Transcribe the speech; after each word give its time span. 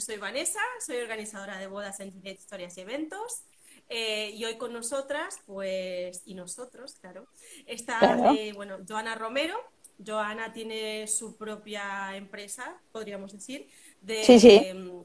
yo 0.00 0.06
soy 0.06 0.16
Vanessa, 0.16 0.60
soy 0.84 0.96
organizadora 0.96 1.58
de 1.58 1.66
bodas 1.66 2.00
en 2.00 2.14
historias 2.24 2.74
y 2.78 2.80
eventos. 2.80 3.42
Eh, 3.90 4.30
y 4.34 4.44
hoy 4.46 4.56
con 4.56 4.72
nosotras, 4.72 5.40
pues, 5.44 6.22
y 6.24 6.34
nosotros, 6.34 6.94
claro, 7.00 7.28
está, 7.66 8.34
eh, 8.34 8.52
bueno, 8.54 8.78
Joana 8.88 9.14
Romero. 9.14 9.58
Joana 10.04 10.54
tiene 10.54 11.06
su 11.06 11.36
propia 11.36 12.16
empresa, 12.16 12.80
podríamos 12.92 13.32
decir, 13.32 13.68
de 14.00 14.22
em, 14.70 15.04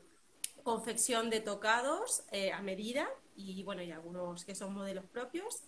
confección 0.63 1.29
de 1.29 1.41
tocados 1.41 2.23
eh, 2.31 2.53
a 2.53 2.61
medida 2.61 3.09
y, 3.35 3.63
bueno, 3.63 3.83
y 3.83 3.91
algunos 3.91 4.45
que 4.45 4.55
son 4.55 4.73
modelos 4.73 5.03
propios. 5.11 5.63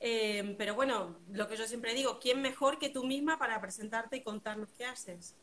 Em, 0.00 0.56
pero 0.56 0.74
bueno, 0.74 1.20
lo 1.30 1.46
que 1.46 1.56
yo 1.56 1.68
siempre 1.68 1.94
digo, 1.94 2.18
¿quién 2.18 2.42
mejor 2.42 2.80
que 2.80 2.88
tú 2.88 3.04
misma 3.04 3.38
para 3.38 3.60
presentarte 3.60 4.16
y 4.16 4.22
contarnos 4.22 4.72
qué 4.72 4.86
haces? 4.86 5.36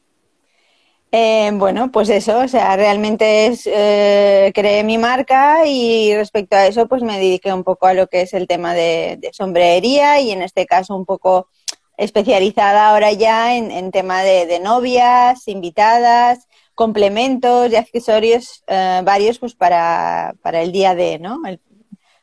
Eh, 1.16 1.52
bueno, 1.54 1.92
pues 1.92 2.10
eso, 2.10 2.40
o 2.40 2.48
sea, 2.48 2.76
realmente 2.76 3.46
es, 3.46 3.68
eh, 3.68 4.52
creé 4.56 4.84
mi 4.84 4.98
marca 4.98 5.64
y 5.68 6.16
respecto 6.16 6.56
a 6.56 6.66
eso, 6.66 6.88
pues 6.88 7.04
me 7.04 7.20
dediqué 7.20 7.54
un 7.54 7.64
poco 7.64 7.86
a 7.86 7.94
lo 7.94 8.08
que 8.08 8.22
es 8.22 8.34
el 8.34 8.48
tema 8.48 8.74
de, 8.74 9.30
sombrería 9.32 10.20
y 10.22 10.32
en 10.32 10.42
este 10.42 10.66
caso 10.66 10.96
un 10.96 11.06
poco 11.06 11.50
especializada 11.98 12.90
ahora 12.90 13.12
ya 13.12 13.56
en, 13.56 13.92
tema 13.92 14.24
de, 14.24 14.60
novias, 14.60 15.48
invitadas, 15.48 16.48
complementos 16.74 17.72
y 17.72 17.76
accesorios 17.76 18.64
eh, 18.66 19.02
varios 19.04 19.38
pues 19.38 19.54
para, 19.54 20.34
para, 20.42 20.64
el 20.64 20.72
día 20.72 20.96
de, 20.96 21.20
¿no? 21.20 21.40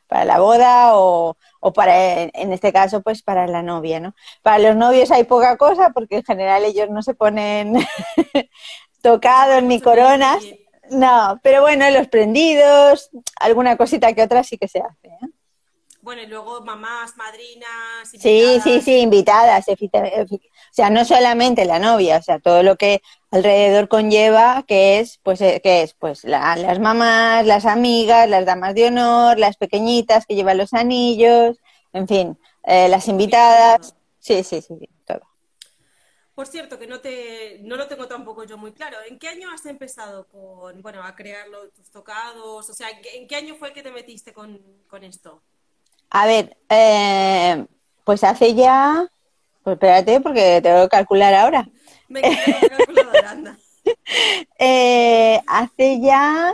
para 0.08 0.24
la 0.24 0.40
boda 0.40 0.98
o, 0.98 1.36
o 1.60 1.72
para, 1.72 2.22
en 2.22 2.52
este 2.52 2.72
caso, 2.72 3.02
pues 3.02 3.22
para 3.22 3.46
la 3.46 3.62
novia, 3.62 4.00
¿no? 4.00 4.14
Para 4.42 4.58
los 4.58 4.76
novios 4.76 5.10
hay 5.10 5.24
poca 5.24 5.56
cosa 5.56 5.90
porque 5.90 6.16
en 6.16 6.24
general 6.24 6.64
ellos 6.64 6.88
no 6.90 7.02
se 7.02 7.14
ponen 7.14 7.74
tocados 9.02 9.62
ni 9.62 9.80
coronas. 9.80 10.42
No, 10.90 11.38
pero 11.42 11.60
bueno, 11.62 11.88
los 11.90 12.08
prendidos, 12.08 13.10
alguna 13.38 13.76
cosita 13.76 14.12
que 14.12 14.22
otra 14.22 14.42
sí 14.42 14.58
que 14.58 14.66
se 14.66 14.80
hace. 14.80 15.06
¿eh? 15.06 15.28
Bueno, 16.10 16.24
y 16.24 16.26
luego 16.26 16.60
mamás, 16.62 17.16
madrinas. 17.16 18.08
Sí, 18.18 18.58
sí, 18.64 18.80
sí, 18.80 18.96
invitadas. 18.96 19.64
O 19.68 20.38
sea, 20.72 20.90
no 20.90 21.04
solamente 21.04 21.64
la 21.66 21.78
novia, 21.78 22.16
o 22.16 22.22
sea, 22.22 22.40
todo 22.40 22.64
lo 22.64 22.74
que 22.74 23.00
alrededor 23.30 23.86
conlleva, 23.86 24.64
que 24.66 24.98
es, 24.98 25.20
pues, 25.22 25.40
eh, 25.40 25.60
que 25.62 25.82
es, 25.82 25.94
pues, 25.94 26.24
las 26.24 26.80
mamás, 26.80 27.46
las 27.46 27.64
amigas, 27.64 28.28
las 28.28 28.44
damas 28.44 28.74
de 28.74 28.86
honor, 28.86 29.38
las 29.38 29.56
pequeñitas 29.56 30.26
que 30.26 30.34
llevan 30.34 30.58
los 30.58 30.74
anillos, 30.74 31.58
en 31.92 32.08
fin, 32.08 32.36
eh, 32.64 32.88
las 32.88 33.06
invitadas. 33.06 33.94
Sí, 34.18 34.42
sí, 34.42 34.62
sí, 34.62 34.74
todo. 35.06 35.20
Por 36.34 36.48
cierto, 36.48 36.76
que 36.76 36.88
no 36.88 36.98
te, 37.00 37.60
no 37.62 37.76
lo 37.76 37.86
tengo 37.86 38.08
tampoco 38.08 38.42
yo 38.42 38.58
muy 38.58 38.72
claro. 38.72 38.96
¿En 39.08 39.16
qué 39.16 39.28
año 39.28 39.48
has 39.48 39.64
empezado 39.64 40.26
con, 40.26 40.82
bueno, 40.82 41.04
a 41.04 41.14
crear 41.14 41.46
tus 41.72 41.88
tocados? 41.92 42.68
O 42.68 42.74
sea, 42.74 42.88
¿en 42.90 43.28
qué 43.28 43.36
año 43.36 43.54
fue 43.54 43.72
que 43.72 43.84
te 43.84 43.92
metiste 43.92 44.32
con, 44.32 44.60
con 44.88 45.04
esto? 45.04 45.40
A 46.10 46.26
ver, 46.26 46.56
eh, 46.68 47.66
pues 48.04 48.24
hace 48.24 48.54
ya, 48.54 49.06
pues 49.62 49.74
espérate 49.74 50.20
porque 50.20 50.60
tengo 50.62 50.82
que 50.82 50.88
calcular 50.88 51.34
ahora. 51.34 51.68
Me 52.08 52.20
anda. 53.26 53.56
eh, 54.58 55.40
hace 55.46 56.00
ya, 56.00 56.52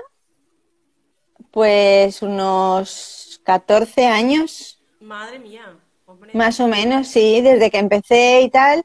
pues 1.51 2.21
unos 2.21 3.41
14 3.45 4.07
años. 4.07 4.79
Madre 5.01 5.39
mía. 5.39 5.79
Más 6.35 6.61
o 6.61 6.69
menos, 6.69 7.09
sí, 7.09 7.41
desde 7.41 7.71
que 7.71 7.79
empecé 7.79 8.43
y 8.43 8.51
tal. 8.51 8.85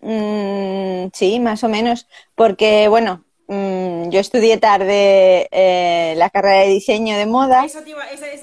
Mm, 0.00 1.10
sí, 1.12 1.38
más 1.38 1.62
o 1.62 1.68
menos. 1.68 2.08
Porque, 2.34 2.88
bueno, 2.88 3.24
Mm, 3.52 4.08
yo 4.08 4.18
estudié 4.18 4.56
tarde 4.56 5.46
eh, 5.50 6.14
la 6.16 6.30
carrera 6.30 6.62
de 6.62 6.68
diseño 6.68 7.18
de 7.18 7.26
moda. 7.26 7.66
esa, 7.66 7.82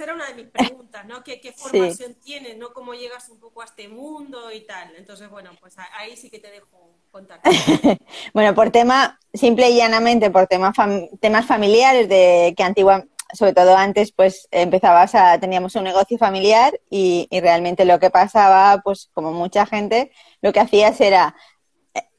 era 0.03 0.13
una 0.13 0.27
de 0.27 0.35
mis 0.35 0.45
preguntas, 0.45 1.03
¿no? 1.07 1.23
¿Qué, 1.23 1.41
formación 1.57 2.13
tienes, 2.23 2.57
¿no? 2.57 2.73
¿Cómo 2.73 2.93
llegas 2.93 3.27
un 3.29 3.39
poco 3.39 3.63
a 3.63 3.65
este 3.65 3.87
mundo 3.87 4.51
y 4.51 4.61
tal? 4.67 4.93
Entonces, 4.97 5.27
bueno, 5.31 5.49
pues 5.59 5.77
ahí 5.97 6.15
sí 6.15 6.29
que 6.29 6.37
te 6.37 6.51
dejo 6.51 6.91
contar. 7.09 7.39
bueno, 8.35 8.53
por 8.53 8.69
tema, 8.69 9.19
simple 9.33 9.71
y 9.71 9.77
llanamente, 9.77 10.29
por 10.29 10.45
temas 10.45 11.45
familiares 11.47 12.07
de 12.07 12.53
que 12.55 12.61
antigua, 12.61 13.03
sobre 13.33 13.53
todo 13.53 13.75
antes, 13.75 14.11
pues 14.11 14.47
empezabas 14.51 15.15
a, 15.15 15.39
teníamos 15.39 15.73
un 15.73 15.85
negocio 15.85 16.19
familiar 16.19 16.79
y, 16.87 17.27
y 17.31 17.39
realmente 17.39 17.83
lo 17.83 17.99
que 17.99 18.11
pasaba, 18.11 18.79
pues 18.83 19.09
como 19.15 19.31
mucha 19.31 19.65
gente, 19.65 20.11
lo 20.43 20.53
que 20.53 20.59
hacías 20.59 21.01
era 21.01 21.35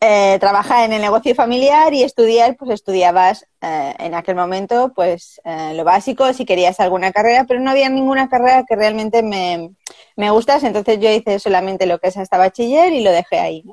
eh, 0.02 0.38
trabajar 0.40 0.86
en 0.86 0.94
el 0.94 1.02
negocio 1.02 1.34
familiar 1.34 1.92
y 1.92 2.02
estudiar, 2.02 2.56
pues 2.56 2.70
estudiabas 2.70 3.46
eh, 3.60 3.94
en 3.98 4.14
aquel 4.14 4.34
momento 4.34 4.92
pues 4.94 5.42
eh, 5.44 5.74
lo 5.74 5.84
básico, 5.84 6.32
si 6.32 6.46
querías 6.46 6.80
alguna 6.80 7.12
carrera, 7.12 7.44
pero 7.46 7.60
no 7.60 7.70
había 7.70 7.90
ninguna 7.90 8.30
carrera 8.30 8.64
que 8.66 8.76
realmente 8.76 9.22
me, 9.22 9.74
me 10.16 10.30
gustase, 10.30 10.66
entonces 10.66 11.00
yo 11.00 11.10
hice 11.10 11.38
solamente 11.38 11.84
lo 11.84 11.98
que 11.98 12.08
es 12.08 12.16
hasta 12.16 12.38
bachiller 12.38 12.94
y 12.94 13.02
lo 13.02 13.10
dejé 13.10 13.40
ahí. 13.40 13.64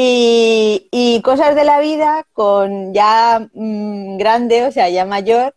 Y, 0.00 1.20
cosas 1.24 1.54
de 1.54 1.64
la 1.64 1.80
vida 1.80 2.24
con 2.32 2.94
ya 2.94 3.50
mm, 3.52 4.16
grande, 4.16 4.64
o 4.64 4.72
sea, 4.72 4.88
ya 4.88 5.04
mayor, 5.04 5.54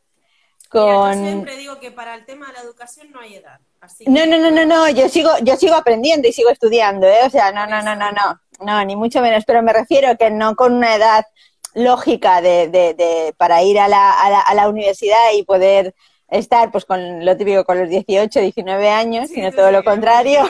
con... 0.68 1.14
yo 1.14 1.30
siempre 1.30 1.56
digo 1.56 1.80
que 1.80 1.92
para 1.92 2.16
el 2.16 2.26
tema 2.26 2.48
de 2.48 2.54
la 2.54 2.62
educación 2.62 3.10
no 3.12 3.22
hay 3.22 3.36
edad. 3.36 3.62
No, 4.06 4.26
no, 4.26 4.38
no, 4.38 4.52
no, 4.52 4.66
no, 4.66 4.90
yo 4.90 5.08
sigo, 5.10 5.32
yo 5.44 5.56
sigo 5.56 5.76
aprendiendo 5.76 6.28
y 6.28 6.34
sigo 6.34 6.50
estudiando, 6.50 7.08
¿eh? 7.08 7.22
O 7.26 7.30
sea, 7.30 7.52
no, 7.52 7.66
no, 7.66 7.82
no, 7.82 7.96
no, 7.96 8.12
no, 8.12 8.42
no, 8.62 8.84
ni 8.86 8.96
mucho 8.96 9.22
menos, 9.22 9.44
pero 9.46 9.62
me 9.62 9.74
refiero 9.74 10.18
que 10.18 10.30
no 10.32 10.56
con 10.56 10.74
una 10.74 10.96
edad 10.96 11.26
lógica 11.74 12.42
de, 12.42 12.68
de, 12.68 12.94
de 12.94 13.34
para 13.38 13.64
ir 13.64 13.80
a 13.80 13.88
la, 13.88 14.12
a, 14.12 14.30
la, 14.30 14.40
a 14.42 14.54
la 14.54 14.70
universidad 14.70 15.32
y 15.36 15.44
poder 15.44 15.96
estar 16.32 16.72
pues 16.72 16.86
con 16.86 17.26
lo 17.26 17.38
típico 17.38 17.66
con 17.66 17.80
los 17.80 17.90
18, 17.90 18.40
19 18.40 18.90
años, 18.90 19.30
sino 19.30 19.52
todo 19.52 19.72
lo 19.72 19.84
contrario. 19.84 20.42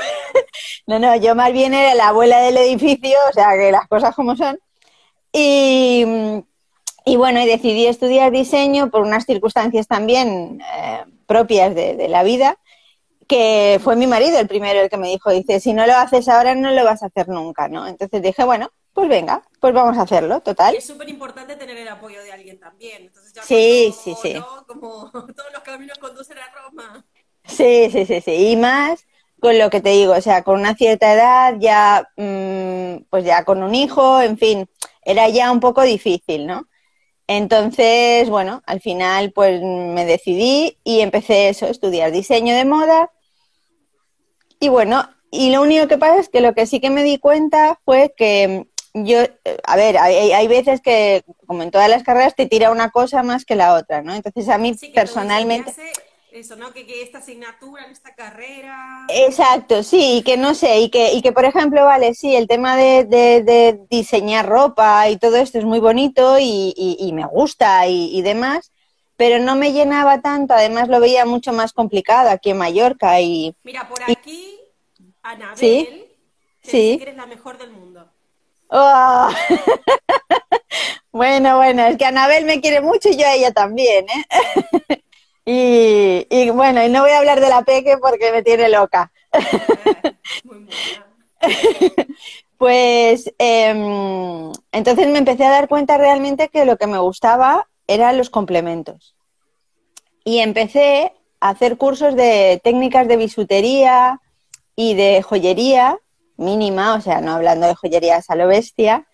no, 0.87 0.99
no, 0.99 1.15
yo 1.15 1.35
más 1.35 1.51
bien 1.51 1.73
era 1.73 1.95
la 1.95 2.09
abuela 2.09 2.39
del 2.39 2.57
edificio, 2.57 3.17
o 3.29 3.33
sea, 3.33 3.49
que 3.57 3.71
las 3.71 3.87
cosas 3.87 4.15
como 4.15 4.35
son. 4.35 4.59
Y, 5.33 6.05
y 7.05 7.15
bueno, 7.15 7.41
y 7.41 7.45
decidí 7.45 7.87
estudiar 7.87 8.31
diseño 8.31 8.91
por 8.91 9.01
unas 9.01 9.25
circunstancias 9.25 9.87
también 9.87 10.61
eh, 10.75 11.03
propias 11.25 11.73
de, 11.73 11.95
de, 11.95 12.07
la 12.09 12.23
vida 12.23 12.57
que 13.27 13.79
fue 13.83 13.95
mi 13.95 14.07
marido 14.07 14.39
el 14.39 14.47
primero 14.47 14.81
el 14.81 14.89
que 14.89 14.97
me 14.97 15.09
dijo, 15.09 15.31
dice, 15.31 15.59
si 15.59 15.73
no 15.73 15.85
lo 15.85 15.95
haces 15.95 16.27
ahora 16.27 16.55
no 16.55 16.71
lo 16.71 16.83
vas 16.83 17.03
a 17.03 17.07
hacer 17.07 17.29
nunca, 17.29 17.67
¿no? 17.67 17.87
Entonces 17.87 18.21
dije, 18.21 18.43
bueno, 18.43 18.71
pues 18.93 19.07
venga, 19.07 19.41
pues 19.59 19.73
vamos 19.73 19.97
a 19.97 20.01
hacerlo, 20.01 20.41
total. 20.41 20.75
es 20.75 20.85
súper 20.85 21.07
importante 21.09 21.55
tener 21.55 21.77
el 21.77 21.87
apoyo 21.87 22.21
de 22.23 22.31
alguien 22.31 22.59
también. 22.59 23.03
Entonces 23.03 23.33
ya 23.33 23.43
sí, 23.43 23.93
sí, 24.03 24.15
sí. 24.21 24.35
Como 24.67 25.09
todos 25.11 25.53
los 25.53 25.63
caminos 25.63 25.97
conducen 25.97 26.37
a 26.37 26.51
Roma. 26.53 27.05
Sí, 27.45 27.89
sí, 27.91 28.05
sí, 28.05 28.21
sí. 28.21 28.51
Y 28.51 28.57
más 28.57 29.05
con 29.39 29.57
lo 29.57 29.69
que 29.69 29.81
te 29.81 29.89
digo, 29.89 30.13
o 30.13 30.21
sea, 30.21 30.43
con 30.43 30.59
una 30.59 30.75
cierta 30.75 31.13
edad, 31.13 31.55
ya, 31.59 32.07
mm, 32.15 33.05
pues 33.09 33.25
ya 33.25 33.43
con 33.43 33.63
un 33.63 33.73
hijo, 33.73 34.21
en 34.21 34.37
fin, 34.37 34.69
era 35.03 35.29
ya 35.29 35.51
un 35.51 35.59
poco 35.59 35.81
difícil, 35.81 36.45
¿no? 36.45 36.67
Entonces, 37.27 38.29
bueno, 38.29 38.61
al 38.65 38.81
final 38.81 39.31
pues 39.31 39.61
me 39.61 40.05
decidí 40.05 40.77
y 40.83 41.01
empecé 41.01 41.49
eso, 41.49 41.67
estudiar 41.67 42.11
diseño 42.11 42.55
de 42.55 42.65
moda 42.65 43.11
y 44.61 44.69
bueno, 44.69 45.09
y 45.31 45.51
lo 45.51 45.61
único 45.63 45.87
que 45.87 45.97
pasa 45.97 46.19
es 46.19 46.29
que 46.29 46.39
lo 46.39 46.53
que 46.53 46.67
sí 46.67 46.79
que 46.79 46.91
me 46.91 47.03
di 47.03 47.17
cuenta 47.17 47.79
fue 47.83 48.13
que 48.15 48.67
yo, 48.93 49.19
a 49.63 49.75
ver, 49.75 49.97
hay, 49.97 50.47
veces 50.47 50.81
que, 50.81 51.23
como 51.47 51.63
en 51.63 51.71
todas 51.71 51.89
las 51.89 52.03
carreras, 52.03 52.35
te 52.35 52.45
tira 52.45 52.69
una 52.69 52.91
cosa 52.91 53.23
más 53.23 53.43
que 53.43 53.55
la 53.55 53.73
otra, 53.73 54.03
¿no? 54.03 54.13
Entonces 54.13 54.49
a 54.49 54.59
mí 54.59 54.75
personalmente... 54.93 55.73
Eso, 56.31 56.55
¿no? 56.55 56.71
Que, 56.71 57.03
esta 57.03 57.17
asignatura, 57.17 57.83
esta 57.91 58.15
carrera. 58.15 59.05
Exacto, 59.09 59.83
sí, 59.83 60.19
y 60.19 60.23
que 60.23 60.37
no 60.37 60.55
sé, 60.55 60.79
y 60.79 60.89
que, 60.89 61.11
y 61.11 61.21
que 61.21 61.33
por 61.33 61.43
ejemplo, 61.43 61.83
vale, 61.83 62.13
sí, 62.13 62.33
el 62.33 62.47
tema 62.47 62.77
de, 62.77 63.03
de, 63.03 63.81
diseñar 63.89 64.47
ropa 64.47 65.09
y 65.09 65.17
todo 65.17 65.35
esto 65.35 65.59
es 65.59 65.65
muy 65.65 65.79
bonito 65.79 66.39
y, 66.39 66.73
y, 66.77 67.11
me 67.11 67.25
gusta 67.25 67.85
y, 67.87 68.17
y, 68.17 68.21
demás, 68.21 68.71
pero 69.17 69.43
no 69.43 69.57
me 69.57 69.73
llenaba 69.73 70.21
tanto, 70.21 70.53
además 70.53 70.87
lo 70.87 71.01
veía 71.01 71.25
mucho 71.25 71.51
más 71.51 71.73
complicado 71.73 72.29
aquí 72.29 72.51
en 72.51 72.59
Mallorca 72.59 73.19
y... 73.19 73.53
Mira, 73.63 73.89
por 73.89 74.01
aquí, 74.09 74.57
Anabel, 75.23 75.57
¿Sí? 75.57 76.05
¿Sí? 76.63 76.97
que 76.97 77.03
eres 77.03 77.17
la 77.17 77.25
mejor 77.25 77.57
del 77.57 77.71
mundo. 77.71 78.09
Oh. 78.69 79.29
bueno, 81.11 81.57
bueno, 81.57 81.85
es 81.87 81.97
que 81.97 82.05
Anabel 82.05 82.45
me 82.45 82.61
quiere 82.61 82.79
mucho 82.79 83.09
y 83.09 83.17
yo 83.17 83.27
a 83.27 83.33
ella 83.33 83.51
también, 83.51 84.05
¿eh? 84.07 85.03
y, 85.45 86.27
y, 86.29 86.49
bueno, 86.51 86.83
y 86.83 86.89
no 86.89 87.01
voy 87.01 87.11
a 87.11 87.19
hablar 87.19 87.39
de 87.39 87.49
la 87.49 87.63
peque 87.63 87.97
porque 87.97 88.31
me 88.31 88.43
tiene 88.43 88.69
loca. 88.69 89.11
Muy 90.43 90.67
pues 92.57 93.33
eh, 93.39 94.51
entonces 94.71 95.07
me 95.07 95.17
empecé 95.17 95.45
a 95.45 95.49
dar 95.49 95.67
cuenta 95.67 95.97
realmente 95.97 96.49
que 96.49 96.65
lo 96.65 96.77
que 96.77 96.87
me 96.87 96.99
gustaba 96.99 97.67
eran 97.87 98.17
los 98.17 98.29
complementos. 98.29 99.15
Y 100.23 100.39
empecé 100.39 101.13
a 101.39 101.49
hacer 101.49 101.77
cursos 101.77 102.15
de 102.15 102.61
técnicas 102.63 103.07
de 103.07 103.17
bisutería 103.17 104.21
y 104.75 104.93
de 104.93 105.23
joyería 105.23 105.97
mínima, 106.37 106.95
o 106.95 107.01
sea, 107.01 107.21
no 107.21 107.33
hablando 107.33 107.67
de 107.67 107.75
joyerías 107.75 108.29
a 108.29 108.35
lo 108.35 108.47
bestia. 108.47 109.07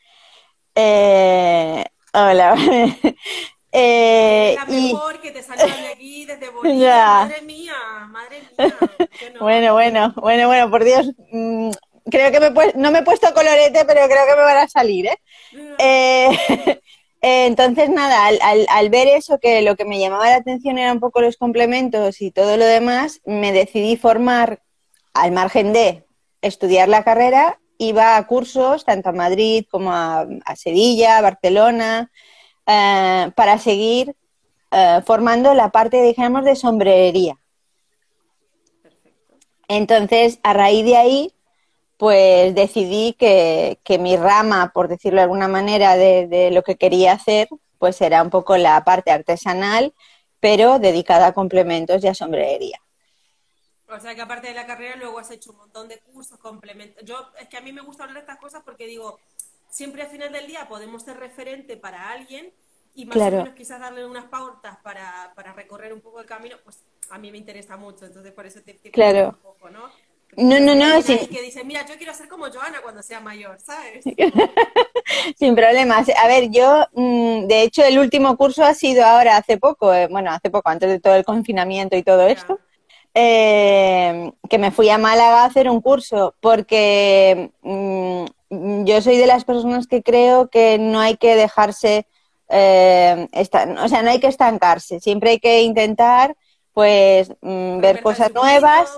Eh, 0.76 1.86
hola. 2.14 2.56
Eh, 3.80 4.56
la 4.58 4.66
mejor 4.66 5.22
que 5.22 5.32
te 5.32 5.44
salgan 5.44 5.70
de 5.70 5.88
aquí 5.90 6.26
desde 6.26 6.50
Bolivia. 6.54 6.96
Madre 6.96 7.42
mía, 7.44 7.74
madre 8.10 8.42
mía. 8.58 8.78
Bueno, 9.40 9.74
bueno, 9.74 10.14
bueno, 10.18 10.48
bueno, 10.48 10.72
por 10.72 10.84
Dios. 10.84 11.12
Mm, 11.32 11.70
creo 12.10 12.32
que 12.32 12.40
me 12.40 12.52
no 12.76 12.92
me 12.92 13.00
he 13.00 13.04
puesto 13.04 13.34
colorete, 13.34 13.86
pero 13.86 14.08
creo 14.08 14.26
que 14.26 14.36
me 14.36 14.44
van 14.44 14.58
a 14.58 14.68
salir, 14.68 15.08
¿eh? 15.08 15.20
eh 15.80 16.78
entonces, 17.22 17.90
nada, 17.90 18.28
al, 18.28 18.90
ver 18.90 19.08
eso, 19.08 19.40
que 19.40 19.62
lo 19.62 19.76
que 19.76 19.86
me 19.86 20.00
llamaba 20.00 20.30
la 20.30 20.36
atención 20.38 20.78
eran 20.78 20.94
un 20.94 21.00
poco 21.00 21.20
los 21.20 21.38
complementos 21.38 22.22
y 22.22 22.32
todo 22.32 22.58
lo 22.58 22.66
demás, 22.66 23.22
me 23.26 23.52
decidí 23.52 23.98
formar, 23.98 24.62
al 25.14 25.32
margen 25.32 25.74
de 25.74 26.06
estudiar 26.42 26.88
la 26.88 27.04
carrera, 27.04 27.60
iba 27.80 28.18
a 28.18 28.28
cursos 28.28 28.86
tanto 28.86 29.10
a 29.10 29.14
Madrid 29.14 29.66
como 29.70 29.92
a, 29.92 30.28
Sevilla, 30.56 31.22
Barcelona, 31.22 32.12
eh, 32.68 33.32
para 33.36 33.58
seguir 33.58 34.16
eh, 34.72 35.02
formando 35.06 35.54
la 35.54 35.70
parte, 35.70 36.02
digamos, 36.04 36.44
de 36.44 36.56
sombrerería. 36.56 37.40
Entonces, 39.70 40.40
a 40.44 40.54
raíz 40.54 40.86
de 40.86 40.98
ahí, 40.98 41.34
pues 41.98 42.54
decidí 42.54 43.14
que, 43.14 43.80
mi 44.00 44.18
rama, 44.18 44.72
por 44.74 44.88
decirlo 44.88 45.18
de 45.18 45.24
alguna 45.24 45.48
manera, 45.48 45.96
de, 45.96 46.50
lo 46.52 46.62
que 46.64 46.76
quería 46.76 47.14
hacer, 47.14 47.48
pues 47.80 48.02
era 48.02 48.22
un 48.22 48.30
poco 48.30 48.58
la 48.58 48.84
parte 48.84 49.12
artesanal, 49.12 49.94
pero 50.40 50.80
dedicada 50.80 51.28
a 51.28 51.34
complementos 51.34 52.04
y 52.04 52.08
a 52.08 52.14
sombrerería. 52.14 52.80
O 53.90 54.00
sea 54.00 54.14
que 54.14 54.22
aparte 54.22 54.48
de 54.48 54.54
la 54.54 54.68
carrera 54.68 54.98
luego 54.98 55.18
has 55.18 55.32
hecho 55.32 55.52
un 55.52 55.58
montón 55.58 55.88
de 55.88 56.00
cursos, 56.00 56.38
complementos. 56.40 57.04
Yo, 57.06 57.32
es 57.40 57.48
que 57.48 57.58
a 57.58 57.62
mí 57.62 57.72
me 57.72 57.82
gusta 57.82 58.04
hablar 58.04 58.16
de 58.16 58.22
estas 58.22 58.38
cosas 58.38 58.62
porque 58.64 58.86
digo, 58.86 59.18
siempre 59.70 60.04
al 60.04 60.10
final 60.10 60.32
del 60.32 60.48
día 60.48 60.68
podemos 60.68 61.04
ser 61.04 61.18
referente 61.18 61.78
para 61.78 62.12
alguien 62.12 62.52
y 62.96 63.06
más 63.06 63.18
o 63.18 63.20
menos 63.20 63.50
quizás 63.50 63.80
darle 63.80 64.06
unas 64.06 64.26
pautas 64.26 64.78
para, 64.84 65.32
para, 65.36 65.54
recorrer 65.54 65.94
un 65.94 66.02
poco 66.02 66.20
el 66.20 66.26
camino, 66.26 66.58
pues 66.64 66.80
a 67.12 67.20
mí 67.20 67.32
me 67.32 67.38
interesa 67.38 67.78
mucho, 67.78 68.06
entonces 68.06 68.32
por 68.34 68.46
eso 68.46 68.62
te, 68.62 68.74
te 68.74 68.90
claro. 68.90 69.30
un 69.30 69.36
poco, 69.36 69.70
¿no? 69.70 69.90
No, 70.36 70.60
no, 70.60 70.76
no. 70.76 71.02
Sin... 71.02 71.20
Que 71.28 71.42
dice, 71.42 71.64
mira, 71.64 71.86
yo 71.86 71.96
quiero 71.98 72.14
ser 72.14 72.28
como 72.28 72.52
Joana 72.52 72.82
cuando 72.84 73.02
sea 73.02 73.20
mayor, 73.20 73.58
¿sabes? 73.60 74.04
sin 75.38 75.56
problemas. 75.56 76.08
A 76.10 76.28
ver, 76.28 76.50
yo, 76.52 76.86
mm, 76.94 77.48
de 77.48 77.64
hecho, 77.64 77.84
el 77.84 77.98
último 77.98 78.36
curso 78.38 78.64
ha 78.64 78.74
sido 78.74 79.06
ahora 79.06 79.38
hace 79.38 79.58
poco, 79.58 79.94
eh, 79.94 80.08
bueno, 80.08 80.32
hace 80.32 80.50
poco, 80.50 80.70
antes 80.70 80.90
de 80.90 81.00
todo 81.00 81.16
el 81.16 81.26
confinamiento 81.26 81.96
y 81.96 82.04
todo 82.04 82.28
esto, 82.28 82.60
eh, 83.14 84.32
que 84.48 84.58
me 84.60 84.70
fui 84.70 84.90
a 84.90 85.00
Málaga 85.00 85.42
a 85.42 85.46
hacer 85.46 85.70
un 85.70 85.82
curso, 85.82 86.36
porque 86.40 87.52
mm, 87.64 87.97
yo 88.50 89.02
soy 89.02 89.18
de 89.18 89.28
las 89.28 89.46
personas 89.46 89.88
que 89.88 90.04
creo 90.04 90.50
que 90.50 90.78
no 90.78 91.00
hay 91.00 91.18
que 91.18 91.36
dejarse, 91.36 92.08
eh, 92.50 93.28
o 93.34 93.88
sea, 93.88 94.02
no 94.04 94.10
hay 94.10 94.20
que 94.20 94.28
estancarse, 94.28 95.00
siempre 95.00 95.32
hay 95.32 95.40
que 95.40 95.62
intentar, 95.62 96.36
pues, 96.74 97.30
mm, 97.42 97.80
ver 97.80 98.02
cosas 98.02 98.34
nuevas 98.34 98.90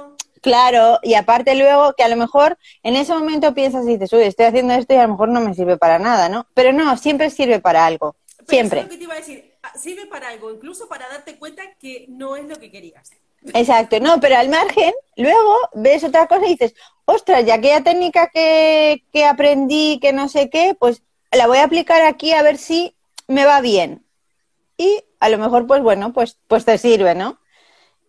Claro, 0.41 0.99
y 1.03 1.15
aparte 1.15 1.55
luego 1.55 1.93
que 1.93 2.03
a 2.03 2.07
lo 2.07 2.15
mejor 2.15 2.57
en 2.83 2.95
ese 2.95 3.13
momento 3.13 3.53
piensas 3.53 3.85
y 3.85 3.93
dices, 3.97 4.13
uy, 4.13 4.23
estoy 4.23 4.45
haciendo 4.45 4.73
esto 4.73 4.93
y 4.93 4.97
a 4.97 5.03
lo 5.03 5.09
mejor 5.09 5.29
no 5.29 5.41
me 5.41 5.53
sirve 5.53 5.77
para 5.77 5.99
nada, 5.99 6.29
¿no? 6.29 6.47
Pero 6.53 6.71
no, 6.71 6.95
siempre 6.97 7.29
sirve 7.29 7.59
para 7.59 7.85
algo. 7.85 8.15
siempre. 8.47 8.79
Eso 8.79 8.87
es 8.87 8.91
lo 8.91 8.91
que 8.91 8.97
te 8.97 9.03
iba 9.03 9.13
a 9.13 9.17
decir, 9.17 9.53
ah, 9.63 9.71
sirve 9.77 10.05
para 10.05 10.29
algo, 10.29 10.51
incluso 10.51 10.87
para 10.87 11.09
darte 11.09 11.37
cuenta 11.37 11.63
que 11.79 12.05
no 12.07 12.35
es 12.35 12.45
lo 12.45 12.57
que 12.57 12.71
querías. 12.71 13.11
Exacto, 13.53 13.99
no, 13.99 14.19
pero 14.19 14.37
al 14.37 14.49
margen, 14.49 14.93
luego 15.15 15.55
ves 15.73 16.03
otra 16.03 16.27
cosa 16.27 16.45
y 16.45 16.51
dices, 16.51 16.73
ostras, 17.09 17.45
ya 17.45 17.55
aquella 17.55 17.83
técnica 17.83 18.29
que, 18.33 19.03
que 19.11 19.25
aprendí, 19.25 19.99
que 20.01 20.13
no 20.13 20.29
sé 20.29 20.49
qué, 20.49 20.75
pues 20.79 21.03
la 21.31 21.47
voy 21.47 21.57
a 21.57 21.65
aplicar 21.65 22.01
aquí 22.03 22.33
a 22.33 22.43
ver 22.43 22.57
si 22.57 22.95
me 23.27 23.45
va 23.45 23.61
bien. 23.61 24.05
Y 24.77 25.03
a 25.19 25.29
lo 25.29 25.37
mejor, 25.37 25.67
pues 25.67 25.81
bueno, 25.81 26.13
pues, 26.13 26.37
pues 26.47 26.65
te 26.65 26.77
sirve, 26.77 27.15
¿no? 27.15 27.39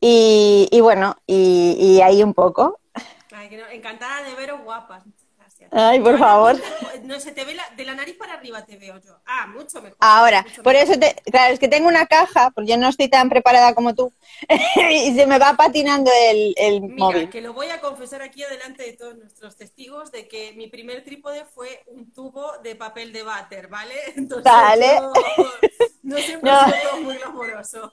Y, 0.00 0.68
y 0.70 0.80
bueno, 0.80 1.16
y, 1.26 1.76
y, 1.78 2.00
ahí 2.00 2.22
un 2.22 2.32
poco. 2.32 2.80
Encantada 3.72 4.22
de 4.22 4.34
veros 4.34 4.62
guapas. 4.62 5.04
Ay, 5.72 6.00
por 6.00 6.18
favor. 6.18 6.56
No 7.04 7.18
se 7.20 7.32
te 7.32 7.44
ve 7.44 7.54
la, 7.54 7.62
de 7.76 7.84
la 7.84 7.94
nariz 7.94 8.16
para 8.16 8.34
arriba 8.34 8.64
te 8.64 8.76
veo 8.76 8.98
yo. 9.00 9.16
Ah, 9.26 9.46
mucho 9.46 9.80
mejor. 9.80 9.96
Ahora, 10.00 10.44
por 10.62 10.74
eso 10.76 10.98
te, 10.98 11.14
claro, 11.30 11.52
es 11.54 11.58
que 11.60 11.68
tengo 11.68 11.88
una 11.88 12.06
caja, 12.06 12.50
porque 12.50 12.70
yo 12.70 12.76
no 12.76 12.88
estoy 12.88 13.08
tan 13.08 13.28
preparada 13.28 13.74
como 13.74 13.94
tú, 13.94 14.12
y 14.90 15.14
se 15.14 15.26
me 15.26 15.38
va 15.38 15.54
patinando 15.56 16.10
el, 16.30 16.54
el 16.56 16.80
Mira, 16.82 16.94
móvil. 16.96 17.30
que 17.30 17.40
lo 17.40 17.52
voy 17.52 17.68
a 17.68 17.80
confesar 17.80 18.22
aquí 18.22 18.42
delante 18.48 18.82
de 18.84 18.92
todos 18.94 19.16
nuestros 19.16 19.56
testigos 19.56 20.10
de 20.12 20.26
que 20.28 20.52
mi 20.54 20.68
primer 20.68 21.02
trípode 21.04 21.44
fue 21.44 21.82
un 21.86 22.12
tubo 22.12 22.58
de 22.62 22.74
papel 22.76 23.12
de 23.12 23.22
váter, 23.22 23.68
¿vale? 23.68 23.94
Entonces, 24.16 24.44
Dale. 24.44 25.00
no 26.02 26.16
siempre 26.18 26.50
no. 26.52 26.60
todo 26.90 27.00
muy 27.02 27.16
glamoroso. 27.16 27.92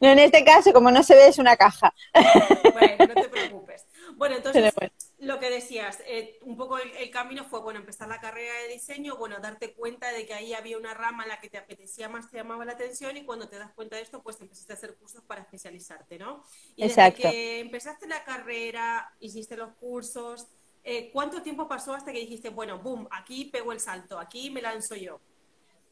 No, 0.00 0.08
en 0.08 0.18
este 0.20 0.42
caso, 0.44 0.72
como 0.72 0.90
no 0.90 1.02
se 1.02 1.14
ve, 1.14 1.28
es 1.28 1.38
una 1.38 1.56
caja. 1.56 1.92
Bueno, 2.72 3.06
no 3.08 3.14
te 3.22 3.28
preocupes. 3.28 3.84
Bueno, 4.16 4.36
entonces, 4.36 4.72
lo 5.18 5.38
que 5.38 5.50
decías, 5.50 6.02
eh, 6.06 6.38
un 6.42 6.56
poco 6.56 6.78
el, 6.78 7.10
camino 7.10 7.44
fue, 7.44 7.60
bueno, 7.60 7.80
empezar 7.80 8.08
la 8.08 8.18
carrera 8.18 8.52
de 8.62 8.72
diseño, 8.72 9.18
bueno, 9.18 9.36
darte 9.40 9.74
cuenta 9.74 10.10
de 10.10 10.24
que 10.24 10.32
ahí 10.32 10.54
había 10.54 10.78
una 10.78 10.94
rama 10.94 11.24
en 11.24 11.28
la 11.28 11.38
que 11.38 11.50
te 11.50 11.58
apetecía 11.58 12.08
más, 12.08 12.30
te 12.30 12.38
llamaba 12.38 12.64
la 12.64 12.72
atención 12.72 13.14
y 13.18 13.24
cuando 13.24 13.46
te 13.46 13.58
das 13.58 13.72
cuenta 13.74 13.96
de 13.96 14.02
esto, 14.02 14.22
pues 14.22 14.40
empezaste 14.40 14.72
a 14.72 14.76
hacer 14.76 14.96
cursos 14.96 15.22
para 15.22 15.42
especializarte, 15.42 16.18
¿no? 16.18 16.42
Y 16.76 16.84
Exacto. 16.84 17.18
desde 17.22 17.30
que 17.30 17.60
empezaste 17.60 18.08
la 18.08 18.24
carrera, 18.24 19.14
hiciste 19.20 19.54
los 19.54 19.74
cursos, 19.74 20.46
eh, 20.82 21.10
¿cuánto 21.12 21.42
tiempo 21.42 21.68
pasó 21.68 21.92
hasta 21.92 22.10
que 22.10 22.20
dijiste, 22.20 22.48
bueno, 22.48 22.78
boom, 22.78 23.06
aquí 23.10 23.46
pego 23.46 23.72
el 23.72 23.80
salto, 23.80 24.18
aquí 24.18 24.50
me 24.50 24.62
lanzo 24.62 24.94
yo? 24.94 25.20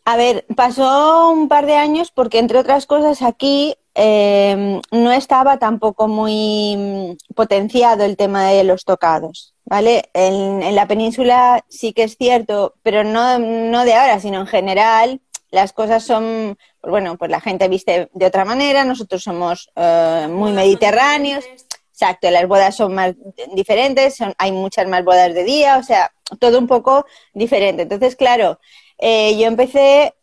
A 0.07 0.17
ver, 0.17 0.45
pasó 0.55 1.31
un 1.31 1.49
par 1.49 1.65
de 1.65 1.77
años 1.77 2.11
porque, 2.11 2.39
entre 2.39 2.59
otras 2.59 2.87
cosas, 2.87 3.23
aquí 3.23 3.75
eh, 3.95 4.81
no 4.91 5.13
estaba 5.13 5.59
tampoco 5.59 6.09
muy 6.09 6.77
mm, 6.77 7.35
potenciado 7.35 8.05
el 8.05 8.17
tema 8.17 8.49
de 8.49 8.65
los 8.65 8.85
tocados, 8.85 9.55
¿vale? 9.65 10.11
En, 10.13 10.75
la 10.75 10.87
península 10.87 11.65
sí 11.69 11.95
que 11.95 12.03
es 12.03 12.19
cierto, 12.19 12.75
pero 12.83 13.03
no, 13.03 13.39
no 13.39 13.85
de 13.85 13.95
ahora, 13.95 14.21
sino 14.21 14.41
en 14.41 14.47
general, 14.47 15.21
las 15.51 15.73
cosas 15.73 16.05
son, 16.05 16.59
pues 16.83 16.91
bueno, 16.91 17.17
pues 17.17 17.31
la 17.31 17.41
gente 17.41 17.69
viste 17.69 18.11
de 18.13 18.27
otra 18.27 18.45
manera, 18.45 18.85
nosotros 18.85 19.23
somos 19.23 19.71
eh, 19.77 20.27
muy 20.29 20.53
mediterráneos. 20.53 21.45
Exacto, 21.93 22.29
las 22.31 22.49
bodas 22.49 22.77
son 22.77 22.93
más 22.93 23.15
diferentes, 23.55 24.17
son, 24.17 24.35
hay 24.37 24.51
muchas 24.51 24.89
más 24.89 25.05
bodas 25.05 25.33
de 25.33 25.45
día, 25.45 25.79
o 25.79 25.83
sea, 25.83 26.13
todo 26.41 26.59
un 26.59 26.67
poco 26.67 27.07
diferente. 27.33 27.83
Entonces, 27.83 28.17
claro, 28.17 28.59
eh, 28.99 29.37
yo 29.39 29.47
empecé 29.47 30.15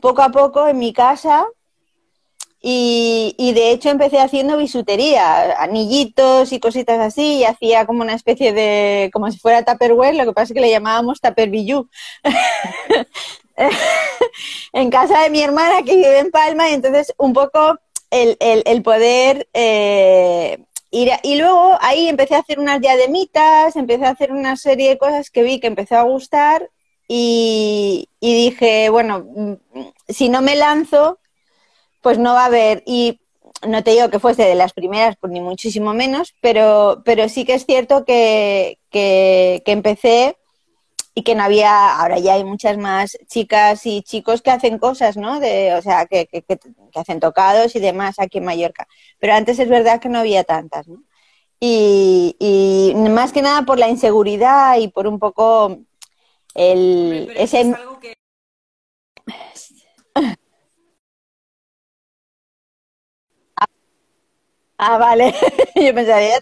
poco 0.00 0.22
a 0.22 0.30
poco 0.30 0.66
en 0.68 0.78
mi 0.78 0.92
casa 0.92 1.46
y, 2.68 3.52
de 3.54 3.70
hecho 3.70 3.90
empecé 3.90 4.18
haciendo 4.18 4.56
bisutería, 4.56 5.52
anillitos 5.62 6.52
y 6.52 6.58
cositas 6.58 6.98
así, 6.98 7.38
y 7.38 7.44
hacía 7.44 7.86
como 7.86 8.02
una 8.02 8.14
especie 8.14 8.52
de, 8.52 9.08
como 9.12 9.30
si 9.30 9.38
fuera 9.38 9.64
Tupperware, 9.64 10.16
lo 10.16 10.24
que 10.24 10.32
pasa 10.32 10.52
es 10.52 10.54
que 10.54 10.60
le 10.60 10.70
llamábamos 10.70 11.20
Tupper 11.20 11.48
en 14.72 14.90
casa 14.90 15.22
de 15.22 15.30
mi 15.30 15.42
hermana 15.42 15.82
que 15.84 15.94
vive 15.94 16.18
en 16.18 16.32
Palma, 16.32 16.68
y 16.68 16.74
entonces 16.74 17.14
un 17.18 17.32
poco 17.32 17.78
el, 18.10 18.36
el, 18.40 18.82
poder 18.82 19.48
eh, 19.52 20.58
ir 20.90 21.12
y 21.22 21.36
luego 21.36 21.78
ahí 21.80 22.08
empecé 22.08 22.34
a 22.34 22.40
hacer 22.40 22.58
unas 22.58 22.80
diademitas, 22.80 23.76
empecé 23.76 24.06
a 24.06 24.10
hacer 24.10 24.32
una 24.32 24.56
serie 24.56 24.88
de 24.88 24.98
cosas 24.98 25.30
que 25.30 25.44
vi 25.44 25.60
que 25.60 25.68
empezó 25.68 25.96
a 25.96 26.02
gustar 26.02 26.68
y, 27.08 28.08
dije, 28.20 28.88
bueno, 28.90 29.20
mm, 29.20 29.54
si 30.08 30.28
no 30.28 30.42
me 30.42 30.56
lanzo, 30.56 31.18
pues 32.02 32.18
no 32.18 32.34
va 32.34 32.44
a 32.44 32.46
haber. 32.46 32.82
Y 32.86 33.20
no 33.66 33.82
te 33.82 33.92
digo 33.92 34.10
que 34.10 34.18
fuese 34.20 34.44
de 34.44 34.54
las 34.54 34.72
primeras, 34.72 35.16
pues 35.20 35.32
ni 35.32 35.40
muchísimo 35.40 35.94
menos, 35.94 36.34
pero, 36.40 37.02
pero 37.04 37.28
sí 37.28 37.44
que 37.44 37.54
es 37.54 37.66
cierto 37.66 38.04
que, 38.04 38.78
que, 38.90 39.62
empecé 39.66 40.36
y 41.14 41.22
que 41.22 41.34
no 41.34 41.44
había, 41.44 41.96
ahora 41.98 42.18
ya 42.18 42.34
hay 42.34 42.44
muchas 42.44 42.78
más 42.78 43.16
chicas 43.28 43.86
y 43.86 44.02
chicos 44.02 44.42
que 44.42 44.50
hacen 44.50 44.78
cosas, 44.78 45.16
¿no? 45.16 45.40
De, 45.40 45.74
o 45.74 45.82
sea, 45.82 46.06
que, 46.06 46.26
que, 46.26 46.42
que, 46.42 46.58
hacen 46.94 47.20
tocados 47.20 47.74
y 47.76 47.80
demás 47.80 48.18
aquí 48.18 48.38
en 48.38 48.44
Mallorca. 48.44 48.86
Pero 49.18 49.34
antes 49.34 49.58
es 49.58 49.68
verdad 49.68 50.00
que 50.00 50.08
no 50.08 50.18
había 50.20 50.44
tantas, 50.44 50.88
¿no? 50.88 51.02
Y, 51.60 52.36
y 52.38 52.94
más 53.10 53.32
que 53.32 53.42
nada 53.42 53.62
por 53.62 53.78
la 53.78 53.88
inseguridad 53.88 54.78
y 54.78 54.88
por 54.88 55.06
un 55.06 55.18
poco 55.18 55.78
el, 56.56 57.32
ese... 57.36 57.60
Es 57.60 57.74
algo 57.74 58.00
que... 58.00 58.14
Ah, 64.78 64.98
vale. 64.98 65.32
Yo 65.74 65.94
pensaría... 65.94 66.38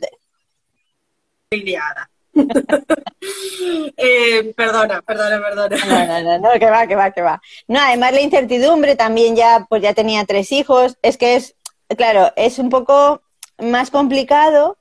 eh, 3.97 4.53
perdona, 4.57 5.03
perdona, 5.03 5.41
perdona. 5.41 5.77
No, 5.87 6.07
no, 6.07 6.23
no, 6.23 6.39
no, 6.39 6.59
que 6.59 6.69
va, 6.71 6.87
que 6.87 6.97
va, 6.97 7.11
que 7.13 7.23
va. 7.23 7.41
No, 7.69 7.79
además 7.81 8.13
la 8.13 8.23
incertidumbre 8.23 8.97
también 8.97 9.37
ya, 9.37 9.67
pues 9.69 9.83
ya 9.83 9.95
tenía 9.95 10.25
tres 10.25 10.51
hijos. 10.51 10.97
Es 11.03 11.17
que 11.17 11.37
es, 11.37 11.55
claro, 11.97 12.33
es 12.37 12.59
un 12.59 12.71
poco 12.71 13.23
más 13.59 13.93
complicado 13.93 14.77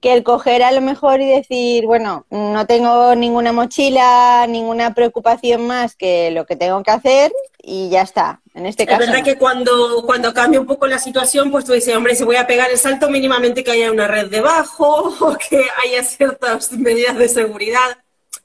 que 0.00 0.12
el 0.12 0.22
coger 0.22 0.62
a 0.62 0.72
lo 0.72 0.80
mejor 0.80 1.20
y 1.20 1.26
decir, 1.26 1.86
bueno, 1.86 2.26
no 2.30 2.66
tengo 2.66 3.14
ninguna 3.14 3.52
mochila, 3.52 4.46
ninguna 4.48 4.94
preocupación 4.94 5.66
más 5.66 5.96
que 5.96 6.30
lo 6.30 6.46
que 6.46 6.56
tengo 6.56 6.82
que 6.82 6.90
hacer 6.90 7.32
y 7.62 7.88
ya 7.88 8.02
está. 8.02 8.40
En 8.54 8.64
este 8.64 8.86
caso. 8.86 9.02
Es 9.02 9.10
verdad 9.10 9.24
que 9.24 9.36
cuando, 9.36 10.02
cuando 10.06 10.32
cambia 10.32 10.60
un 10.60 10.66
poco 10.66 10.86
la 10.86 10.98
situación, 10.98 11.50
pues 11.50 11.64
tú 11.64 11.72
dices, 11.72 11.94
hombre, 11.94 12.14
si 12.14 12.24
voy 12.24 12.36
a 12.36 12.46
pegar 12.46 12.70
el 12.70 12.78
salto, 12.78 13.10
mínimamente 13.10 13.62
que 13.62 13.72
haya 13.72 13.92
una 13.92 14.08
red 14.08 14.30
debajo 14.30 15.14
o 15.20 15.36
que 15.36 15.62
haya 15.82 16.02
ciertas 16.02 16.72
medidas 16.72 17.16
de 17.16 17.28
seguridad 17.28 17.98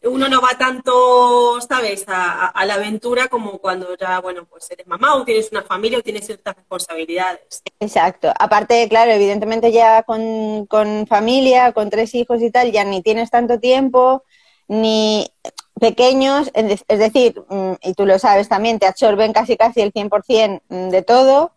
uno 0.03 0.27
no 0.29 0.41
va 0.41 0.57
tanto, 0.57 1.59
¿sabes?, 1.61 2.05
a, 2.07 2.53
la 2.65 2.73
aventura 2.75 3.27
como 3.27 3.59
cuando 3.59 3.95
ya, 3.95 4.19
bueno, 4.19 4.45
pues 4.45 4.69
eres 4.71 4.87
mamá 4.87 5.15
o 5.15 5.23
tienes 5.23 5.51
una 5.51 5.61
familia 5.61 5.99
o 5.99 6.01
tienes 6.01 6.25
ciertas 6.25 6.55
responsabilidades. 6.55 7.61
Exacto. 7.79 8.31
Aparte, 8.39 8.87
claro, 8.89 9.11
evidentemente 9.11 9.71
ya 9.71 10.03
con, 10.03 10.65
con 10.65 11.05
familia, 11.07 11.71
con 11.73 11.89
tres 11.89 12.15
hijos 12.15 12.41
y 12.41 12.49
tal, 12.49 12.71
ya 12.71 12.83
ni 12.83 13.01
tienes 13.01 13.29
tanto 13.29 13.59
tiempo, 13.59 14.23
ni 14.67 15.27
pequeños, 15.79 16.51
es 16.53 16.99
decir, 16.99 17.43
mm, 17.49 17.73
y 17.81 17.93
tú 17.93 18.05
lo 18.05 18.17
sabes 18.19 18.49
también, 18.49 18.79
te 18.79 18.87
absorben 18.87 19.33
casi 19.33 19.57
casi 19.57 19.81
el 19.81 19.91
100% 19.91 20.61
de 20.69 21.01
todo. 21.01 21.51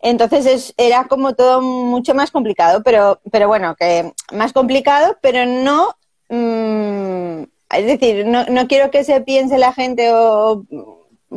Entonces 0.00 0.46
es, 0.46 0.74
era 0.76 1.06
como 1.08 1.34
todo 1.34 1.62
mucho 1.62 2.14
más 2.14 2.30
complicado, 2.30 2.82
pero, 2.82 3.20
pero 3.30 3.48
bueno, 3.48 3.76
que 3.76 4.12
más 4.32 4.52
complicado, 4.52 5.16
pero 5.20 5.46
no 5.46 5.94
mmm, 6.28 7.44
es 7.72 7.86
decir, 7.86 8.26
no, 8.26 8.44
no 8.46 8.68
quiero 8.68 8.90
que 8.90 9.04
se 9.04 9.20
piense 9.20 9.58
la 9.58 9.72
gente 9.72 10.10
o 10.12 10.64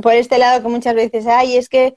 por 0.01 0.13
este 0.13 0.37
lado 0.37 0.61
que 0.61 0.67
muchas 0.67 0.95
veces, 0.95 1.25
ay, 1.27 1.57
es 1.57 1.69
que 1.69 1.95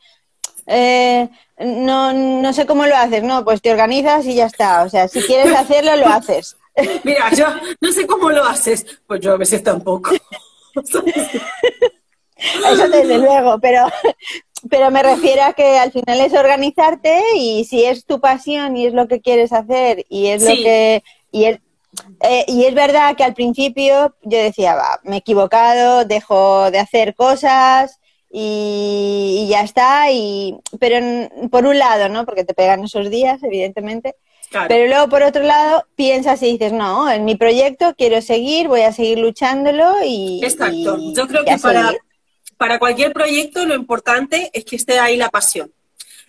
eh, 0.67 1.29
no, 1.59 2.13
no 2.13 2.53
sé 2.53 2.67
cómo 2.67 2.87
lo 2.87 2.97
haces, 2.97 3.23
no, 3.23 3.45
pues 3.45 3.63
te 3.63 3.73
organizas 3.73 4.27
y 4.27 4.35
ya 4.35 4.47
está. 4.47 4.85
O 4.85 4.89
sea, 4.89 5.09
si 5.09 5.21
quieres 5.23 5.55
hacerlo, 5.55 5.97
lo 5.97 6.07
haces. 6.07 6.57
Mira, 7.05 7.31
yo 7.33 7.47
no 7.81 7.93
sé 7.93 8.07
cómo 8.07 8.31
lo 8.31 8.45
haces, 8.45 8.87
pues 9.07 9.21
yo 9.21 9.33
a 9.33 9.37
veces 9.37 9.63
tampoco. 9.63 10.11
Eso 12.37 12.89
desde 12.89 13.19
luego, 13.19 13.59
pero, 13.61 13.89
pero 14.71 14.93
me 14.93 15.03
refiero 15.03 15.43
a 15.43 15.55
que 15.55 15.79
al 15.79 15.91
final 15.91 16.21
es 16.21 16.33
organizarte 16.35 17.21
y 17.35 17.65
si 17.65 17.85
es 17.85 18.05
tu 18.05 18.21
pasión 18.21 18.77
y 18.77 18.87
es 18.87 18.95
lo 18.95 19.09
que 19.09 19.21
quieres 19.21 19.53
hacer 19.53 20.07
y 20.09 20.29
es 20.29 20.45
lo 20.45 20.51
que 20.51 21.03
y 21.33 21.47
eh, 22.21 22.45
y 22.49 22.65
es 22.65 22.75
verdad 22.75 23.17
que 23.17 23.25
al 23.25 23.35
principio 23.35 24.15
yo 24.23 24.39
decía, 24.39 24.75
va, 24.75 25.01
me 25.05 25.17
he 25.17 25.19
equivocado, 25.19 26.05
dejo 26.05 26.71
de 26.71 26.79
hacer 26.79 27.15
cosas 27.15 27.99
y, 28.31 29.47
ya 29.51 29.63
está. 29.63 30.11
Y, 30.11 30.57
pero 30.79 31.29
por 31.51 31.67
un 31.67 31.79
lado, 31.79 32.09
¿no? 32.09 32.25
Porque 32.25 32.45
te 32.45 32.55
pegan 32.55 32.85
esos 32.85 33.11
días, 33.11 33.43
evidentemente. 33.43 34.17
Pero 34.69 34.87
luego, 34.87 35.09
por 35.11 35.23
otro 35.23 35.43
lado, 35.43 35.85
piensas 35.95 36.43
y 36.43 36.53
dices, 36.53 36.73
no, 36.73 37.11
en 37.11 37.25
mi 37.27 37.37
proyecto 37.37 37.95
quiero 37.97 38.23
seguir, 38.23 38.69
voy 38.69 38.81
a 38.81 38.93
seguir 38.93 39.19
luchándolo 39.19 39.97
y... 40.05 40.41
Exacto. 40.43 40.97
yo 41.13 41.29
creo 41.29 41.45
que 41.45 41.59
para, 41.59 41.93
para 42.57 42.79
cualquier 42.79 43.13
proyecto 43.13 43.67
lo 43.67 43.75
importante 43.75 44.51
es 44.55 44.65
que 44.65 44.77
esté 44.77 44.99
ahí 44.99 45.19
la 45.19 45.29
pasión. 45.29 45.71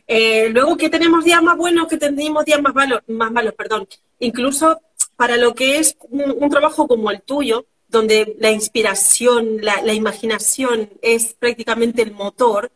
Eh, 0.06 0.50
luego 0.50 0.76
que 0.76 0.90
tenemos 0.90 1.24
días 1.24 1.42
más 1.42 1.56
buenos, 1.56 1.88
que 1.88 1.96
tenemos 1.96 2.44
días 2.44 2.62
más 2.62 2.76
malos, 2.76 3.02
más 3.08 3.32
malos, 3.32 3.54
perdón. 3.54 3.88
Incluso 4.20 4.82
para 5.20 5.36
lo 5.36 5.54
que 5.54 5.80
es 5.80 5.98
un, 6.12 6.50
trabajo 6.50 6.88
como 6.88 7.12
el 7.12 7.22
tuyo, 7.22 7.66
donde 7.90 8.38
la 8.40 8.52
inspiración, 8.52 9.58
la, 9.60 9.94
imaginación 9.94 10.90
es 11.02 11.34
prácticamente 11.34 12.02
el 12.02 12.14
motor, 12.14 12.72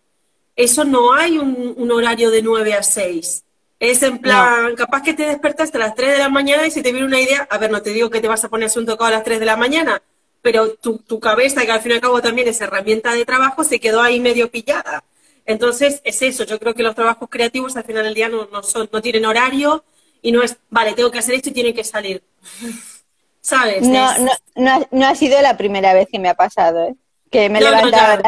eso 0.58 0.84
no 0.84 1.14
hay 1.14 1.38
un, 1.38 1.90
horario 1.90 2.32
de 2.32 2.42
9 2.42 2.74
a 2.74 2.84
6. 2.84 3.46
Es 3.80 4.04
en 4.04 4.18
plan, 4.18 4.76
capaz 4.76 5.04
que 5.04 5.14
te 5.14 5.24
despertaste 5.24 5.78
a 5.78 5.80
las 5.80 5.96
3 5.96 6.12
de 6.12 6.18
la 6.18 6.28
mañana 6.28 6.68
y 6.68 6.72
si 6.72 6.84
te 6.84 6.92
viene 6.92 7.08
una 7.08 7.22
idea, 7.22 7.48
a 7.50 7.58
ver, 7.58 7.72
no 7.72 7.82
te 7.82 7.92
digo 7.92 8.10
que 8.10 8.20
te 8.20 8.28
vas 8.28 8.44
a 8.44 8.50
poner 8.50 8.70
un 8.76 8.86
tocado 8.86 9.08
a 9.08 9.12
las 9.12 9.24
3 9.24 9.40
de 9.40 9.46
la 9.46 9.56
mañana, 9.56 10.04
pero 10.42 10.74
tu, 10.74 10.98
tu 10.98 11.22
cabeza, 11.22 11.66
que 11.66 11.72
al 11.72 11.80
fin 11.80 11.94
y 11.94 11.96
al 11.96 12.02
cabo 12.02 12.22
también 12.22 12.50
es 12.50 12.60
herramienta 12.60 13.14
de 13.14 13.24
trabajo, 13.24 13.64
se 13.64 13.80
quedó 13.80 14.02
ahí 14.02 14.20
medio 14.20 14.52
pillada. 14.52 15.06
Entonces, 15.46 16.02
es 16.04 16.22
eso, 16.22 16.44
yo 16.44 16.60
creo 16.60 16.74
que 16.74 16.84
los 16.84 16.94
trabajos 16.94 17.30
creativos 17.32 17.78
al 17.78 17.86
final 17.86 18.04
del 18.04 18.16
día 18.16 18.28
no, 18.28 18.50
no, 18.52 18.64
son, 18.64 18.90
no 18.92 19.02
tienen 19.02 19.26
horario, 19.26 19.86
y 20.24 20.32
no 20.32 20.42
es, 20.42 20.58
vale, 20.70 20.94
tengo 20.94 21.12
que 21.12 21.20
hacer 21.20 21.36
esto 21.36 21.50
y 21.50 21.54
tiene 21.54 21.74
que 21.74 21.84
salir. 21.84 22.24
¿Sabes? 23.42 23.86
No, 23.86 24.10
no, 24.56 24.88
no, 24.92 25.06
ha 25.06 25.16
sido 25.16 25.42
la 25.42 25.58
primera 25.58 25.94
vez 25.94 26.08
que 26.10 26.18
me 26.18 26.30
ha 26.30 26.34
pasado, 26.34 26.84
¿eh? 26.86 26.96
Que 27.30 27.50
me 27.50 27.60
he 27.60 27.62
levantado, 27.62 28.24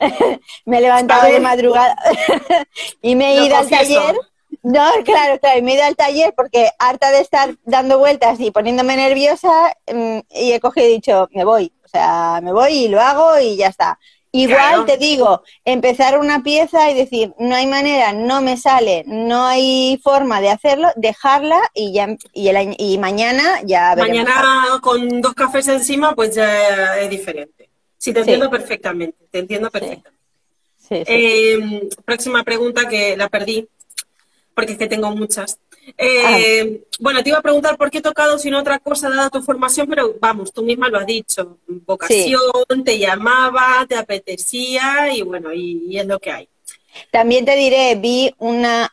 me 0.66 0.78
he 0.78 0.80
levantado 0.82 1.32
de 1.32 1.40
madrugada 1.40 1.96
y 3.02 3.14
me 3.14 3.32
he 3.32 3.46
ido 3.46 3.56
al 3.56 3.68
taller. 3.68 4.16
No, 4.62 4.90
claro, 5.04 5.38
claro, 5.40 5.62
me 5.62 5.72
he 5.72 5.74
ido 5.76 5.84
al 5.84 5.96
taller 5.96 6.34
porque 6.36 6.70
harta 6.78 7.10
de 7.10 7.20
estar 7.20 7.54
dando 7.64 7.98
vueltas 7.98 8.38
y 8.38 8.50
poniéndome 8.50 8.96
nerviosa 8.96 9.74
mm, 9.92 10.18
y 10.30 10.52
he 10.52 10.60
cogido 10.60 10.88
y 10.88 10.92
dicho, 10.92 11.28
me 11.32 11.44
voy, 11.44 11.72
o 11.82 11.88
sea, 11.88 12.40
me 12.42 12.52
voy 12.52 12.72
y 12.72 12.88
lo 12.88 13.00
hago 13.00 13.38
y 13.38 13.56
ya 13.56 13.68
está. 13.68 13.98
Igual 14.36 14.84
te 14.84 14.96
digo, 14.96 15.44
empezar 15.64 16.18
una 16.18 16.42
pieza 16.42 16.90
y 16.90 16.94
decir, 16.94 17.32
no 17.38 17.54
hay 17.54 17.68
manera, 17.68 18.12
no 18.12 18.42
me 18.42 18.56
sale, 18.56 19.04
no 19.06 19.44
hay 19.44 20.00
forma 20.02 20.40
de 20.40 20.50
hacerlo, 20.50 20.88
dejarla 20.96 21.60
y 21.72 21.92
ya 21.92 22.16
y, 22.32 22.48
el, 22.48 22.74
y 22.76 22.98
mañana 22.98 23.62
ya 23.62 23.94
veremos. 23.94 24.24
Mañana 24.24 24.80
con 24.80 25.20
dos 25.20 25.34
cafés 25.34 25.68
encima, 25.68 26.16
pues 26.16 26.34
ya 26.34 26.98
es 26.98 27.08
diferente. 27.08 27.70
Sí, 27.96 28.12
te 28.12 28.20
entiendo 28.20 28.50
perfectamente, 28.50 29.24
te 29.30 29.38
entiendo 29.38 29.70
perfectamente. 29.70 30.18
Eh, 30.90 31.88
próxima 32.04 32.42
pregunta 32.42 32.88
que 32.88 33.16
la 33.16 33.28
perdí, 33.28 33.68
porque 34.52 34.72
es 34.72 34.78
que 34.78 34.88
tengo 34.88 35.12
muchas. 35.12 35.60
Eh, 35.96 36.84
bueno, 36.98 37.22
te 37.22 37.28
iba 37.30 37.38
a 37.38 37.42
preguntar 37.42 37.76
por 37.76 37.90
qué 37.90 37.98
he 37.98 38.02
tocado 38.02 38.38
sin 38.38 38.54
otra 38.54 38.78
cosa 38.78 39.08
dada 39.08 39.30
tu 39.30 39.42
formación, 39.42 39.86
pero 39.88 40.16
vamos, 40.20 40.52
tú 40.52 40.62
misma 40.62 40.88
lo 40.88 40.98
has 40.98 41.06
dicho. 41.06 41.58
Vocación, 41.66 42.84
te 42.84 42.98
llamaba, 42.98 43.84
te 43.88 43.96
apetecía 43.96 45.12
y 45.12 45.22
bueno, 45.22 45.52
y, 45.52 45.98
es 45.98 46.06
lo 46.06 46.18
que 46.18 46.30
hay. 46.30 46.48
También 47.10 47.44
te 47.44 47.56
diré, 47.56 47.96
vi 47.96 48.34
una, 48.38 48.92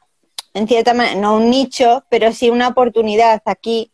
en 0.54 0.68
cierta 0.68 0.94
manera, 0.94 1.20
no 1.20 1.36
un 1.38 1.50
nicho, 1.50 2.04
pero 2.10 2.32
sí 2.34 2.50
una 2.50 2.70
oportunidad 2.70 3.42
aquí, 3.46 3.92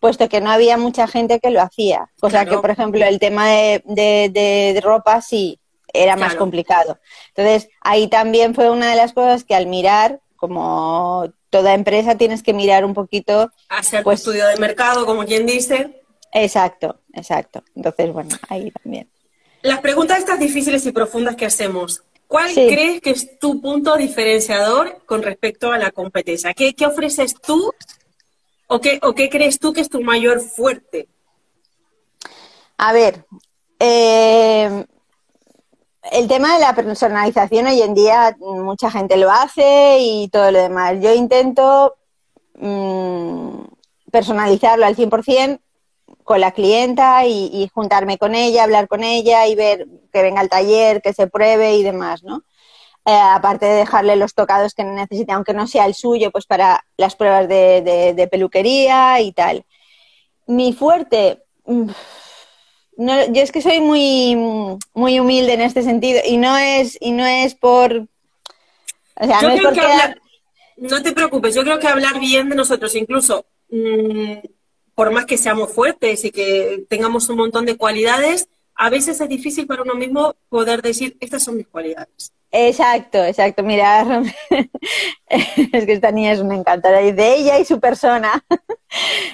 puesto 0.00 0.28
que 0.28 0.40
no 0.40 0.50
había 0.50 0.76
mucha 0.76 1.06
gente 1.06 1.40
que 1.40 1.50
lo 1.50 1.60
hacía. 1.60 2.10
Cosa 2.20 2.46
que, 2.46 2.58
por 2.58 2.70
ejemplo, 2.70 3.04
el 3.04 3.18
tema 3.18 3.48
de, 3.48 4.80
ropa 4.82 5.20
sí 5.20 5.58
era 5.92 6.16
más 6.16 6.34
complicado. 6.36 6.98
Entonces, 7.34 7.68
ahí 7.82 8.08
también 8.08 8.54
fue 8.54 8.70
una 8.70 8.90
de 8.90 8.96
las 8.96 9.12
cosas 9.12 9.44
que 9.44 9.54
al 9.54 9.66
mirar, 9.66 10.20
como 10.36 11.30
toda 11.52 11.74
empresa 11.74 12.16
tienes 12.16 12.42
que 12.42 12.54
mirar 12.54 12.84
un 12.84 12.94
poquito. 12.94 13.52
Hacer 13.68 14.02
pues, 14.02 14.20
estudio 14.20 14.46
de 14.48 14.56
mercado, 14.56 15.04
como 15.04 15.24
quien 15.26 15.44
dice. 15.44 16.02
Exacto, 16.32 17.00
exacto. 17.12 17.62
Entonces, 17.76 18.10
bueno, 18.10 18.30
ahí 18.48 18.70
también. 18.70 19.08
Las 19.60 19.80
preguntas 19.80 20.18
estas 20.18 20.40
difíciles 20.40 20.84
y 20.86 20.92
profundas 20.92 21.36
que 21.36 21.44
hacemos, 21.44 22.02
¿cuál 22.26 22.52
crees 22.54 23.02
que 23.02 23.10
es 23.10 23.38
tu 23.38 23.60
punto 23.60 23.96
diferenciador 23.96 25.04
con 25.04 25.22
respecto 25.22 25.70
a 25.70 25.78
la 25.78 25.90
competencia? 25.90 26.54
¿Qué, 26.54 26.74
ofreces 26.86 27.34
tú 27.34 27.72
o 28.66 28.80
qué, 28.80 28.98
o 29.02 29.14
qué 29.14 29.28
crees 29.28 29.58
tú 29.58 29.74
que 29.74 29.82
es 29.82 29.90
tu 29.90 30.00
mayor 30.00 30.40
fuerte? 30.40 31.06
A 32.78 32.94
ver, 32.94 33.26
eh, 33.78 34.86
el 36.10 36.26
tema 36.28 36.54
de 36.54 36.60
la 36.60 36.74
personalización 36.74 37.66
hoy 37.66 37.80
en 37.80 37.94
día 37.94 38.36
mucha 38.40 38.90
gente 38.90 39.16
lo 39.16 39.30
hace 39.30 39.98
y 40.00 40.28
todo 40.28 40.50
lo 40.50 40.58
demás. 40.58 40.96
Yo 41.00 41.14
intento 41.14 41.94
mm, 42.54 43.60
personalizarlo 44.10 44.84
al 44.84 44.96
100% 44.96 45.60
con 46.24 46.40
la 46.40 46.52
clienta 46.52 47.26
y, 47.26 47.68
juntarme 47.74 48.18
con 48.18 48.34
ella, 48.34 48.64
hablar 48.64 48.88
con 48.88 49.02
ella 49.02 49.46
y 49.46 49.54
ver 49.54 49.86
que 50.12 50.22
venga 50.22 50.40
al 50.40 50.48
taller, 50.48 51.02
que 51.02 51.12
se 51.12 51.26
pruebe 51.26 51.74
y 51.76 51.82
demás, 51.82 52.22
¿no? 52.22 52.42
Eh, 53.04 53.12
aparte 53.12 53.66
de 53.66 53.74
dejarle 53.74 54.14
los 54.16 54.34
tocados 54.34 54.74
que 54.74 54.84
necesite, 54.84 55.32
aunque 55.32 55.54
no 55.54 55.66
sea 55.66 55.86
el 55.86 55.94
suyo, 55.94 56.30
pues 56.30 56.46
para 56.46 56.84
las 56.96 57.16
pruebas 57.16 57.48
de, 57.48 58.28
peluquería 58.30 59.20
y 59.20 59.32
tal. 59.32 59.64
Mi 60.46 60.72
fuerte, 60.72 61.42
mm, 61.66 61.88
no, 62.96 63.32
yo 63.32 63.42
es 63.42 63.52
que 63.52 63.62
soy 63.62 63.80
muy, 63.80 64.36
muy 64.94 65.20
humilde 65.20 65.54
en 65.54 65.60
este 65.60 65.82
sentido 65.82 66.20
y 66.26 66.36
no 66.36 66.56
es, 66.56 66.98
y 67.00 67.12
no 67.12 67.24
es 67.26 67.54
por... 67.54 68.06
O 69.16 69.26
sea, 69.26 69.40
no, 69.42 69.50
es 69.50 69.62
porque... 69.62 69.82
no 70.76 71.02
te 71.02 71.12
preocupes, 71.12 71.54
yo 71.54 71.62
creo 71.62 71.78
que 71.78 71.88
hablar 71.88 72.18
bien 72.20 72.48
de 72.48 72.56
nosotros, 72.56 72.94
incluso 72.94 73.46
mm, 73.70 74.38
por 74.94 75.10
más 75.10 75.26
que 75.26 75.38
seamos 75.38 75.72
fuertes 75.72 76.24
y 76.24 76.30
que 76.30 76.84
tengamos 76.88 77.28
un 77.28 77.36
montón 77.36 77.66
de 77.66 77.76
cualidades, 77.76 78.48
a 78.74 78.90
veces 78.90 79.20
es 79.20 79.28
difícil 79.28 79.66
para 79.66 79.82
uno 79.82 79.94
mismo 79.94 80.34
poder 80.48 80.82
decir, 80.82 81.16
estas 81.20 81.44
son 81.44 81.56
mis 81.56 81.68
cualidades. 81.68 82.32
Exacto, 82.50 83.24
exacto. 83.24 83.62
Mira, 83.62 84.22
es 85.28 85.86
que 85.86 85.92
esta 85.92 86.10
niña 86.10 86.32
es 86.32 86.40
una 86.40 86.54
encantadora 86.54 87.00
de 87.00 87.34
ella 87.34 87.58
y 87.58 87.64
su 87.64 87.80
persona. 87.80 88.44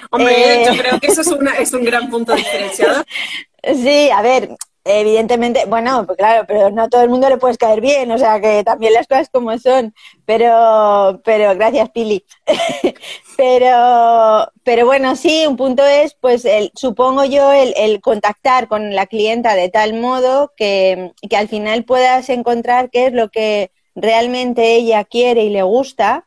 Hombre, 0.09 0.63
yo 0.65 0.71
eh, 0.71 0.77
creo 0.79 0.99
que 1.01 1.07
eso 1.07 1.21
es, 1.21 1.27
una, 1.27 1.51
es 1.57 1.73
un 1.73 1.83
gran 1.83 2.09
punto 2.09 2.33
diferenciador. 2.33 3.05
Sí, 3.63 4.09
a 4.11 4.21
ver, 4.21 4.49
Evidentemente, 4.85 5.65
bueno, 5.67 6.05
pues 6.05 6.17
claro, 6.17 6.45
pero 6.47 6.71
no 6.71 6.83
a 6.83 6.89
todo 6.89 7.03
el 7.03 7.09
mundo 7.09 7.29
le 7.29 7.37
puedes 7.37 7.57
caer 7.57 7.81
bien, 7.81 8.11
o 8.11 8.17
sea 8.17 8.39
que 8.39 8.63
también 8.63 8.93
las 8.93 9.07
cosas 9.07 9.29
como 9.29 9.55
son, 9.59 9.93
pero, 10.25 11.21
pero 11.25 11.53
gracias 11.53 11.89
Pili. 11.89 12.25
pero, 13.37 14.49
pero 14.63 14.85
bueno, 14.85 15.15
sí, 15.15 15.45
un 15.47 15.57
punto 15.57 15.85
es, 15.85 16.15
pues 16.19 16.45
el, 16.45 16.71
supongo 16.75 17.25
yo, 17.25 17.51
el, 17.51 17.73
el, 17.77 18.01
contactar 18.01 18.67
con 18.69 18.95
la 18.95 19.05
clienta 19.05 19.53
de 19.53 19.69
tal 19.69 19.93
modo 19.99 20.53
que, 20.55 21.11
que 21.29 21.37
al 21.37 21.49
final 21.49 21.83
puedas 21.83 22.29
encontrar 22.29 22.89
qué 22.89 23.07
es 23.07 23.13
lo 23.13 23.29
que 23.29 23.71
realmente 23.95 24.75
ella 24.75 25.03
quiere 25.03 25.43
y 25.43 25.49
le 25.49 25.63
gusta 25.63 26.25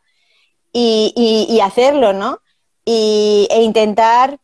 y, 0.72 1.12
y, 1.16 1.52
y 1.52 1.60
hacerlo, 1.60 2.12
¿no? 2.12 2.38
Y, 2.84 3.48
e 3.50 3.62
intentar 3.62 4.38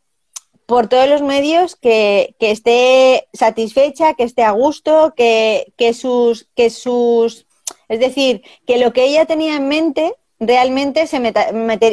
por 0.69 0.87
todos 0.87 1.09
los 1.09 1.23
medios 1.23 1.77
que, 1.77 2.37
que 2.39 2.51
esté 2.51 3.27
satisfecha, 3.33 4.13
que 4.13 4.25
esté 4.25 4.43
a 4.43 4.51
gusto, 4.51 5.15
que, 5.17 5.73
que, 5.79 5.95
sus, 5.95 6.47
que 6.55 6.69
sus, 6.69 7.47
es 7.89 8.01
decir, 8.01 8.43
que 8.67 8.77
lo 8.77 8.93
que 8.93 9.05
ella 9.05 9.25
tenía 9.25 9.57
en 9.57 9.67
mente 9.67 10.15
realmente 10.39 11.07
se 11.07 11.21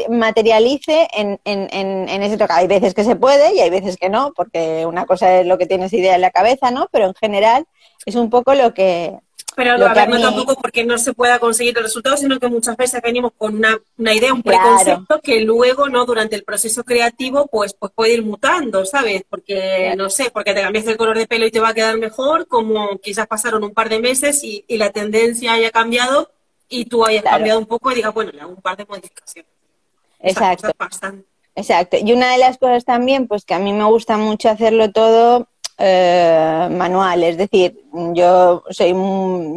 materialice 0.10 1.08
en, 1.16 1.40
en, 1.46 1.70
en, 1.72 2.10
en 2.10 2.22
ese 2.22 2.38
toque. 2.38 2.52
Hay 2.52 2.68
veces 2.68 2.94
que 2.94 3.06
se 3.06 3.16
puede 3.16 3.56
y 3.56 3.62
hay 3.62 3.70
veces 3.70 3.96
que 3.96 4.10
no, 4.10 4.34
porque 4.36 4.86
una 4.86 5.06
cosa 5.06 5.40
es 5.40 5.48
lo 5.48 5.58
que 5.58 5.68
tienes 5.68 5.94
idea 5.94 6.16
en 6.16 6.22
la 6.22 6.32
cabeza, 6.32 6.70
¿no? 6.70 6.90
Pero 6.92 7.06
en 7.06 7.14
general 7.14 7.66
es 8.06 8.16
un 8.16 8.30
poco 8.30 8.56
lo 8.56 8.74
que, 8.74 9.18
pero 9.56 9.72
a 9.72 9.94
ver, 9.94 10.10
no 10.10 10.20
tampoco 10.20 10.56
porque 10.56 10.84
no 10.84 10.98
se 10.98 11.14
pueda 11.14 11.40
conseguir 11.40 11.78
el 11.78 11.84
resultado, 11.84 12.18
sino 12.18 12.40
que 12.40 12.48
muchas 12.48 12.76
veces 12.76 13.02
venimos 13.02 13.32
con 13.38 13.56
una, 13.56 13.78
una 13.98 14.14
idea, 14.14 14.34
un 14.34 14.44
preconcepto 14.44 15.20
que 15.22 15.42
luego, 15.42 15.88
¿no? 15.90 16.06
Durante 16.06 16.36
el 16.36 16.44
proceso 16.44 16.84
creativo, 16.84 17.48
pues, 17.48 17.74
pues 17.74 17.92
puede 17.94 18.14
ir 18.14 18.24
mutando, 18.24 18.86
¿sabes? 18.86 19.24
Porque, 19.30 19.94
no 19.98 20.10
sé, 20.10 20.30
porque 20.32 20.54
te 20.54 20.62
cambiaste 20.62 20.92
el 20.92 20.98
color 20.98 21.18
de 21.18 21.28
pelo 21.28 21.46
y 21.46 21.52
te 21.52 21.60
va 21.60 21.70
a 21.70 21.74
quedar 21.74 21.98
mejor, 21.98 22.48
como 22.48 22.98
quizás 23.00 23.28
pasaron 23.28 23.64
un 23.64 23.74
par 23.74 23.90
de 23.90 24.00
meses 24.00 24.44
y, 24.44 24.66
y 24.68 24.78
la 24.78 24.92
tendencia 24.92 25.54
haya 25.54 25.72
cambiado 25.72 26.32
y 26.68 26.86
tú 26.86 27.06
hayas 27.06 27.24
cambiado 27.24 27.60
un 27.60 27.66
poco 27.66 27.92
y 27.92 27.96
digas, 27.96 28.14
bueno, 28.14 28.32
le 28.32 28.42
hago 28.42 28.52
un 28.52 28.62
par 28.62 28.78
de 28.78 28.86
modificaciones. 28.86 29.52
Exacto. 30.20 30.70
Exacto. 31.56 31.98
Y 32.04 32.12
una 32.12 32.32
de 32.32 32.38
las 32.38 32.58
cosas 32.58 32.84
también, 32.84 33.28
pues 33.28 33.46
que 33.46 33.54
a 33.54 33.60
mí 33.60 33.72
me 33.72 33.86
gusta 33.86 34.18
mucho 34.18 34.50
hacerlo 34.50 34.92
todo 34.92 35.48
eh, 35.78 36.68
manual. 36.72 37.24
Es 37.24 37.38
decir, 37.38 37.85
yo 38.14 38.64
soy, 38.70 38.94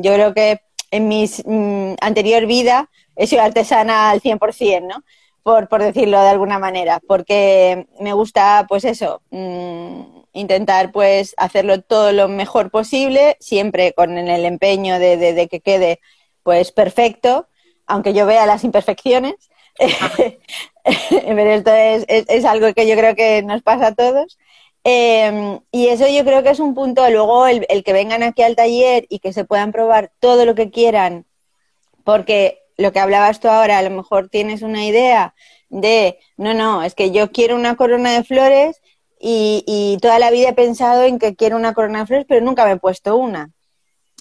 yo 0.02 0.14
creo 0.14 0.34
que 0.34 0.60
en 0.90 1.08
mi 1.08 1.26
mm, 1.44 1.94
anterior 2.00 2.46
vida 2.46 2.88
he 3.16 3.26
sido 3.26 3.42
artesana 3.42 4.10
al 4.10 4.20
100%, 4.20 4.86
¿no? 4.86 5.04
Por, 5.42 5.68
por 5.68 5.82
decirlo 5.82 6.20
de 6.20 6.28
alguna 6.28 6.58
manera, 6.58 7.00
porque 7.06 7.86
me 8.00 8.12
gusta, 8.12 8.66
pues 8.68 8.84
eso, 8.84 9.22
mm, 9.30 10.18
intentar 10.32 10.92
pues 10.92 11.34
hacerlo 11.36 11.80
todo 11.80 12.12
lo 12.12 12.28
mejor 12.28 12.70
posible, 12.70 13.36
siempre 13.40 13.92
con 13.92 14.16
el 14.18 14.44
empeño 14.44 14.98
de, 14.98 15.16
de, 15.16 15.48
que 15.48 15.60
quede 15.60 16.00
pues 16.42 16.72
perfecto, 16.72 17.48
aunque 17.86 18.12
yo 18.12 18.26
vea 18.26 18.46
las 18.46 18.64
imperfecciones. 18.64 19.34
Pero 21.10 21.50
esto 21.50 21.72
es, 21.72 22.04
es, 22.08 22.24
es, 22.28 22.44
algo 22.44 22.72
que 22.74 22.88
yo 22.88 22.96
creo 22.96 23.14
que 23.14 23.42
nos 23.42 23.62
pasa 23.62 23.88
a 23.88 23.94
todos. 23.94 24.38
Eh, 24.84 25.60
y 25.70 25.88
eso 25.88 26.06
yo 26.08 26.24
creo 26.24 26.42
que 26.42 26.50
es 26.50 26.60
un 26.60 26.74
punto. 26.74 27.08
Luego, 27.10 27.46
el, 27.46 27.66
el, 27.68 27.84
que 27.84 27.92
vengan 27.92 28.22
aquí 28.22 28.42
al 28.42 28.56
taller 28.56 29.06
y 29.08 29.18
que 29.18 29.32
se 29.32 29.44
puedan 29.44 29.72
probar 29.72 30.12
todo 30.20 30.44
lo 30.44 30.54
que 30.54 30.70
quieran, 30.70 31.26
porque 32.04 32.62
lo 32.76 32.92
que 32.92 33.00
hablabas 33.00 33.40
tú 33.40 33.48
ahora, 33.48 33.78
a 33.78 33.82
lo 33.82 33.90
mejor 33.90 34.28
tienes 34.28 34.62
una 34.62 34.84
idea 34.86 35.34
de, 35.68 36.18
no, 36.36 36.54
no, 36.54 36.82
es 36.82 36.94
que 36.94 37.10
yo 37.10 37.30
quiero 37.30 37.56
una 37.56 37.76
corona 37.76 38.12
de 38.12 38.24
flores 38.24 38.80
y, 39.20 39.64
y 39.66 39.98
toda 40.00 40.18
la 40.18 40.30
vida 40.30 40.50
he 40.50 40.54
pensado 40.54 41.02
en 41.02 41.18
que 41.18 41.34
quiero 41.34 41.56
una 41.56 41.74
corona 41.74 42.00
de 42.00 42.06
flores, 42.06 42.26
pero 42.28 42.44
nunca 42.44 42.64
me 42.64 42.72
he 42.72 42.76
puesto 42.76 43.16
una. 43.16 43.50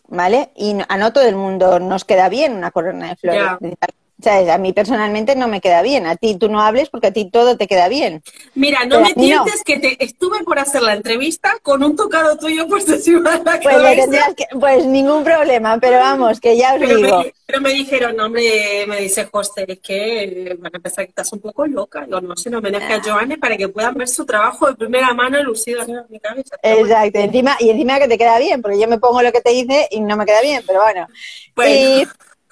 ¿Vale? 0.09 0.51
Y 0.55 0.73
a 0.87 0.97
no 0.97 1.11
todo 1.11 1.27
el 1.27 1.35
mundo 1.35 1.79
nos 1.79 2.05
queda 2.05 2.29
bien 2.29 2.53
una 2.53 2.71
corona 2.71 3.09
de 3.09 3.15
flores. 3.17 3.41
Yeah. 3.59 3.77
¿Sabes? 4.21 4.49
A 4.49 4.57
mí 4.57 4.73
personalmente 4.73 5.35
no 5.35 5.47
me 5.47 5.61
queda 5.61 5.83
bien. 5.83 6.07
A 6.07 6.15
ti 6.15 6.35
tú 6.35 6.49
no 6.49 6.59
hables 6.59 6.89
porque 6.89 7.07
a 7.07 7.13
ti 7.13 7.29
todo 7.29 7.55
te 7.55 7.67
queda 7.67 7.87
bien. 7.87 8.23
Mira, 8.55 8.83
no 8.85 8.97
Pero 8.97 9.01
me 9.01 9.13
tientes 9.13 9.57
no. 9.57 9.63
que 9.63 9.79
te 9.79 10.03
estuve 10.03 10.43
por 10.43 10.57
hacer 10.57 10.81
la 10.81 10.93
entrevista 10.93 11.55
con 11.61 11.83
un 11.83 11.95
tocado 11.95 12.35
tuyo 12.35 12.67
puesto 12.67 12.93
encima 12.95 13.37
de 13.37 13.43
la 13.43 13.59
pues, 13.61 14.35
que, 14.35 14.45
pues 14.59 14.85
ningún 14.85 15.23
problema, 15.23 15.77
pero 15.79 15.99
vamos, 15.99 16.39
que 16.39 16.57
ya 16.57 16.73
os 16.73 16.79
pero 16.79 16.95
digo. 16.95 17.19
Me, 17.19 17.33
pero 17.45 17.61
me 17.61 17.69
dijeron, 17.69 18.19
hombre, 18.19 18.85
me 18.87 19.01
dice 19.01 19.25
José, 19.31 19.65
es 19.67 19.79
que 19.79 20.57
van 20.59 20.75
a 20.75 20.79
pensar 20.79 21.05
que 21.05 21.09
estás 21.09 21.31
un 21.33 21.39
poco 21.39 21.67
loca. 21.67 22.03
Digo, 22.05 22.19
no 22.19 22.35
sé, 22.35 22.49
no 22.49 22.57
homenaje 22.57 22.93
a 22.93 23.03
Joanne 23.03 23.37
para 23.37 23.55
que 23.55 23.69
puedan 23.69 23.93
ver 23.93 24.07
su 24.07 24.25
trabajo 24.25 24.67
de 24.67 24.75
primera 24.75 25.13
mano 25.13 25.41
lucido 25.43 25.81
arriba 25.81 26.01
de 26.01 26.09
mi 26.09 26.19
cabeza. 26.19 26.55
Exacto, 26.63 27.19
encima, 27.19 27.55
y 27.59 27.69
encima 27.69 27.99
que 27.99 28.07
te 28.07 28.17
queda 28.17 28.39
bien, 28.39 28.63
porque 28.63 28.79
yo 28.79 28.87
me 28.87 28.97
pongo 28.97 29.21
lo 29.21 29.31
que 29.31 29.41
te 29.41 29.51
dice 29.51 29.87
y 29.91 29.99
no 29.99 30.17
me 30.17 30.25
queda 30.25 30.41
bien, 30.41 30.63
pero 30.65 30.81
bueno. 30.81 31.07
bueno. 31.55 31.71
Y, 31.71 32.07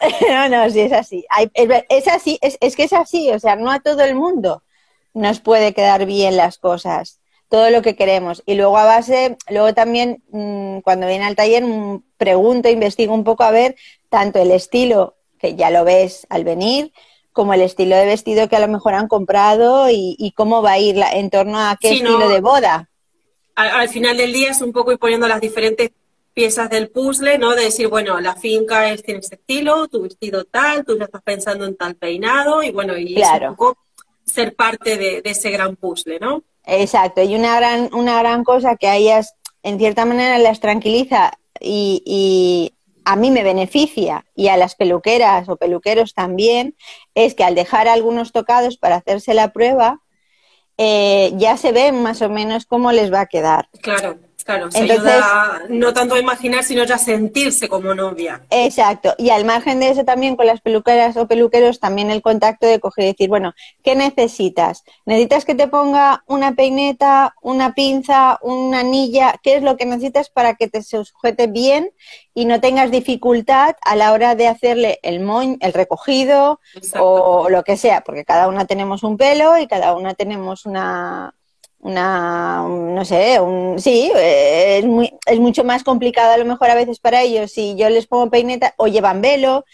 no, 0.29 0.49
no, 0.49 0.69
sí, 0.69 0.81
es 0.81 0.93
así. 0.93 1.25
Hay, 1.29 1.49
es 1.89 2.07
así, 2.07 2.37
es, 2.41 2.57
es, 2.61 2.75
que 2.75 2.83
es 2.83 2.93
así, 2.93 3.31
o 3.31 3.39
sea, 3.39 3.55
no 3.55 3.71
a 3.71 3.79
todo 3.79 4.03
el 4.03 4.15
mundo 4.15 4.63
nos 5.13 5.39
puede 5.39 5.73
quedar 5.73 6.05
bien 6.05 6.35
las 6.35 6.57
cosas, 6.57 7.19
todo 7.49 7.69
lo 7.69 7.81
que 7.81 7.95
queremos. 7.95 8.43
Y 8.45 8.55
luego 8.55 8.77
a 8.77 8.85
base, 8.85 9.37
luego 9.49 9.73
también 9.73 10.23
mmm, 10.29 10.79
cuando 10.79 11.07
viene 11.07 11.25
al 11.25 11.35
taller 11.35 11.63
mmm, 11.63 12.03
pregunto, 12.17 12.69
investigo 12.69 13.13
un 13.13 13.23
poco 13.23 13.43
a 13.43 13.51
ver 13.51 13.75
tanto 14.09 14.39
el 14.39 14.51
estilo, 14.51 15.15
que 15.39 15.55
ya 15.55 15.69
lo 15.69 15.83
ves 15.85 16.27
al 16.29 16.43
venir, 16.43 16.91
como 17.31 17.53
el 17.53 17.61
estilo 17.61 17.95
de 17.95 18.05
vestido 18.05 18.47
que 18.49 18.55
a 18.55 18.59
lo 18.59 18.67
mejor 18.67 18.93
han 18.93 19.07
comprado 19.07 19.89
y, 19.89 20.15
y 20.19 20.31
cómo 20.31 20.61
va 20.61 20.73
a 20.73 20.79
ir 20.79 20.97
la, 20.97 21.11
en 21.11 21.29
torno 21.29 21.59
a 21.59 21.77
qué 21.79 21.89
sí, 21.89 21.95
estilo 21.95 22.19
no, 22.19 22.29
de 22.29 22.41
boda. 22.41 22.89
Al, 23.55 23.69
al 23.69 23.89
final 23.89 24.17
del 24.17 24.33
día 24.33 24.51
es 24.51 24.61
un 24.61 24.73
poco 24.73 24.91
ir 24.91 24.99
poniendo 24.99 25.27
las 25.27 25.41
diferentes 25.41 25.91
piezas 26.35 26.69
del 26.69 26.89
puzzle, 26.89 27.39
¿no? 27.39 27.55
De 27.55 27.63
decir, 27.63 27.87
bueno, 27.87 28.19
la 28.19 28.35
finca 28.35 28.91
es, 28.91 29.01
tiene 29.01 29.21
este 29.21 29.35
estilo, 29.35 29.87
tu 29.87 30.03
vestido 30.03 30.43
tal, 30.43 30.85
tú 30.85 30.97
ya 30.97 31.05
estás 31.05 31.23
pensando 31.23 31.65
en 31.65 31.75
tal 31.75 31.95
peinado, 31.95 32.61
y 32.61 32.71
bueno, 32.71 32.95
y 32.95 33.15
claro. 33.15 33.45
es 33.45 33.49
un 33.51 33.55
poco 33.55 33.77
ser 34.25 34.55
parte 34.55 34.97
de, 34.97 35.21
de, 35.21 35.29
ese 35.31 35.49
gran 35.49 35.77
puzzle, 35.77 36.19
¿no? 36.19 36.43
Exacto, 36.65 37.23
y 37.23 37.35
una 37.35 37.55
gran, 37.55 37.89
una 37.93 38.19
gran 38.19 38.43
cosa 38.43 38.75
que 38.75 38.87
a 38.87 38.97
ellas, 38.97 39.33
en 39.63 39.79
cierta 39.79 40.05
manera, 40.05 40.37
las 40.37 40.59
tranquiliza 40.59 41.31
y, 41.59 42.03
y 42.05 42.73
a 43.05 43.15
mí 43.15 43.31
me 43.31 43.43
beneficia, 43.43 44.25
y 44.35 44.49
a 44.49 44.57
las 44.57 44.75
peluqueras 44.75 45.47
o 45.47 45.55
peluqueros 45.55 46.13
también, 46.13 46.75
es 47.13 47.33
que 47.33 47.45
al 47.45 47.55
dejar 47.55 47.87
algunos 47.87 48.33
tocados 48.33 48.77
para 48.77 48.97
hacerse 48.97 49.33
la 49.33 49.53
prueba, 49.53 50.01
eh, 50.77 51.31
ya 51.37 51.55
se 51.55 51.71
ve 51.71 51.93
más 51.93 52.21
o 52.21 52.29
menos 52.29 52.65
cómo 52.65 52.91
les 52.91 53.13
va 53.13 53.21
a 53.21 53.25
quedar. 53.27 53.69
Claro. 53.81 54.17
Claro, 54.45 54.69
se 54.69 54.77
Entonces, 54.77 55.07
ayuda 55.07 55.63
no 55.69 55.91
tanto 55.91 56.13
a 56.13 56.19
imaginar, 56.19 56.63
sino 56.63 56.83
ya 56.83 56.95
a 56.95 56.99
sentirse 56.99 57.67
como 57.67 57.95
novia. 57.95 58.43
Exacto. 58.51 59.15
Y 59.17 59.31
al 59.31 59.43
margen 59.43 59.79
de 59.79 59.89
eso 59.89 60.05
también 60.05 60.35
con 60.35 60.45
las 60.45 60.61
peluqueras 60.61 61.17
o 61.17 61.27
peluqueros, 61.27 61.79
también 61.79 62.11
el 62.11 62.21
contacto 62.21 62.67
de 62.67 62.79
coger 62.79 63.05
y 63.05 63.07
decir, 63.07 63.27
bueno, 63.27 63.55
¿qué 63.83 63.95
necesitas? 63.95 64.83
¿Necesitas 65.07 65.45
que 65.45 65.55
te 65.55 65.67
ponga 65.67 66.23
una 66.27 66.53
peineta, 66.53 67.33
una 67.41 67.73
pinza, 67.73 68.37
una 68.43 68.81
anilla? 68.81 69.33
¿Qué 69.41 69.55
es 69.55 69.63
lo 69.63 69.77
que 69.77 69.87
necesitas 69.87 70.29
para 70.29 70.53
que 70.53 70.67
te 70.67 70.83
sujete 70.83 71.47
bien 71.47 71.89
y 72.35 72.45
no 72.45 72.61
tengas 72.61 72.91
dificultad 72.91 73.75
a 73.81 73.95
la 73.95 74.11
hora 74.13 74.35
de 74.35 74.47
hacerle 74.47 74.99
el 75.01 75.21
moñ, 75.21 75.57
el 75.59 75.73
recogido 75.73 76.59
Exacto. 76.75 77.03
o 77.03 77.49
lo 77.49 77.63
que 77.63 77.77
sea? 77.77 78.01
Porque 78.01 78.25
cada 78.25 78.47
una 78.47 78.65
tenemos 78.65 79.01
un 79.01 79.17
pelo 79.17 79.57
y 79.57 79.65
cada 79.65 79.95
una 79.95 80.13
tenemos 80.13 80.67
una 80.67 81.33
una, 81.85 82.63
no 82.67 83.05
sé, 83.05 83.39
un, 83.39 83.79
sí, 83.79 84.11
es, 84.15 84.83
muy, 84.85 85.13
es 85.27 85.39
mucho 85.39 85.63
más 85.63 85.83
complicado 85.83 86.33
a 86.33 86.37
lo 86.37 86.45
mejor 86.45 86.71
a 86.71 86.75
veces 86.75 86.97
para 86.97 87.21
ellos 87.21 87.51
si 87.51 87.75
yo 87.75 87.91
les 87.91 88.07
pongo 88.07 88.31
peineta 88.31 88.73
o 88.77 88.87
llevan 88.87 89.21
velo, 89.21 89.65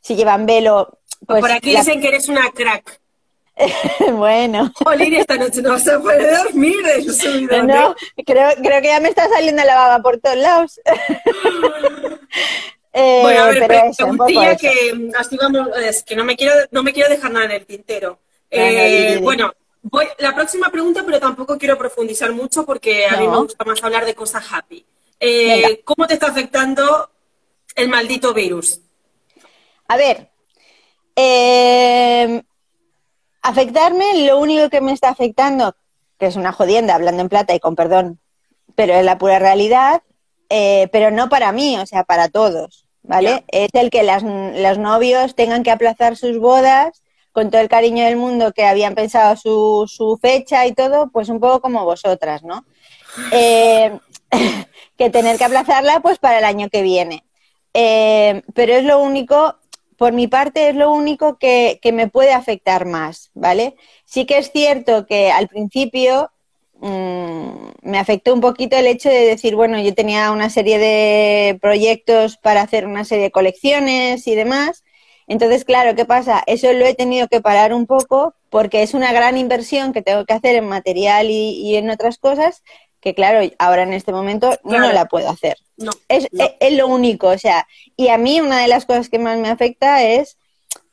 si 0.00 0.16
llevan 0.16 0.46
velo... 0.46 0.98
Pues 1.26 1.42
Por 1.42 1.52
aquí 1.52 1.72
la... 1.72 1.80
dicen 1.80 2.00
que 2.00 2.08
eres 2.08 2.30
una 2.30 2.50
crack. 2.52 2.98
bueno. 4.12 4.72
Jolín, 4.82 5.16
esta 5.16 5.36
noche 5.36 5.60
no 5.60 5.72
vas 5.72 5.86
a 5.88 6.00
poder 6.00 6.38
dormir 6.38 6.76
el 6.86 7.12
subidón, 7.12 7.66
No, 7.66 7.94
creo, 8.24 8.48
creo 8.62 8.80
que 8.80 8.88
ya 8.88 9.00
me 9.00 9.10
está 9.10 9.28
saliendo 9.28 9.62
la 9.62 9.74
baba 9.74 10.02
por 10.02 10.18
todos 10.20 10.38
lados. 10.38 10.80
eh, 12.94 13.20
bueno, 13.20 13.42
a 13.42 13.46
ver, 13.48 13.64
pero 13.68 13.82
preguntilla 13.94 14.56
que 14.56 15.10
así 15.18 15.36
vamos, 15.36 15.68
es 15.76 16.02
que 16.02 16.16
no 16.16 16.24
me 16.24 16.34
quiero, 16.34 16.54
no 16.70 16.82
me 16.82 16.94
quiero 16.94 17.10
dejar 17.10 17.30
nada 17.30 17.44
en 17.44 17.50
el 17.50 17.66
tintero. 17.66 18.20
Eh, 18.50 19.16
no, 19.16 19.20
bueno, 19.20 19.52
Voy, 19.82 20.06
la 20.18 20.34
próxima 20.34 20.70
pregunta, 20.70 21.02
pero 21.04 21.20
tampoco 21.20 21.56
quiero 21.56 21.78
profundizar 21.78 22.32
mucho 22.32 22.64
porque 22.66 23.06
a 23.06 23.16
mí 23.16 23.28
me 23.28 23.36
gusta 23.38 23.64
más 23.64 23.82
hablar 23.82 24.04
de 24.04 24.14
cosas 24.14 24.44
happy. 24.50 24.84
Eh, 25.20 25.82
¿Cómo 25.84 26.06
te 26.06 26.14
está 26.14 26.28
afectando 26.28 27.10
el 27.74 27.88
maldito 27.88 28.34
virus? 28.34 28.80
A 29.86 29.96
ver, 29.96 30.30
eh, 31.16 32.42
afectarme, 33.42 34.26
lo 34.26 34.38
único 34.38 34.68
que 34.68 34.80
me 34.80 34.92
está 34.92 35.08
afectando, 35.08 35.74
que 36.18 36.26
es 36.26 36.36
una 36.36 36.52
jodienda, 36.52 36.94
hablando 36.94 37.22
en 37.22 37.28
plata 37.28 37.54
y 37.54 37.60
con 37.60 37.74
perdón, 37.74 38.20
pero 38.74 38.94
es 38.94 39.04
la 39.04 39.18
pura 39.18 39.38
realidad, 39.38 40.02
eh, 40.50 40.88
pero 40.92 41.10
no 41.10 41.28
para 41.28 41.52
mí, 41.52 41.78
o 41.78 41.86
sea, 41.86 42.04
para 42.04 42.28
todos, 42.28 42.86
¿vale? 43.02 43.28
Yeah. 43.28 43.44
Es 43.48 43.70
el 43.74 43.90
que 43.90 44.02
las, 44.02 44.22
los 44.22 44.78
novios 44.78 45.34
tengan 45.34 45.62
que 45.62 45.70
aplazar 45.70 46.16
sus 46.16 46.38
bodas 46.38 47.02
con 47.38 47.52
todo 47.52 47.60
el 47.60 47.68
cariño 47.68 48.04
del 48.04 48.16
mundo 48.16 48.50
que 48.52 48.64
habían 48.64 48.96
pensado 48.96 49.36
su, 49.36 49.84
su 49.86 50.18
fecha 50.20 50.66
y 50.66 50.72
todo, 50.72 51.08
pues 51.12 51.28
un 51.28 51.38
poco 51.38 51.60
como 51.60 51.84
vosotras, 51.84 52.42
¿no? 52.42 52.64
Eh, 53.30 53.96
que 54.98 55.10
tener 55.10 55.38
que 55.38 55.44
aplazarla 55.44 56.00
pues 56.00 56.18
para 56.18 56.38
el 56.40 56.44
año 56.44 56.68
que 56.68 56.82
viene. 56.82 57.22
Eh, 57.74 58.42
pero 58.54 58.72
es 58.72 58.82
lo 58.82 59.00
único, 59.00 59.54
por 59.96 60.12
mi 60.12 60.26
parte, 60.26 60.70
es 60.70 60.74
lo 60.74 60.92
único 60.92 61.38
que, 61.38 61.78
que, 61.80 61.92
me 61.92 62.08
puede 62.08 62.32
afectar 62.32 62.86
más, 62.86 63.30
¿vale? 63.34 63.76
Sí 64.04 64.26
que 64.26 64.38
es 64.38 64.50
cierto 64.50 65.06
que 65.06 65.30
al 65.30 65.46
principio 65.46 66.32
mmm, 66.80 67.68
me 67.82 68.00
afectó 68.00 68.34
un 68.34 68.40
poquito 68.40 68.76
el 68.76 68.88
hecho 68.88 69.10
de 69.10 69.26
decir, 69.26 69.54
bueno, 69.54 69.80
yo 69.80 69.94
tenía 69.94 70.32
una 70.32 70.50
serie 70.50 70.80
de 70.80 71.56
proyectos 71.60 72.36
para 72.36 72.62
hacer 72.62 72.84
una 72.84 73.04
serie 73.04 73.26
de 73.26 73.30
colecciones 73.30 74.26
y 74.26 74.34
demás. 74.34 74.82
Entonces, 75.28 75.64
claro, 75.64 75.94
¿qué 75.94 76.04
pasa? 76.04 76.42
Eso 76.46 76.72
lo 76.72 76.86
he 76.86 76.94
tenido 76.94 77.28
que 77.28 77.40
parar 77.40 77.72
un 77.72 77.86
poco 77.86 78.34
porque 78.50 78.82
es 78.82 78.94
una 78.94 79.12
gran 79.12 79.36
inversión 79.36 79.92
que 79.92 80.02
tengo 80.02 80.24
que 80.24 80.32
hacer 80.32 80.56
en 80.56 80.66
material 80.66 81.30
y, 81.30 81.60
y 81.60 81.76
en 81.76 81.90
otras 81.90 82.18
cosas 82.18 82.62
que 83.00 83.14
claro, 83.14 83.48
ahora 83.58 83.82
en 83.82 83.92
este 83.92 84.12
momento 84.12 84.50
claro. 84.64 84.86
no 84.86 84.92
la 84.92 85.06
puedo 85.06 85.28
hacer. 85.28 85.56
No, 85.76 85.92
es, 86.08 86.28
no. 86.32 86.44
Es, 86.44 86.52
es, 86.60 86.72
lo 86.72 86.88
único, 86.88 87.28
o 87.28 87.38
sea, 87.38 87.66
y 87.96 88.08
a 88.08 88.18
mí 88.18 88.40
una 88.40 88.60
de 88.60 88.68
las 88.68 88.86
cosas 88.86 89.08
que 89.08 89.18
más 89.18 89.38
me 89.38 89.48
afecta 89.48 90.02
es 90.02 90.36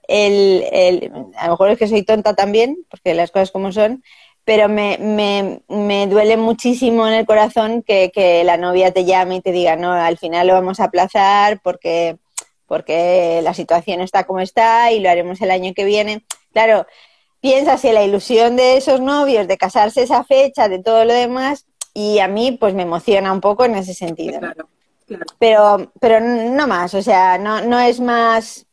el, 0.08 0.64
el, 0.72 1.12
a 1.36 1.46
lo 1.46 1.54
mejor 1.54 1.72
es 1.72 1.80
que 1.80 1.88
soy 1.88 2.04
tonta 2.04 2.36
también, 2.36 2.86
porque 2.90 3.14
las 3.14 3.32
cosas 3.32 3.52
como 3.52 3.72
son, 3.72 4.04
pero 4.44 4.70
me, 4.70 4.98
me, 5.00 5.62
me 5.68 6.06
duele 6.06 6.38
muchísimo 6.38 7.08
en 7.08 7.14
el 7.14 7.26
corazón 7.26 7.82
que, 7.82 8.12
que, 8.14 8.44
la 8.44 8.58
novia 8.58 8.92
te 8.92 9.06
llame 9.06 9.38
y 9.38 9.42
te 9.42 9.52
diga, 9.52 9.76
no, 9.76 9.92
al 9.92 10.18
final 10.20 10.48
lo 10.48 10.54
vamos 10.54 10.80
a 10.80 10.86
aplazar 10.86 11.60
porque, 11.64 12.18
porque 12.68 13.42
la 13.44 13.54
situación 13.54 14.02
está 14.02 14.26
como 14.26 14.40
está 14.40 14.92
y 14.92 15.00
lo 15.00 15.10
haremos 15.10 15.42
el 15.42 15.52
año 15.52 15.74
que 15.74 15.86
viene. 15.86 16.26
Claro, 16.54 16.86
piensas 17.40 17.84
en 17.86 17.94
la 17.94 18.04
ilusión 18.04 18.56
de 18.56 18.78
esos 18.78 19.02
novios, 19.02 19.48
de 19.48 19.58
casarse 19.58 20.04
esa 20.04 20.24
fecha, 20.24 20.68
de 20.68 20.80
todo 20.82 21.06
lo 21.06 21.14
demás, 21.14 21.66
y 21.94 22.20
a 22.20 22.28
mí 22.28 22.52
pues 22.60 22.74
me 22.74 22.84
emociona 22.84 23.32
un 23.32 23.42
poco 23.42 23.66
en 23.66 23.76
ese 23.76 23.94
sentido. 23.94 24.40
Claro, 24.40 24.70
claro. 25.08 25.26
Pero, 25.40 25.92
pero 26.00 26.20
no 26.20 26.68
más, 26.68 26.94
o 26.94 27.02
sea, 27.02 27.38
no, 27.38 27.62
no 27.62 27.80
es 27.80 28.00
más... 28.00 28.66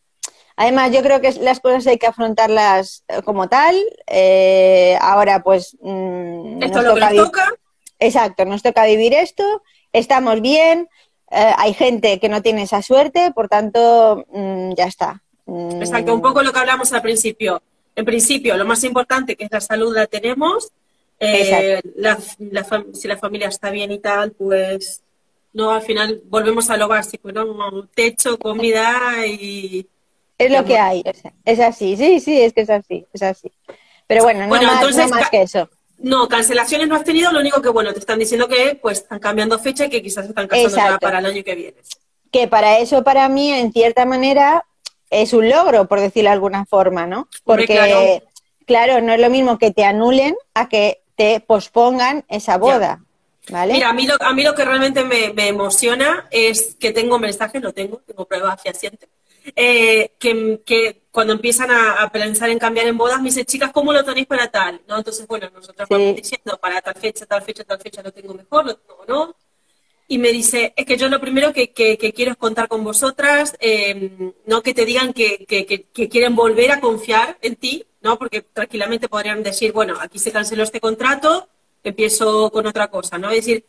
Además, 0.54 0.92
yo 0.92 1.02
creo 1.02 1.20
que 1.20 1.32
las 1.32 1.60
cosas 1.60 1.86
hay 1.86 1.98
que 1.98 2.06
afrontarlas 2.06 3.04
como 3.24 3.48
tal. 3.48 3.74
Eh, 4.06 4.98
ahora, 5.00 5.42
pues... 5.42 5.76
Mmm, 5.80 6.62
esto 6.62 6.80
es 6.80 6.84
lo 6.84 6.94
que 6.94 7.00
nos 7.00 7.14
toca. 7.14 7.48
Exacto, 7.98 8.44
nos 8.44 8.62
toca 8.62 8.84
vivir 8.84 9.14
esto, 9.14 9.62
estamos 9.92 10.40
bien, 10.40 10.88
eh, 11.32 11.52
hay 11.56 11.74
gente 11.74 12.20
que 12.20 12.28
no 12.28 12.42
tiene 12.42 12.62
esa 12.62 12.82
suerte, 12.82 13.32
por 13.34 13.48
tanto, 13.48 14.24
mmm, 14.32 14.72
ya 14.74 14.84
está. 14.84 15.22
Exacto, 15.46 16.14
un 16.14 16.22
poco 16.22 16.42
lo 16.42 16.52
que 16.52 16.58
hablamos 16.58 16.92
al 16.92 17.02
principio. 17.02 17.62
En 17.94 18.04
principio, 18.04 18.56
lo 18.56 18.64
más 18.64 18.84
importante 18.84 19.36
que 19.36 19.44
es 19.44 19.50
la 19.52 19.60
salud 19.60 19.94
la 19.94 20.06
tenemos, 20.06 20.70
eh, 21.18 21.80
la, 21.96 22.18
la, 22.38 22.66
si 22.92 23.06
la 23.06 23.16
familia 23.16 23.48
está 23.48 23.70
bien 23.70 23.92
y 23.92 23.98
tal, 23.98 24.32
pues 24.32 25.02
no, 25.52 25.70
al 25.70 25.82
final 25.82 26.22
volvemos 26.26 26.70
a 26.70 26.76
lo 26.76 26.88
básico, 26.88 27.30
¿no? 27.32 27.86
Techo, 27.94 28.38
comida 28.38 29.26
y... 29.26 29.86
Es 30.38 30.50
lo 30.50 30.64
que 30.64 30.78
hay, 30.78 31.04
es 31.44 31.60
así, 31.60 31.96
sí, 31.96 32.18
sí, 32.18 32.40
es 32.40 32.52
que 32.52 32.62
es 32.62 32.70
así, 32.70 33.06
es 33.12 33.22
así. 33.22 33.52
Pero 34.06 34.24
bueno, 34.24 34.40
no, 34.40 34.48
bueno, 34.48 34.66
más, 34.66 34.76
entonces, 34.76 35.10
no 35.10 35.16
más 35.16 35.30
que 35.30 35.42
eso. 35.42 35.68
No, 36.02 36.28
cancelaciones 36.28 36.88
no 36.88 36.96
has 36.96 37.04
tenido, 37.04 37.32
lo 37.32 37.40
único 37.40 37.62
que, 37.62 37.68
bueno, 37.68 37.92
te 37.92 38.00
están 38.00 38.18
diciendo 38.18 38.48
que 38.48 38.78
pues 38.80 38.98
están 38.98 39.20
cambiando 39.20 39.58
fecha 39.58 39.86
y 39.86 39.88
que 39.88 40.02
quizás 40.02 40.28
están 40.28 40.48
casando 40.48 40.76
ya 40.76 40.98
para 40.98 41.20
el 41.20 41.26
año 41.26 41.44
que 41.44 41.54
viene. 41.54 41.76
Que 42.30 42.48
para 42.48 42.78
eso, 42.78 43.04
para 43.04 43.28
mí, 43.28 43.52
en 43.52 43.72
cierta 43.72 44.04
manera, 44.04 44.64
es 45.10 45.32
un 45.32 45.48
logro, 45.48 45.86
por 45.86 46.00
decirlo 46.00 46.30
de 46.30 46.34
alguna 46.34 46.64
forma, 46.64 47.06
¿no? 47.06 47.28
Porque, 47.44 47.78
Hombre, 47.78 48.22
claro. 48.26 48.30
claro, 48.66 49.00
no 49.00 49.12
es 49.12 49.20
lo 49.20 49.30
mismo 49.30 49.58
que 49.58 49.70
te 49.70 49.84
anulen 49.84 50.34
a 50.54 50.68
que 50.68 51.02
te 51.14 51.40
pospongan 51.40 52.24
esa 52.28 52.58
boda. 52.58 53.00
Ya. 53.00 53.52
¿Vale? 53.52 53.74
Mira, 53.74 53.88
a 53.88 53.92
mí, 53.92 54.06
lo, 54.06 54.14
a 54.20 54.32
mí 54.32 54.42
lo 54.44 54.54
que 54.54 54.64
realmente 54.64 55.04
me, 55.04 55.32
me, 55.32 55.48
emociona 55.48 56.26
es 56.30 56.76
que 56.78 56.92
tengo 56.92 57.18
mensajes, 57.18 57.60
lo 57.60 57.72
tengo, 57.72 58.00
tengo 58.06 58.24
pruebas 58.24 58.62
fehacientes, 58.62 59.08
eh, 59.56 60.12
que, 60.18 60.62
que, 60.64 61.02
cuando 61.10 61.34
empiezan 61.34 61.70
a, 61.70 62.02
a, 62.02 62.10
pensar 62.10 62.50
en 62.50 62.58
cambiar 62.58 62.86
en 62.86 62.96
bodas, 62.96 63.18
me 63.18 63.28
dicen, 63.28 63.44
chicas, 63.44 63.70
¿cómo 63.72 63.92
lo 63.92 64.04
tenéis 64.04 64.26
para 64.26 64.50
tal? 64.50 64.80
¿No? 64.88 64.98
Entonces, 64.98 65.26
bueno, 65.26 65.50
nosotros 65.50 65.86
sí. 65.88 65.94
vamos 65.94 66.16
diciendo, 66.16 66.58
para 66.60 66.80
tal 66.80 66.94
fecha, 66.94 67.26
tal 67.26 67.42
fecha, 67.42 67.64
tal 67.64 67.80
fecha 67.80 68.02
lo 68.02 68.12
tengo 68.12 68.34
mejor, 68.34 68.66
lo 68.66 68.76
tengo 68.76 69.04
no. 69.06 69.36
Y 70.08 70.18
me 70.18 70.30
dice, 70.30 70.74
es 70.76 70.84
que 70.84 70.96
yo 70.96 71.08
lo 71.08 71.20
primero 71.20 71.52
que, 71.52 71.72
que, 71.72 71.96
que 71.96 72.12
quiero 72.12 72.32
es 72.32 72.36
contar 72.36 72.68
con 72.68 72.84
vosotras, 72.84 73.56
eh, 73.60 74.32
no 74.46 74.62
que 74.62 74.74
te 74.74 74.84
digan 74.84 75.12
que, 75.12 75.46
que 75.46 76.08
quieren 76.08 76.34
volver 76.34 76.72
a 76.72 76.80
confiar 76.80 77.38
en 77.40 77.56
ti, 77.56 77.86
¿no? 78.02 78.18
Porque 78.18 78.42
tranquilamente 78.42 79.08
podrían 79.08 79.42
decir, 79.42 79.72
bueno, 79.72 79.94
aquí 80.00 80.18
se 80.18 80.32
canceló 80.32 80.64
este 80.64 80.80
contrato, 80.80 81.48
empiezo 81.82 82.50
con 82.50 82.66
otra 82.66 82.88
cosa, 82.88 83.18
¿no? 83.18 83.30
Es 83.30 83.36
decir, 83.36 83.64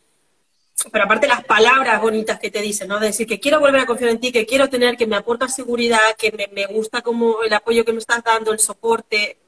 pero 0.90 1.04
aparte 1.04 1.26
las 1.26 1.44
palabras 1.44 2.00
bonitas 2.00 2.38
que 2.38 2.50
te 2.50 2.60
dicen, 2.60 2.88
¿no? 2.88 2.98
De 2.98 3.06
decir 3.06 3.26
que 3.26 3.40
quiero 3.40 3.60
volver 3.60 3.80
a 3.80 3.86
confiar 3.86 4.10
en 4.10 4.20
ti, 4.20 4.32
que 4.32 4.46
quiero 4.46 4.68
tener, 4.68 4.96
que 4.96 5.06
me 5.06 5.16
aporta 5.16 5.48
seguridad, 5.48 6.14
que 6.18 6.32
me, 6.32 6.48
me 6.48 6.66
gusta 6.66 7.00
como 7.00 7.42
el 7.42 7.52
apoyo 7.52 7.84
que 7.84 7.92
me 7.92 7.98
estás 7.98 8.22
dando, 8.22 8.52
el 8.52 8.58
soporte. 8.58 9.38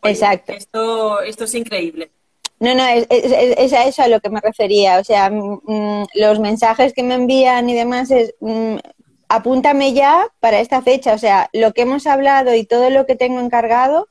Oye, 0.00 0.12
Exacto. 0.12 0.52
Esto, 0.52 1.20
esto 1.22 1.44
es 1.44 1.54
increíble. 1.54 2.10
No, 2.58 2.74
no, 2.74 2.86
es, 2.86 3.06
es, 3.10 3.32
es, 3.58 3.72
a 3.72 3.86
eso 3.86 4.02
a 4.02 4.08
lo 4.08 4.20
que 4.20 4.30
me 4.30 4.40
refería. 4.40 4.98
O 4.98 5.04
sea, 5.04 5.30
mmm, 5.30 6.04
los 6.14 6.40
mensajes 6.40 6.92
que 6.92 7.02
me 7.02 7.14
envían 7.14 7.68
y 7.68 7.74
demás 7.74 8.10
es, 8.10 8.34
mmm, 8.40 8.76
apúntame 9.28 9.92
ya 9.94 10.26
para 10.40 10.60
esta 10.60 10.82
fecha. 10.82 11.14
O 11.14 11.18
sea, 11.18 11.48
lo 11.52 11.72
que 11.72 11.82
hemos 11.82 12.06
hablado 12.06 12.54
y 12.54 12.64
todo 12.64 12.90
lo 12.90 13.06
que 13.06 13.16
tengo 13.16 13.40
encargado 13.40 14.08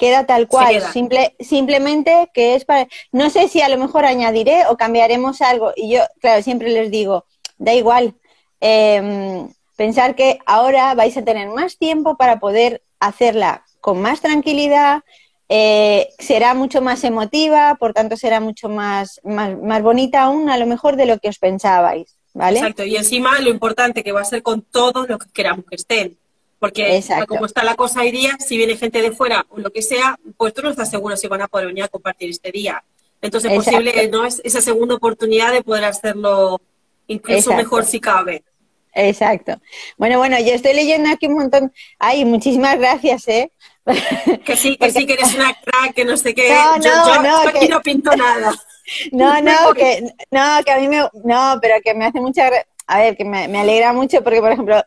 queda 0.00 0.24
tal 0.24 0.48
cual. 0.48 0.72
Queda. 0.72 0.92
Simple, 0.92 1.36
simplemente 1.38 2.30
que 2.32 2.54
es 2.54 2.64
para. 2.64 2.88
No 3.12 3.28
sé 3.28 3.48
si 3.48 3.60
a 3.60 3.68
lo 3.68 3.76
mejor 3.76 4.06
añadiré 4.06 4.66
o 4.66 4.76
cambiaremos 4.76 5.42
algo. 5.42 5.72
Y 5.76 5.92
yo, 5.92 6.00
claro, 6.20 6.42
siempre 6.42 6.70
les 6.70 6.90
digo, 6.90 7.26
da 7.58 7.74
igual. 7.74 8.14
Eh, 8.62 9.46
pensar 9.76 10.14
que 10.14 10.38
ahora 10.46 10.94
vais 10.94 11.16
a 11.16 11.24
tener 11.24 11.48
más 11.48 11.76
tiempo 11.76 12.16
para 12.16 12.40
poder 12.40 12.82
hacerla 12.98 13.64
con 13.80 14.00
más 14.00 14.22
tranquilidad. 14.22 15.02
Eh, 15.50 16.08
será 16.18 16.54
mucho 16.54 16.80
más 16.80 17.04
emotiva, 17.04 17.76
por 17.78 17.92
tanto 17.92 18.16
será 18.16 18.40
mucho 18.40 18.68
más, 18.68 19.20
más, 19.24 19.58
más 19.58 19.82
bonita 19.82 20.22
aún 20.22 20.48
a 20.48 20.56
lo 20.56 20.66
mejor 20.66 20.96
de 20.96 21.06
lo 21.06 21.18
que 21.18 21.28
os 21.28 21.38
pensabais. 21.38 22.16
¿Vale? 22.32 22.60
Exacto, 22.60 22.84
y 22.84 22.96
encima 22.96 23.40
lo 23.40 23.50
importante 23.50 24.04
que 24.04 24.12
va 24.12 24.20
a 24.20 24.24
ser 24.24 24.42
con 24.44 24.62
todos 24.62 25.08
los 25.08 25.18
que 25.18 25.32
queramos 25.32 25.64
que 25.68 25.74
estén. 25.74 26.19
Porque 26.60 26.96
Exacto. 26.96 27.26
como 27.26 27.46
está 27.46 27.64
la 27.64 27.74
cosa 27.74 28.00
hoy 28.00 28.12
día, 28.12 28.36
si 28.38 28.56
viene 28.56 28.76
gente 28.76 29.00
de 29.02 29.12
fuera 29.12 29.46
o 29.48 29.58
lo 29.58 29.70
que 29.72 29.82
sea, 29.82 30.18
pues 30.36 30.54
tú 30.54 30.62
no 30.62 30.70
estás 30.70 30.90
seguro 30.90 31.16
si 31.16 31.26
van 31.26 31.42
a 31.42 31.48
poder 31.48 31.66
venir 31.66 31.84
a 31.84 31.88
compartir 31.88 32.30
este 32.30 32.52
día. 32.52 32.84
Entonces, 33.22 33.50
es 33.50 33.56
posible, 33.56 34.08
¿no? 34.08 34.26
Es 34.26 34.40
esa 34.44 34.60
segunda 34.60 34.94
oportunidad 34.94 35.52
de 35.52 35.62
poder 35.62 35.84
hacerlo 35.84 36.60
incluso 37.06 37.38
Exacto. 37.38 37.56
mejor 37.56 37.84
si 37.84 37.98
cabe. 37.98 38.44
Exacto. 38.92 39.60
Bueno, 39.96 40.18
bueno, 40.18 40.38
yo 40.38 40.52
estoy 40.52 40.74
leyendo 40.74 41.10
aquí 41.10 41.26
un 41.26 41.34
montón. 41.34 41.72
Ay, 41.98 42.24
muchísimas 42.24 42.78
gracias, 42.78 43.26
¿eh? 43.28 43.52
Que 44.44 44.56
sí, 44.56 44.76
que 44.76 44.86
Porque... 44.86 44.92
sí, 44.92 45.06
que 45.06 45.14
eres 45.14 45.34
una 45.34 45.54
crack, 45.54 45.94
que 45.94 46.04
no 46.04 46.16
sé 46.16 46.34
qué. 46.34 46.50
No, 46.50 46.76
yo, 46.80 46.94
no, 46.94 47.14
yo 47.14 47.22
no, 47.22 47.36
aquí 47.48 47.60
que... 47.60 47.68
no 47.68 47.80
pinto 47.80 48.14
nada. 48.14 48.52
No, 49.12 49.40
no, 49.40 49.72
que, 49.76 50.02
no, 50.32 50.64
que 50.64 50.72
a 50.72 50.78
mí 50.78 50.88
me, 50.88 51.08
no, 51.22 51.58
pero 51.62 51.76
que 51.84 51.94
me 51.94 52.06
hace 52.06 52.20
mucha, 52.20 52.50
a 52.88 52.98
ver, 52.98 53.16
que 53.16 53.24
me, 53.24 53.46
me 53.46 53.60
alegra 53.60 53.92
mucho 53.92 54.20
porque, 54.24 54.40
por 54.40 54.50
ejemplo, 54.50 54.82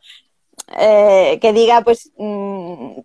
eh, 0.77 1.39
que 1.41 1.53
diga, 1.53 1.81
pues, 1.81 2.11
mmm, 2.17 2.99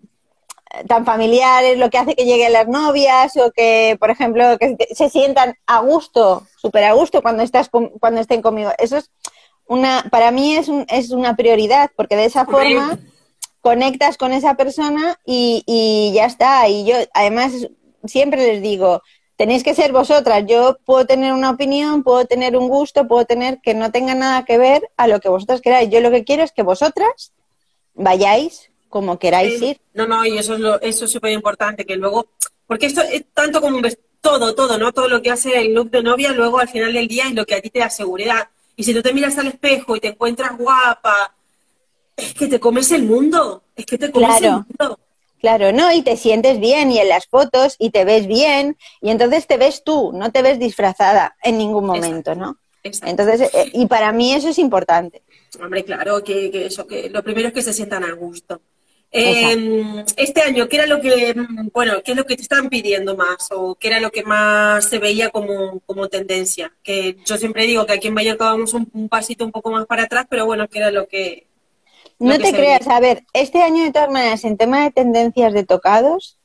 tan 0.87 1.05
familiar 1.05 1.65
es 1.65 1.79
lo 1.79 1.91
que 1.91 1.99
hace 1.99 2.15
que 2.15 2.25
lleguen 2.25 2.53
las 2.53 2.69
novias 2.69 3.37
o 3.37 3.51
que, 3.53 3.97
por 3.99 4.11
ejemplo, 4.11 4.59
que 4.59 4.77
se 4.95 5.09
sientan 5.09 5.57
a 5.67 5.81
gusto, 5.81 6.47
súper 6.57 6.85
a 6.85 6.93
gusto 6.93 7.23
cuando 7.23 7.43
estás 7.43 7.69
con, 7.69 7.89
cuando 8.01 8.21
estén 8.21 8.43
conmigo. 8.43 8.71
Eso 8.79 8.99
es 8.99 9.11
una, 9.67 10.07
para 10.11 10.31
mí 10.31 10.57
es, 10.57 10.69
un, 10.69 10.85
es 10.89 11.11
una 11.11 11.37
prioridad 11.37 11.91
porque 11.97 12.17
de 12.17 12.27
esa 12.27 12.45
forma 12.45 12.99
conectas 13.61 14.17
con 14.17 14.33
esa 14.33 14.55
persona 14.55 15.19
y, 15.25 15.63
y 15.67 16.13
ya 16.15 16.27
está. 16.27 16.69
Y 16.69 16.85
yo, 16.85 16.97
además, 17.15 17.53
siempre 18.05 18.47
les 18.47 18.63
digo, 18.63 19.03
tenéis 19.37 19.65
que 19.65 19.75
ser 19.75 19.93
vosotras. 19.93 20.45
Yo 20.47 20.77
puedo 20.85 21.07
tener 21.07 21.33
una 21.33 21.51
opinión, 21.51 22.03
puedo 22.03 22.25
tener 22.27 22.57
un 22.57 22.69
gusto, 22.69 23.09
puedo 23.09 23.25
tener 23.25 23.61
que 23.61 23.75
no 23.75 23.91
tenga 23.91 24.15
nada 24.15 24.45
que 24.45 24.59
ver 24.59 24.91
a 24.97 25.07
lo 25.07 25.21
que 25.21 25.29
vosotras 25.29 25.61
queráis. 25.61 25.91
Yo 25.91 26.01
lo 26.01 26.11
que 26.11 26.25
quiero 26.25 26.43
es 26.43 26.53
que 26.53 26.63
vosotras 26.63 27.33
vayáis 27.99 28.71
como 28.89 29.19
queráis 29.19 29.61
ir. 29.61 29.81
No, 29.93 30.07
no, 30.07 30.25
y 30.25 30.39
eso 30.39 30.55
es 30.55 30.61
lo, 30.61 30.81
eso 30.81 31.05
es 31.05 31.13
súper 31.13 31.33
importante, 31.33 31.85
que 31.85 31.97
luego, 31.97 32.29
porque 32.67 32.87
esto 32.87 33.03
es 33.03 33.25
tanto 33.35 33.61
como 33.61 33.81
todo, 34.21 34.55
todo, 34.55 34.79
¿no? 34.79 34.93
Todo 34.93 35.09
lo 35.09 35.21
que 35.21 35.31
hace 35.31 35.61
el 35.61 35.75
look 35.75 35.91
de 35.91 36.03
novia, 36.03 36.33
luego 36.33 36.59
al 36.59 36.69
final 36.69 36.93
del 36.93 37.07
día 37.07 37.25
es 37.27 37.35
lo 37.35 37.45
que 37.45 37.55
a 37.55 37.61
ti 37.61 37.71
te 37.71 37.81
da 37.81 37.91
seguridad. 37.91 38.49
Y 38.77 38.85
si 38.85 38.95
tú 38.95 39.03
te 39.03 39.13
miras 39.13 39.37
al 39.39 39.49
espejo 39.49 39.97
y 39.97 40.01
te 40.01 40.09
encuentras 40.09 40.57
guapa, 40.57 41.35
es 42.17 42.35
que 42.35 42.47
te 42.47 42.59
comes 42.59 42.91
el 42.93 43.05
mundo, 43.05 43.63
es 43.77 43.87
que 43.87 43.99
te 43.99 44.11
comes 44.11 44.39
claro. 44.39 44.47
el 44.47 44.53
mundo. 44.53 45.01
Claro, 45.41 45.73
no, 45.73 45.93
y 45.93 46.03
te 46.03 46.17
sientes 46.17 46.59
bien 46.59 46.91
y 46.91 46.99
en 46.99 47.09
las 47.09 47.27
fotos 47.27 47.77
y 47.79 47.91
te 47.91 48.05
ves 48.05 48.27
bien 48.27 48.77
y 49.01 49.11
entonces 49.11 49.47
te 49.47 49.57
ves 49.57 49.85
tú, 49.85 50.11
no 50.13 50.33
te 50.33 50.43
ves 50.43 50.59
disfrazada 50.59 51.37
en 51.45 51.59
ningún 51.59 51.87
momento, 51.87 52.33
Exacto. 52.33 52.41
¿no? 52.41 52.57
Exacto. 52.83 53.11
Entonces, 53.11 53.55
eh, 53.55 53.71
y 53.73 53.87
para 53.87 54.11
mí 54.13 54.33
eso 54.35 54.49
es 54.49 54.59
importante. 54.59 55.23
Hombre, 55.61 55.85
claro, 55.85 56.23
que, 56.23 56.51
que, 56.51 56.67
eso, 56.67 56.87
que 56.87 57.11
lo 57.11 57.23
primero 57.23 57.49
es 57.49 57.55
que 57.55 57.63
se 57.63 57.73
sientan 57.73 58.05
a 58.05 58.13
gusto. 58.13 58.61
Em, 59.11 60.05
este 60.17 60.43
año, 60.43 60.69
¿qué 60.69 60.77
era 60.77 60.87
lo 60.87 61.01
que, 61.01 61.35
bueno, 61.73 62.03
qué 62.05 62.11
es 62.11 62.17
lo 62.17 62.27
que 62.27 62.37
te 62.37 62.43
están 62.43 62.69
pidiendo 62.69 63.17
más 63.17 63.49
o 63.51 63.75
qué 63.75 63.89
era 63.89 64.01
lo 64.01 64.11
que 64.11 64.23
más 64.23 64.85
se 64.85 64.99
veía 64.99 65.31
como, 65.31 66.09
tendencia? 66.11 66.73
Que 66.83 67.17
yo 67.25 67.39
siempre 67.39 67.67
digo 67.67 67.87
que 67.87 67.95
aquí 67.95 68.09
en 68.09 68.15
Mallorca 68.15 68.45
vamos 68.45 68.75
un, 68.75 69.09
pasito 69.09 69.47
un 69.47 69.53
poco 69.53 69.71
más 69.71 69.87
para 69.87 70.05
atrás, 70.05 70.27
pero 70.29 70.45
bueno, 70.45 70.69
¿qué 70.69 70.79
era 70.79 70.91
lo 70.91 71.09
que... 71.09 71.47
no 72.19 72.39
te 72.39 72.53
creas, 72.53 72.87
a 72.89 73.01
ver, 73.01 73.25
este 73.33 73.63
año 73.63 73.85
de 73.85 73.93
todas 73.93 74.11
maneras, 74.11 74.45
en 74.45 74.59
tema 74.59 74.85
de 74.85 74.91
tendencias 74.91 75.55
de 75.55 75.65
tocados, 75.65 76.37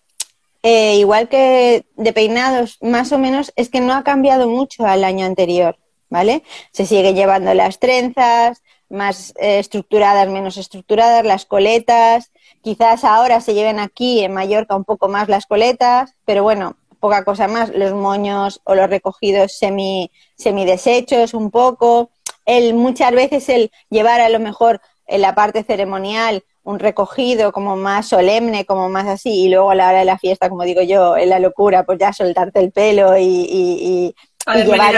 eh, 0.62 0.96
igual 0.96 1.28
que 1.28 1.86
de 1.98 2.13
peinados, 2.13 2.78
más 2.82 3.12
o 3.12 3.18
menos, 3.18 3.52
es 3.58 3.68
que 3.68 3.82
no 3.82 3.94
ha 3.94 4.06
cambiado 4.06 4.48
mucho 4.48 4.86
al 4.86 5.04
año 5.04 5.26
anterior, 5.26 5.78
¿vale? 6.10 6.44
Se 6.72 6.86
sigue 6.86 7.13
llevando 7.13 7.54
las 7.54 7.80
trenzas, 7.80 8.62
más 8.93 9.34
eh, 9.38 9.60
estructuradas, 9.60 10.29
menos 10.29 10.58
estructuradas, 10.58 11.25
las 11.25 11.45
coletas, 11.45 12.32
quizás 12.62 13.03
ahora 13.03 13.41
se 13.41 13.53
lleven 13.53 13.79
aquí 13.79 14.23
en 14.23 14.34
Mallorca 14.34 14.75
un 14.75 14.86
poco 14.86 15.10
más 15.10 15.27
las 15.27 15.45
coletas, 15.45 16.15
pero 16.25 16.43
bueno, 16.43 16.77
poca 16.99 17.25
cosa 17.25 17.47
más, 17.47 17.69
los 17.75 17.93
moños 17.93 18.62
o 18.63 18.75
los 18.75 18.89
recogidos 18.89 19.58
semi, 19.58 20.12
semi 20.38 20.65
desechos 20.65 21.34
un 21.34 21.51
poco, 21.51 22.12
el, 22.45 22.73
muchas 22.75 23.12
veces 23.12 23.49
el 23.49 23.71
llevar 23.89 24.21
a 24.21 24.29
lo 24.29 24.39
mejor 24.39 24.79
en 25.08 25.21
la 25.21 25.36
parte 25.36 25.63
ceremonial 25.63 26.43
un 26.63 26.79
recogido 26.79 27.51
como 27.51 27.75
más 27.75 28.08
solemne, 28.08 28.65
como 28.65 28.88
más 28.88 29.08
así, 29.08 29.45
y 29.45 29.49
luego 29.49 29.71
a 29.71 29.75
la 29.75 29.89
hora 29.89 29.99
de 29.99 30.06
la 30.06 30.17
fiesta, 30.17 30.49
como 30.49 30.63
digo 30.63 30.82
yo, 30.82 31.17
en 31.17 31.29
la 31.29 31.39
locura, 31.39 31.84
pues 31.84 31.99
ya 31.99 32.13
soltarte 32.13 32.62
el 32.62 32.71
pelo 32.71 33.17
y, 33.17 33.25
y, 33.25 34.15
llevar 34.63 34.95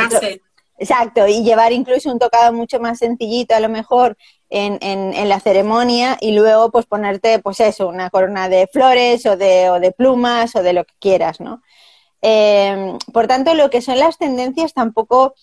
exacto, 0.77 1.27
y 1.27 1.43
llevar 1.43 1.71
incluso 1.71 2.11
un 2.11 2.19
tocado 2.19 2.53
mucho 2.53 2.79
más 2.79 2.99
sencillito 2.99 3.55
a 3.55 3.59
lo 3.59 3.69
mejor 3.69 4.17
en, 4.49 4.77
en, 4.81 5.29
la 5.29 5.39
ceremonia 5.39 6.17
y 6.21 6.31
luego 6.31 6.71
pues 6.71 6.85
ponerte 6.85 7.39
pues 7.39 7.59
eso, 7.59 7.87
una 7.87 8.09
corona 8.09 8.47
de 8.47 8.67
flores 8.67 9.25
o 9.25 9.35
de, 9.35 9.69
o 9.69 9.79
de 9.79 9.91
plumas 9.91 10.55
o 10.55 10.63
de 10.63 10.73
lo 10.73 10.85
que 10.85 10.93
quieras, 10.99 11.39
¿no? 11.39 11.61
Em, 12.21 12.97
por 13.13 13.27
tanto, 13.27 13.53
lo 13.53 13.69
que 13.69 13.81
son 13.81 13.99
las 13.99 14.17
tendencias 14.17 14.73
tampoco, 14.73 15.35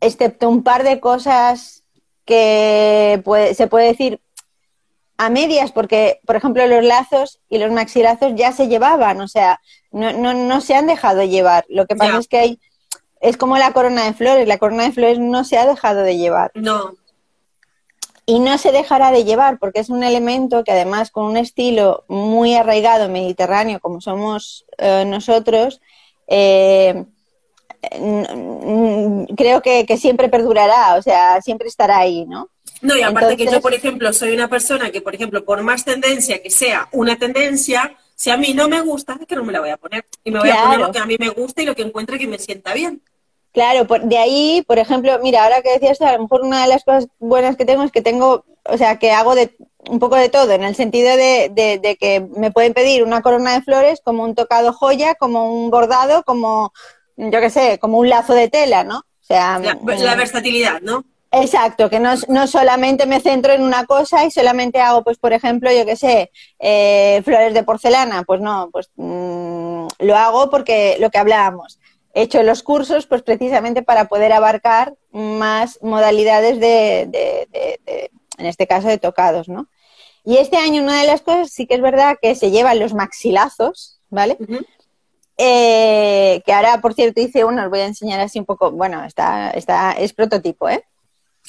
excepto 0.00 0.48
un 0.48 0.62
par 0.62 0.84
de 0.84 1.00
cosas 1.00 1.84
que 2.24 3.22
se 3.54 3.66
puede 3.66 3.88
decir 3.88 4.20
a 5.16 5.30
medias, 5.30 5.72
porque, 5.72 6.20
por 6.26 6.36
ejemplo, 6.36 6.66
los 6.66 6.84
lazos 6.84 7.40
y 7.48 7.58
los 7.58 7.72
maxilazos 7.72 8.32
ya 8.34 8.52
se 8.52 8.68
llevaban, 8.68 9.20
o 9.20 9.28
sea, 9.28 9.60
no, 9.90 10.12
no, 10.12 10.34
no 10.34 10.60
se 10.60 10.74
han 10.74 10.86
dejado 10.86 11.22
llevar. 11.22 11.64
Lo 11.68 11.86
que 11.86 11.96
pasa 11.96 12.18
es 12.18 12.28
que 12.28 12.38
hay, 12.38 12.60
es 13.24 13.38
como 13.38 13.56
la 13.56 13.72
corona 13.72 14.04
de 14.04 14.12
flores, 14.12 14.46
la 14.46 14.58
corona 14.58 14.84
de 14.84 14.92
flores 14.92 15.18
no 15.18 15.44
se 15.44 15.56
ha 15.56 15.66
dejado 15.66 16.02
de 16.02 16.18
llevar. 16.18 16.50
No. 16.54 16.94
Y 18.26 18.38
no 18.38 18.58
se 18.58 18.70
dejará 18.70 19.12
de 19.12 19.24
llevar, 19.24 19.58
porque 19.58 19.80
es 19.80 19.88
un 19.88 20.04
elemento 20.04 20.62
que 20.62 20.72
además 20.72 21.10
con 21.10 21.24
un 21.24 21.38
estilo 21.38 22.04
muy 22.06 22.54
arraigado 22.54 23.08
mediterráneo, 23.08 23.80
como 23.80 24.02
somos 24.02 24.66
eh, 24.76 25.04
nosotros, 25.06 25.80
eh, 26.26 27.04
creo 29.36 29.62
que, 29.62 29.86
que 29.86 29.96
siempre 29.96 30.28
perdurará, 30.28 30.96
o 30.96 31.02
sea, 31.02 31.40
siempre 31.40 31.68
estará 31.68 31.98
ahí, 31.98 32.26
¿no? 32.26 32.50
No, 32.82 32.94
y 32.94 33.00
aparte 33.00 33.38
que 33.38 33.46
yo, 33.46 33.62
por 33.62 33.72
ejemplo, 33.72 34.12
soy 34.12 34.32
una 34.32 34.48
persona 34.48 34.90
que, 34.90 35.00
por 35.00 35.14
ejemplo, 35.14 35.46
por 35.46 35.62
más 35.62 35.82
tendencia 35.86 36.42
que 36.42 36.50
sea 36.50 36.88
una 36.92 37.16
tendencia, 37.16 37.96
si 38.14 38.28
a 38.28 38.36
mí 38.36 38.52
no 38.52 38.68
me 38.68 38.82
gusta, 38.82 39.16
es 39.18 39.26
que 39.26 39.34
no 39.34 39.44
me 39.44 39.52
la 39.52 39.60
voy 39.60 39.70
a 39.70 39.78
poner. 39.78 40.04
Y 40.24 40.30
me 40.30 40.40
voy 40.40 40.50
a 40.50 40.62
poner 40.62 40.80
lo 40.80 40.92
que 40.92 40.98
a 40.98 41.06
mí 41.06 41.16
me 41.18 41.30
gusta 41.30 41.62
y 41.62 41.66
lo 41.66 41.74
que 41.74 41.82
encuentre 41.82 42.18
que 42.18 42.26
me 42.26 42.38
sienta 42.38 42.74
bien. 42.74 43.00
Claro, 43.54 43.86
de 44.02 44.18
ahí, 44.18 44.64
por 44.66 44.80
ejemplo, 44.80 45.16
mira, 45.22 45.44
ahora 45.44 45.62
que 45.62 45.78
decías, 45.78 46.00
a 46.00 46.12
lo 46.14 46.22
mejor 46.22 46.42
una 46.42 46.62
de 46.62 46.68
las 46.68 46.82
cosas 46.82 47.06
buenas 47.20 47.56
que 47.56 47.64
tengo 47.64 47.84
es 47.84 47.92
que 47.92 48.02
tengo, 48.02 48.44
o 48.64 48.76
sea, 48.76 48.98
que 48.98 49.12
hago 49.12 49.36
de 49.36 49.56
un 49.88 50.00
poco 50.00 50.16
de 50.16 50.28
todo, 50.28 50.50
en 50.50 50.64
el 50.64 50.74
sentido 50.74 51.16
de, 51.16 51.52
de, 51.54 51.96
que 51.96 52.26
me 52.36 52.50
pueden 52.50 52.74
pedir 52.74 53.04
una 53.04 53.22
corona 53.22 53.54
de 53.54 53.62
flores, 53.62 54.00
como 54.04 54.24
un 54.24 54.34
tocado 54.34 54.72
joya, 54.72 55.14
como 55.14 55.54
un 55.54 55.70
bordado, 55.70 56.24
como, 56.24 56.72
yo 57.16 57.40
qué 57.40 57.48
sé, 57.48 57.78
como 57.78 57.98
un 57.98 58.08
lazo 58.08 58.34
de 58.34 58.48
tela, 58.48 58.82
¿no? 58.82 58.98
O 58.98 59.24
sea, 59.24 59.60
la 59.60 59.76
mm, 59.76 60.16
versatilidad, 60.16 60.80
¿no? 60.80 61.04
Exacto, 61.30 61.88
que 61.88 62.00
no, 62.00 62.14
no, 62.28 62.48
solamente 62.48 63.06
me 63.06 63.20
centro 63.20 63.52
en 63.52 63.62
una 63.62 63.86
cosa 63.86 64.24
y 64.24 64.32
solamente 64.32 64.80
hago, 64.80 65.04
pues, 65.04 65.18
por 65.18 65.32
ejemplo, 65.32 65.70
yo 65.72 65.86
qué 65.86 65.94
sé, 65.94 66.32
eh, 66.58 67.22
flores 67.24 67.54
de 67.54 67.62
porcelana. 67.62 68.24
Pues 68.24 68.40
no, 68.40 68.68
pues 68.72 68.90
mm, 68.96 69.86
lo 69.98 70.16
hago 70.16 70.50
porque 70.50 70.96
lo 70.98 71.10
que 71.10 71.18
hablábamos. 71.18 71.78
He 72.14 72.22
hecho 72.22 72.42
los 72.42 72.62
cursos, 72.62 73.06
pues 73.06 73.22
precisamente 73.22 73.82
para 73.82 74.06
poder 74.06 74.32
abarcar 74.32 74.94
más 75.10 75.78
modalidades 75.82 76.60
de, 76.60 77.08
de, 77.10 78.10
en 78.38 78.46
este 78.46 78.66
caso, 78.66 78.88
de 78.88 78.98
tocados, 78.98 79.48
¿no? 79.48 79.68
Y 80.24 80.38
este 80.38 80.56
año 80.56 80.82
una 80.82 81.00
de 81.00 81.06
las 81.06 81.20
cosas 81.20 81.50
sí 81.50 81.66
que 81.66 81.74
es 81.74 81.82
verdad 81.82 82.16
que 82.20 82.34
se 82.34 82.50
llevan 82.50 82.78
los 82.78 82.94
maxilazos, 82.94 84.00
¿vale? 84.08 84.38
Eh, 85.36 86.42
que 86.46 86.52
ahora, 86.52 86.80
por 86.80 86.94
cierto, 86.94 87.20
hice 87.20 87.44
uno, 87.44 87.64
os 87.64 87.70
voy 87.70 87.80
a 87.80 87.86
enseñar 87.86 88.20
así 88.20 88.38
un 88.38 88.46
poco, 88.46 88.70
bueno, 88.70 89.04
está, 89.04 89.50
está, 89.50 89.92
es 89.92 90.12
prototipo, 90.12 90.68
¿eh? 90.68 90.84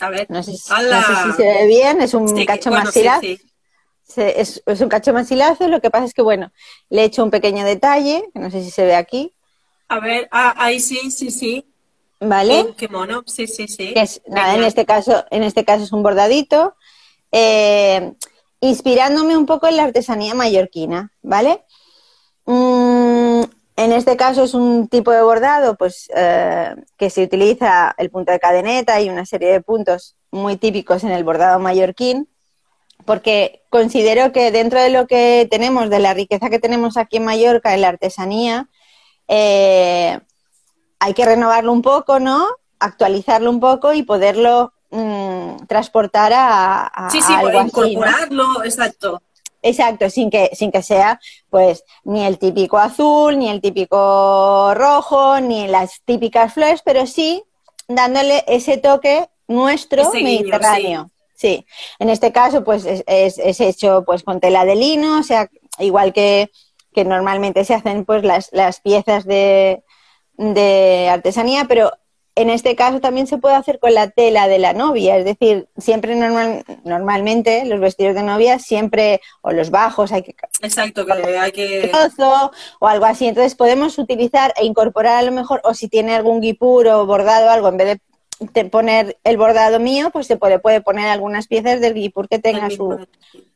A 0.02 0.10
ver, 0.10 0.30
no 0.30 0.44
sé, 0.44 0.52
si, 0.54 0.58
se 0.58 1.44
ve 1.44 1.68
bien, 1.68 2.02
es 2.02 2.14
un 2.14 2.28
cacho 2.46 2.70
maxilazo. 2.70 3.28
es, 4.18 4.64
un 4.66 4.90
cacho 4.90 5.14
maxilazo, 5.14 5.68
lo 5.68 5.80
que 5.80 5.90
pasa 5.90 6.06
es 6.06 6.14
que, 6.14 6.22
bueno, 6.22 6.52
le 6.90 7.02
he 7.02 7.06
hecho 7.06 7.24
un 7.24 7.32
pequeño 7.32 7.64
detalle, 7.64 8.28
que 8.34 8.40
no 8.40 8.50
sé 8.52 8.64
si 8.64 8.72
se 8.72 8.84
ve 8.84 8.96
aquí. 8.96 9.35
A 9.88 10.00
ver, 10.00 10.28
ah, 10.32 10.54
ahí 10.58 10.80
sí, 10.80 11.12
sí, 11.12 11.32
sí. 11.32 11.66
¿Vale? 12.20 12.74
qué 12.78 12.88
mono, 12.88 13.24
sí, 13.28 13.46
sí, 13.46 13.68
sí. 13.68 13.94
nada, 14.28 14.56
en 14.56 14.64
este 14.64 14.86
caso, 14.86 15.26
en 15.32 15.44
este 15.44 15.66
caso 15.66 15.84
es 15.84 15.92
un 15.92 16.02
bordadito. 16.02 16.76
Eh, 17.32 18.14
inspirándome 18.62 19.38
un 19.38 19.46
poco 19.46 19.68
en 19.68 19.78
la 19.78 19.84
artesanía 19.84 20.34
mallorquina, 20.34 21.12
¿vale? 21.22 21.64
Mm, 22.46 23.44
en 23.78 23.92
este 23.92 24.16
caso 24.16 24.44
es 24.44 24.54
un 24.54 24.88
tipo 24.88 25.12
de 25.12 25.22
bordado 25.22 25.76
pues, 25.76 26.10
eh, 26.16 26.76
que 26.98 27.10
se 27.10 27.24
utiliza 27.24 27.94
el 27.98 28.10
punto 28.10 28.32
de 28.32 28.40
cadeneta 28.40 29.02
y 29.02 29.10
una 29.10 29.26
serie 29.26 29.52
de 29.52 29.62
puntos 29.62 30.16
muy 30.32 30.58
típicos 30.58 31.04
en 31.04 31.12
el 31.12 31.24
bordado 31.24 31.60
mallorquín, 31.60 32.30
porque 33.06 33.64
considero 33.70 34.32
que 34.32 34.52
dentro 34.52 34.82
de 34.82 34.90
lo 34.90 35.08
que 35.08 35.48
tenemos, 35.52 35.90
de 35.90 36.00
la 36.00 36.14
riqueza 36.14 36.50
que 36.50 36.60
tenemos 36.60 36.98
aquí 36.98 37.18
en 37.18 37.26
Mallorca, 37.26 37.74
en 37.74 37.82
la 37.82 37.90
artesanía, 37.90 38.70
eh, 39.28 40.20
hay 41.00 41.14
que 41.14 41.26
renovarlo 41.26 41.72
un 41.72 41.82
poco, 41.82 42.20
¿no? 42.20 42.48
Actualizarlo 42.80 43.50
un 43.50 43.60
poco 43.60 43.94
y 43.94 44.04
poderlo 44.04 44.74
mm, 44.92 45.66
transportar 45.68 46.32
a, 46.36 47.10
sí, 47.12 47.22
sí, 47.22 47.34
incorporarlo, 47.34 48.64
exacto. 48.64 49.22
Exacto, 49.62 50.12
sin 50.12 50.30
que, 50.30 50.52
sin 50.54 50.72
que 50.72 50.84
sea 50.84 51.20
pues 51.50 51.84
ni 52.04 52.24
el 52.24 52.38
típico 52.38 52.78
azul, 52.78 53.40
ni 53.40 53.50
el 53.50 53.62
típico 53.62 54.72
rojo, 54.76 55.40
ni 55.40 55.68
las 55.68 56.02
típicas 56.06 56.54
flores, 56.54 56.82
pero 56.86 57.08
sí 57.08 57.44
dándole 57.88 58.44
ese 58.48 58.78
toque 58.78 59.28
nuestro 59.48 60.12
mediterráneo. 60.14 61.10
sí. 61.34 61.66
en 61.98 62.10
este 62.10 62.32
caso 62.32 62.64
pues 62.64 62.86
es, 62.86 63.04
es, 63.08 63.60
hecho 63.60 64.04
pues 64.06 64.22
con 64.22 64.40
tela 64.40 64.66
de 64.66 64.76
lino, 64.76 65.20
o 65.20 65.24
sea, 65.24 65.50
igual 65.80 66.14
que, 66.14 66.52
que 66.96 67.06
normalmente 67.06 67.66
se 67.66 67.76
hacen 67.76 68.06
pues 68.06 68.24
las, 68.24 68.50
las 68.54 68.80
piezas 68.80 69.26
de, 69.26 69.84
de 70.38 71.10
artesanía, 71.12 71.66
pero 71.68 71.92
en 72.36 72.50
este 72.50 72.76
caso 72.76 73.00
también 73.00 73.28
se 73.28 73.38
puede 73.38 73.56
hacer 73.56 73.80
con 73.80 73.94
la 73.94 74.10
tela 74.10 74.48
de 74.48 74.60
la 74.60 74.74
novia, 74.74 75.18
es 75.18 75.26
decir, 75.26 75.70
siempre 75.78 76.16
normal, 76.16 76.66
normalmente 76.84 77.66
los 77.66 77.80
vestidos 77.80 78.16
de 78.16 78.24
novia 78.24 78.60
siempre, 78.60 79.22
o 79.42 79.52
los 79.52 79.72
bajos, 79.72 80.12
hay 80.12 80.24
que... 80.24 80.36
Exacto, 80.62 81.06
que 81.06 81.14
hay 81.14 81.52
que... 81.52 81.92
O 82.80 82.88
algo 82.88 83.06
así, 83.06 83.28
entonces 83.28 83.56
podemos 83.56 83.98
utilizar 83.98 84.54
e 84.58 84.66
incorporar 84.66 85.18
a 85.18 85.22
lo 85.22 85.32
mejor, 85.32 85.62
o 85.64 85.74
si 85.74 85.88
tiene 85.88 86.14
algún 86.14 86.42
guipur 86.42 86.88
o 86.88 87.06
bordado 87.06 87.50
algo, 87.50 87.70
en 87.70 87.78
vez 87.78 87.88
de 87.88 88.02
poner 88.72 89.18
el 89.24 89.38
bordado 89.38 89.80
mío, 89.80 90.10
pues 90.12 90.28
se 90.28 90.38
puede, 90.38 90.60
puede 90.60 90.82
poner 90.82 91.08
algunas 91.08 91.48
piezas 91.48 91.82
del 91.82 91.94
guipur 91.94 92.28
que 92.28 92.40
tenga 92.40 92.70
su, 92.70 93.06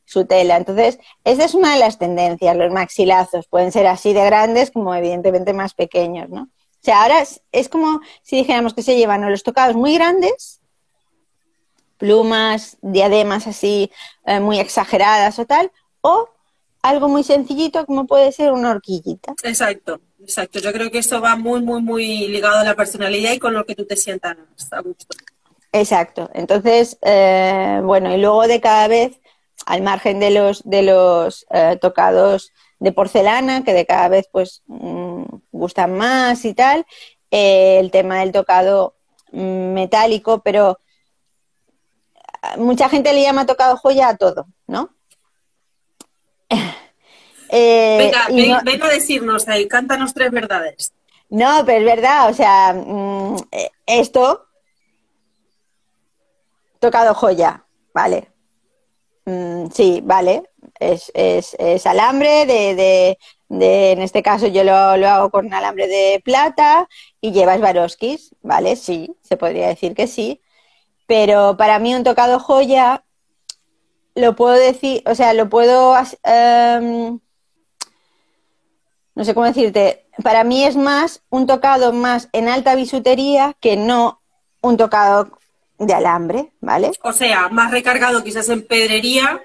su 0.04 0.24
tela. 0.24 0.56
Entonces, 0.56 0.98
esa 1.24 1.44
es 1.44 1.54
una 1.54 1.74
de 1.74 1.80
las 1.80 1.98
tendencias, 1.98 2.56
los 2.56 2.72
maxilazos, 2.72 3.46
pueden 3.46 3.72
ser 3.72 3.86
así 3.86 4.12
de 4.12 4.24
grandes 4.24 4.70
como 4.70 4.94
evidentemente 4.94 5.52
más 5.52 5.74
pequeños, 5.74 6.28
¿no? 6.28 6.42
O 6.42 6.82
sea, 6.82 7.02
ahora 7.02 7.22
es, 7.52 7.68
como 7.68 8.00
si 8.22 8.36
dijéramos 8.36 8.72
que 8.72 8.82
se 8.82 8.96
llevan 8.96 9.30
los 9.30 9.42
tocados 9.42 9.76
muy 9.76 9.94
grandes, 9.94 10.60
plumas, 11.98 12.78
diademas 12.80 13.46
así 13.46 13.92
eh, 14.24 14.40
muy 14.40 14.58
exageradas 14.58 15.38
o 15.38 15.44
tal, 15.44 15.70
o 16.00 16.30
algo 16.80 17.08
muy 17.08 17.22
sencillito 17.22 17.84
como 17.84 18.06
puede 18.06 18.32
ser 18.32 18.52
una 18.52 18.70
horquillita. 18.70 19.34
Exacto, 19.42 20.00
exacto. 20.22 20.58
Yo 20.58 20.72
creo 20.72 20.90
que 20.90 20.98
eso 20.98 21.20
va 21.20 21.36
muy, 21.36 21.60
muy, 21.60 21.82
muy 21.82 22.28
ligado 22.28 22.58
a 22.58 22.64
la 22.64 22.74
personalidad 22.74 23.32
y 23.32 23.38
con 23.38 23.54
lo 23.54 23.64
que 23.64 23.74
tú 23.74 23.84
te 23.84 23.96
sientas 23.96 24.36
a 24.70 24.80
gusto. 24.80 25.16
Exacto. 25.72 26.30
Entonces, 26.34 26.98
eh, 27.02 27.80
bueno, 27.84 28.14
y 28.14 28.18
luego 28.18 28.46
de 28.46 28.60
cada 28.60 28.88
vez, 28.88 29.20
al 29.66 29.82
margen 29.82 30.20
de 30.20 30.30
los, 30.30 30.62
de 30.64 30.82
los 30.82 31.46
eh, 31.50 31.78
tocados 31.80 32.52
de 32.78 32.92
porcelana, 32.92 33.62
que 33.62 33.72
de 33.72 33.86
cada 33.86 34.08
vez 34.08 34.28
pues 34.32 34.62
mm, 34.66 35.24
gustan 35.52 35.96
más 35.96 36.44
y 36.44 36.54
tal, 36.54 36.86
eh, 37.30 37.78
el 37.78 37.90
tema 37.90 38.20
del 38.20 38.32
tocado 38.32 38.94
mm, 39.32 39.72
metálico, 39.72 40.40
pero 40.40 40.80
mucha 42.56 42.88
gente 42.88 43.12
le 43.12 43.22
llama 43.22 43.46
tocado 43.46 43.76
joya 43.76 44.08
a 44.08 44.16
todo, 44.16 44.46
¿no? 44.66 44.90
Eh, 47.52 47.96
venga, 47.98 48.62
ven, 48.62 48.82
a 48.82 48.88
decirnos 48.88 49.48
ahí, 49.48 49.66
cántanos 49.66 50.14
tres 50.14 50.30
verdades. 50.30 50.92
No, 51.28 51.62
pero 51.66 51.78
es 51.78 51.84
verdad, 51.84 52.30
o 52.30 52.34
sea, 52.34 52.72
mm, 52.72 53.36
eh, 53.50 53.70
esto, 53.86 54.46
tocado 56.78 57.14
joya, 57.14 57.64
vale. 57.92 58.28
Mm, 59.24 59.66
sí, 59.72 60.00
vale. 60.04 60.44
Es, 60.78 61.10
es, 61.14 61.86
alambre 61.86 62.46
de, 62.46 63.18
de, 63.48 63.92
en 63.92 64.02
este 64.02 64.22
caso 64.22 64.46
yo 64.46 64.64
lo, 64.64 64.96
lo, 64.96 65.08
hago 65.08 65.30
con 65.30 65.52
alambre 65.52 65.88
de 65.88 66.22
plata 66.24 66.88
y 67.20 67.32
llevas 67.32 67.58
Swarovskis, 67.58 68.34
¿vale? 68.42 68.76
Sí, 68.76 69.14
se 69.22 69.36
podría 69.36 69.68
decir 69.68 69.94
que 69.94 70.06
sí. 70.06 70.40
Pero 71.06 71.56
para 71.56 71.78
mí 71.80 71.94
un 71.94 72.04
tocado 72.04 72.38
joya 72.38 73.04
lo 74.14 74.36
puedo 74.36 74.54
decir, 74.54 75.02
o 75.06 75.14
sea, 75.14 75.34
lo 75.34 75.48
puedo, 75.48 75.94
em, 76.24 77.20
no 79.14 79.24
sé 79.24 79.34
cómo 79.34 79.46
decirte, 79.46 80.06
para 80.22 80.44
mí 80.44 80.64
es 80.64 80.76
más 80.76 81.22
un 81.30 81.46
tocado 81.46 81.92
más 81.92 82.28
en 82.32 82.48
alta 82.48 82.74
bisutería 82.74 83.54
que 83.60 83.76
no 83.76 84.20
un 84.62 84.76
tocado 84.76 85.38
de 85.78 85.94
alambre, 85.94 86.52
¿vale? 86.60 86.90
O 87.02 87.12
sea, 87.12 87.48
más 87.48 87.70
recargado 87.70 88.22
quizás 88.22 88.48
en 88.48 88.66
pedrería. 88.66 89.42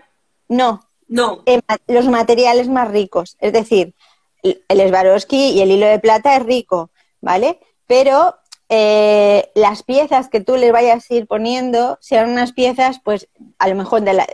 No. 0.48 0.82
No. 1.08 1.44
los 1.88 2.08
materiales 2.08 2.68
más 2.68 2.90
ricos, 2.90 3.38
es 3.40 3.54
decir, 3.54 3.94
el 4.42 4.90
Swarovski 4.90 5.52
y 5.52 5.62
el 5.62 5.70
hilo 5.70 5.86
de 5.86 6.00
plata 6.00 6.36
es 6.36 6.44
rico, 6.44 6.90
¿vale? 7.22 7.60
Pero 7.86 8.36
eh, 8.68 9.52
las 9.54 9.84
piezas 9.84 10.28
que 10.28 10.42
tú 10.42 10.56
le 10.58 10.72
vayas 10.72 11.10
a 11.10 11.14
ir 11.14 11.28
poniendo 11.28 12.00
sean 12.02 12.32
unas 12.32 12.52
piezas, 12.52 13.00
pues 13.04 13.28
a 13.60 13.68
lo 13.68 13.76
mejor, 13.76 14.02
de 14.02 14.14
la, 14.14 14.28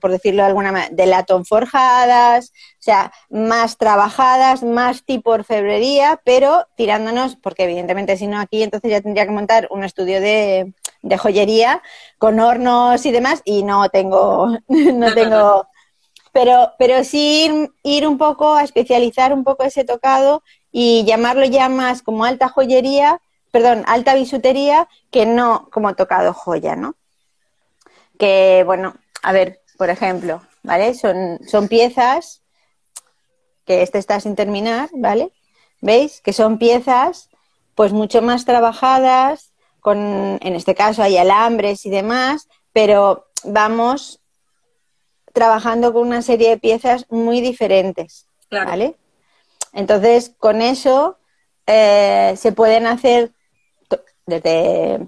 por 0.00 0.10
decirlo 0.10 0.42
de 0.42 0.48
alguna 0.48 0.72
manera, 0.72 0.94
de 0.94 1.04
latón 1.04 1.44
forjadas, 1.44 2.52
o 2.78 2.82
sea, 2.82 3.12
más 3.28 3.76
trabajadas, 3.76 4.62
más 4.62 5.04
tipo 5.04 5.32
orfebrería, 5.32 6.20
pero 6.24 6.66
tirándonos, 6.76 7.36
porque 7.36 7.64
evidentemente 7.64 8.16
si 8.16 8.26
no 8.26 8.40
aquí, 8.40 8.62
entonces 8.62 8.90
ya 8.90 9.02
tendría 9.02 9.26
que 9.26 9.32
montar 9.32 9.68
un 9.70 9.84
estudio 9.84 10.22
de, 10.22 10.72
joyería 11.18 11.82
con 12.16 12.40
hornos 12.40 13.04
y 13.04 13.12
demás, 13.12 13.42
y 13.44 13.62
no 13.62 13.90
tengo, 13.90 14.56
no 14.68 15.12
tengo, 15.12 15.66
pero, 16.32 16.72
pero 16.78 17.04
sí 17.04 17.68
ir 17.82 18.06
un 18.06 18.16
poco 18.16 18.54
a 18.54 18.64
especializar 18.64 19.34
un 19.34 19.44
poco 19.44 19.64
ese 19.64 19.84
tocado 19.84 20.42
y 20.72 21.04
llamarlo 21.04 21.44
ya 21.44 21.68
más 21.68 22.02
como 22.02 22.24
alta 22.24 22.48
joyería 22.48 23.20
perdón, 23.56 23.84
alta 23.86 24.14
bisutería 24.14 24.86
que 25.10 25.24
no 25.24 25.70
como 25.72 25.94
tocado 25.94 26.34
joya, 26.34 26.76
¿no? 26.76 26.94
Que, 28.18 28.64
bueno, 28.66 28.96
a 29.22 29.32
ver, 29.32 29.62
por 29.78 29.88
ejemplo, 29.88 30.42
¿vale? 30.62 30.92
Son, 30.92 31.40
son 31.48 31.66
piezas 31.66 32.42
que 33.64 33.80
este 33.80 33.96
está 33.96 34.20
sin 34.20 34.36
terminar, 34.36 34.90
¿vale? 34.92 35.32
¿Veis? 35.80 36.20
Que 36.20 36.34
son 36.34 36.58
piezas 36.58 37.30
pues 37.74 37.94
mucho 37.94 38.20
más 38.20 38.44
trabajadas, 38.44 39.54
con, 39.80 40.38
en 40.42 40.54
este 40.54 40.74
caso 40.74 41.02
hay 41.02 41.16
alambres 41.16 41.86
y 41.86 41.88
demás, 41.88 42.48
pero 42.74 43.28
vamos 43.42 44.20
trabajando 45.32 45.94
con 45.94 46.06
una 46.06 46.20
serie 46.20 46.50
de 46.50 46.58
piezas 46.58 47.06
muy 47.08 47.40
diferentes, 47.40 48.26
¿vale? 48.50 48.96
Entonces, 49.72 50.34
con 50.38 50.60
eso 50.60 51.16
eh, 51.66 52.34
se 52.36 52.52
pueden 52.52 52.86
hacer 52.86 53.32
desde 54.26 55.06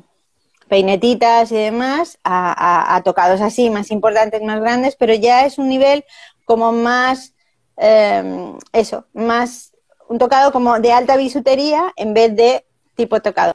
peinetitas 0.68 1.50
y 1.50 1.56
demás 1.56 2.18
a, 2.24 3.00
tocados 3.04 3.40
así 3.40 3.70
más 3.70 3.90
importantes, 3.90 4.42
más 4.42 4.60
grandes, 4.60 4.96
pero 4.96 5.14
ya 5.14 5.44
es 5.46 5.58
un 5.58 5.68
nivel 5.68 6.04
como 6.44 6.72
más, 6.72 7.34
em, 7.76 8.56
eso, 8.72 9.06
más 9.12 9.72
un 10.08 10.18
tocado 10.18 10.52
como 10.52 10.78
de 10.78 10.92
alta 10.92 11.16
bisutería 11.16 11.92
en 11.96 12.14
vez 12.14 12.34
de 12.34 12.64
tipo 12.94 13.20
tocado. 13.20 13.54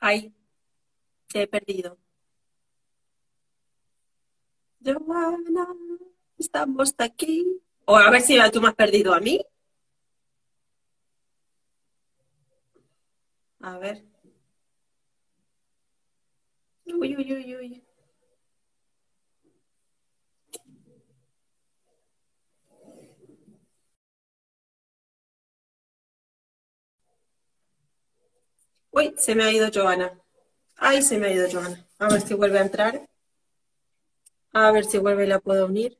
Ay, 0.00 0.32
te 1.28 1.42
he 1.42 1.46
perdido. 1.46 1.98
Estamos 6.38 6.94
aquí. 6.98 7.60
O 7.84 7.96
a 7.96 8.10
ver 8.10 8.22
si 8.22 8.38
tú 8.52 8.60
me 8.60 8.68
has 8.68 8.74
perdido 8.74 9.12
a 9.12 9.20
mí. 9.20 9.44
A 13.60 13.78
ver. 13.78 14.04
Uy, 16.86 17.16
uy, 17.16 17.32
uy, 17.34 17.56
uy. 17.56 17.84
Uy, 28.90 29.14
se 29.16 29.34
me 29.34 29.44
ha 29.44 29.52
ido 29.52 29.70
Joana. 29.72 30.20
Ay, 30.76 31.02
se 31.02 31.18
me 31.18 31.28
ha 31.28 31.32
ido 31.32 31.48
Joana. 31.50 31.86
A 31.98 32.08
ver 32.08 32.20
si 32.22 32.34
vuelve 32.34 32.58
a 32.58 32.62
entrar. 32.62 33.08
A 34.52 34.72
ver 34.72 34.84
si 34.84 34.98
vuelve 34.98 35.24
y 35.24 35.28
la 35.28 35.40
puedo 35.40 35.66
unir. 35.66 35.98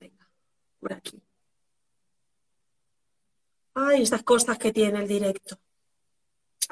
Venga, 0.00 0.28
por 0.80 0.92
aquí. 0.92 1.22
Ay, 3.74 4.02
estas 4.02 4.22
cosas 4.22 4.58
que 4.58 4.72
tiene 4.72 5.00
el 5.00 5.08
directo. 5.08 5.58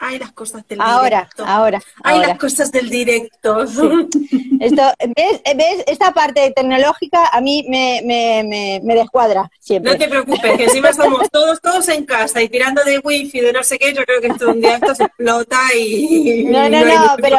Ay, 0.02 0.18
las 0.18 0.32
cosas 0.32 0.66
del 0.66 0.80
ahora, 0.80 1.18
directo. 1.18 1.44
Ahora, 1.46 1.82
Ay, 2.02 2.20
las 2.20 2.38
cosas 2.38 2.72
del 2.72 2.88
directo. 2.88 3.62
Esto, 3.62 4.82
¿ves, 5.14 5.42
¿ves? 5.54 5.84
Esta 5.86 6.12
parte 6.12 6.52
tecnológica 6.56 7.28
a 7.30 7.42
mí 7.42 7.66
me, 7.68 8.00
me, 8.06 8.80
me, 8.82 8.94
descuadra 8.94 9.50
siempre. 9.60 9.92
No 9.92 9.98
te 9.98 10.08
preocupes, 10.08 10.56
que 10.56 10.64
encima 10.64 10.88
estamos 10.88 11.28
todos, 11.30 11.60
todos 11.60 11.86
en 11.90 12.06
casa 12.06 12.40
y 12.40 12.48
tirando 12.48 12.82
de 12.82 12.98
wifi, 12.98 13.40
de 13.40 13.52
no 13.52 13.62
sé 13.62 13.78
qué, 13.78 13.92
yo 13.92 14.02
creo 14.04 14.22
que 14.22 14.28
esto 14.28 14.48
un 14.48 14.62
día 14.62 14.76
esto 14.76 14.94
se 14.94 15.04
explota 15.04 15.58
y 15.78 16.44
no, 16.44 16.66
no, 16.70 16.84
no, 16.86 17.16
pero, 17.20 17.36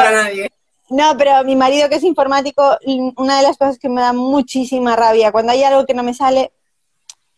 No, 0.89 1.17
pero 1.17 1.43
mi 1.43 1.55
marido 1.55 1.89
que 1.89 1.95
es 1.95 2.03
informático, 2.03 2.77
una 3.17 3.37
de 3.37 3.43
las 3.43 3.57
cosas 3.57 3.79
que 3.79 3.89
me 3.89 4.01
da 4.01 4.13
muchísima 4.13 4.95
rabia, 4.95 5.31
cuando 5.31 5.51
hay 5.51 5.63
algo 5.63 5.87
que 5.87 5.95
no 5.95 6.03
me 6.03 6.13
sale, 6.13 6.51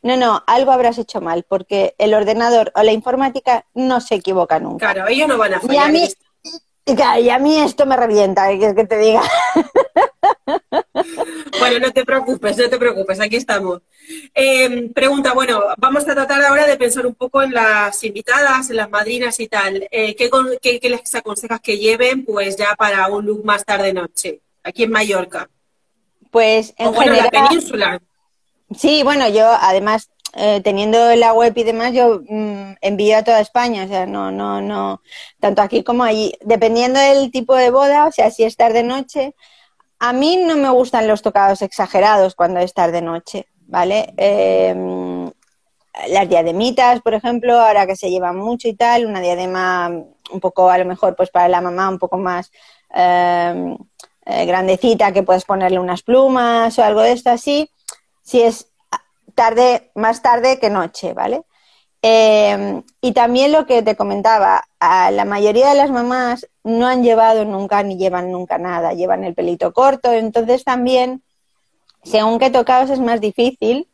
no, 0.04 0.18
no, 0.18 0.44
algo 0.46 0.72
habrás 0.72 0.98
hecho 0.98 1.22
mal, 1.22 1.44
porque 1.48 1.96
el 1.98 2.14
ordenador 2.14 2.72
o 2.76 2.84
la 2.84 2.92
informática 2.92 3.66
no 3.74 4.02
se 4.02 4.16
equivoca 4.16 4.60
nunca. 4.60 4.94
Claro, 4.94 5.10
ellos 5.10 5.28
no 5.28 5.38
van 5.38 5.56
a 5.56 5.60
fallar. 5.60 5.76
Y 5.76 5.78
a 5.78 5.88
mí, 5.88 6.08
y 6.86 7.30
a 7.30 7.40
mí 7.40 7.60
esto 7.60 7.86
me 7.86 7.96
revienta, 7.96 8.50
que, 8.50 8.76
que 8.76 8.86
te 8.86 8.98
diga. 8.98 9.22
Bueno, 11.60 11.80
no 11.80 11.92
te 11.92 12.06
preocupes, 12.06 12.58
no 12.58 12.70
te 12.70 12.78
preocupes, 12.78 13.20
aquí 13.20 13.38
estamos. 13.38 13.82
Em, 14.34 14.92
pregunta, 14.92 15.34
bueno, 15.34 15.62
vamos 15.78 16.08
a 16.08 16.14
tratar 16.14 16.44
ahora 16.44 16.68
de 16.68 16.78
pensar 16.78 17.06
un 17.06 17.16
poco 17.16 17.42
en 17.42 17.54
las 17.54 18.04
invitadas, 18.04 18.70
en 18.70 18.78
las 18.78 18.90
madrinas 18.90 19.40
y 19.40 19.48
tal. 19.48 19.88
Eh, 19.90 20.16
¿qué, 20.16 20.30
qué, 20.62 20.90
les 20.90 21.16
aconsejas 21.16 21.62
que 21.62 21.78
lleven 21.78 22.26
pues 22.26 22.58
ya 22.58 22.76
para 22.76 23.08
un 23.08 23.26
look 23.26 23.46
más 23.46 23.64
tarde-noche, 23.66 24.42
aquí 24.64 24.84
en 24.84 24.92
Mallorca? 24.92 25.50
Pues 26.32 26.74
en 26.78 26.88
o 26.88 26.92
bueno, 26.92 27.14
la 27.14 27.30
península. 27.30 28.02
Sí, 28.78 29.04
bueno, 29.04 29.28
yo 29.30 29.48
además 29.60 30.10
eh, 30.36 30.62
teniendo 30.64 31.16
la 31.16 31.34
web 31.34 31.54
y 31.56 31.64
demás, 31.64 31.94
yo 31.94 32.22
mm, 32.28 32.74
envío 32.82 33.18
a 33.18 33.24
toda 33.24 33.40
España, 33.40 33.84
o 33.86 33.88
sea, 33.88 34.06
no, 34.08 34.32
no, 34.32 34.62
no, 34.62 35.02
tanto 35.40 35.62
aquí 35.62 35.84
como 35.84 36.04
allí, 36.04 36.34
dependiendo 36.42 37.00
del 37.00 37.32
tipo 37.32 37.56
de 37.56 37.70
boda, 37.70 38.08
o 38.08 38.12
sea, 38.12 38.32
si 38.32 38.44
es 38.44 38.58
tarde 38.58 38.84
noche, 38.84 39.36
a 40.00 40.14
mí 40.14 40.38
no 40.38 40.58
me 40.58 40.70
gustan 40.70 41.08
los 41.08 41.22
tocados 41.22 41.62
exagerados 41.62 42.36
cuando 42.36 42.60
es 42.60 42.74
tarde 42.74 43.02
noche, 43.02 43.48
¿vale? 43.68 44.14
Em, 44.18 45.30
las 46.10 46.30
diademitas, 46.30 47.02
por 47.02 47.14
ejemplo, 47.14 47.60
ahora 47.60 47.86
que 47.88 47.96
se 47.96 48.10
llevan 48.10 48.38
mucho 48.38 48.68
y 48.68 48.76
tal, 48.76 49.06
una 49.06 49.22
diadema 49.22 49.90
un 49.90 50.40
poco, 50.40 50.70
a 50.70 50.78
lo 50.80 50.86
mejor, 50.86 51.16
pues 51.16 51.30
para 51.30 51.48
la 51.48 51.62
mamá 51.62 51.90
un 51.90 52.00
poco 52.00 52.18
más 52.18 52.52
em, 52.90 53.78
eh, 54.26 54.46
grandecita, 54.46 55.12
que 55.12 55.24
puedes 55.24 55.46
ponerle 55.46 55.80
unas 55.80 56.02
plumas 56.04 56.78
o 56.80 56.84
algo 56.84 57.02
de 57.02 57.12
esto 57.14 57.30
así 57.30 57.70
si 58.24 58.42
es 58.42 58.68
tarde, 59.36 59.92
más 59.96 60.22
tarde 60.22 60.60
que 60.60 60.70
noche, 60.70 61.14
¿vale? 61.14 61.44
Eh, 62.02 62.82
y 63.00 63.14
también 63.14 63.52
lo 63.52 63.66
que 63.66 63.82
te 63.82 63.96
comentaba, 63.96 64.66
a 64.80 65.12
la 65.12 65.24
mayoría 65.24 65.70
de 65.70 65.76
las 65.76 65.90
mamás 65.90 66.48
no 66.64 66.86
han 66.88 67.04
llevado 67.04 67.46
nunca 67.46 67.82
ni 67.84 67.98
llevan 67.98 68.32
nunca 68.32 68.58
nada, 68.58 68.94
llevan 68.94 69.24
el 69.24 69.34
pelito 69.34 69.72
corto, 69.72 70.12
entonces 70.12 70.66
también, 70.66 71.24
según 72.04 72.40
qué 72.40 72.50
tocados 72.50 72.90
es 72.90 73.00
más 73.00 73.22
difícil, 73.22 73.88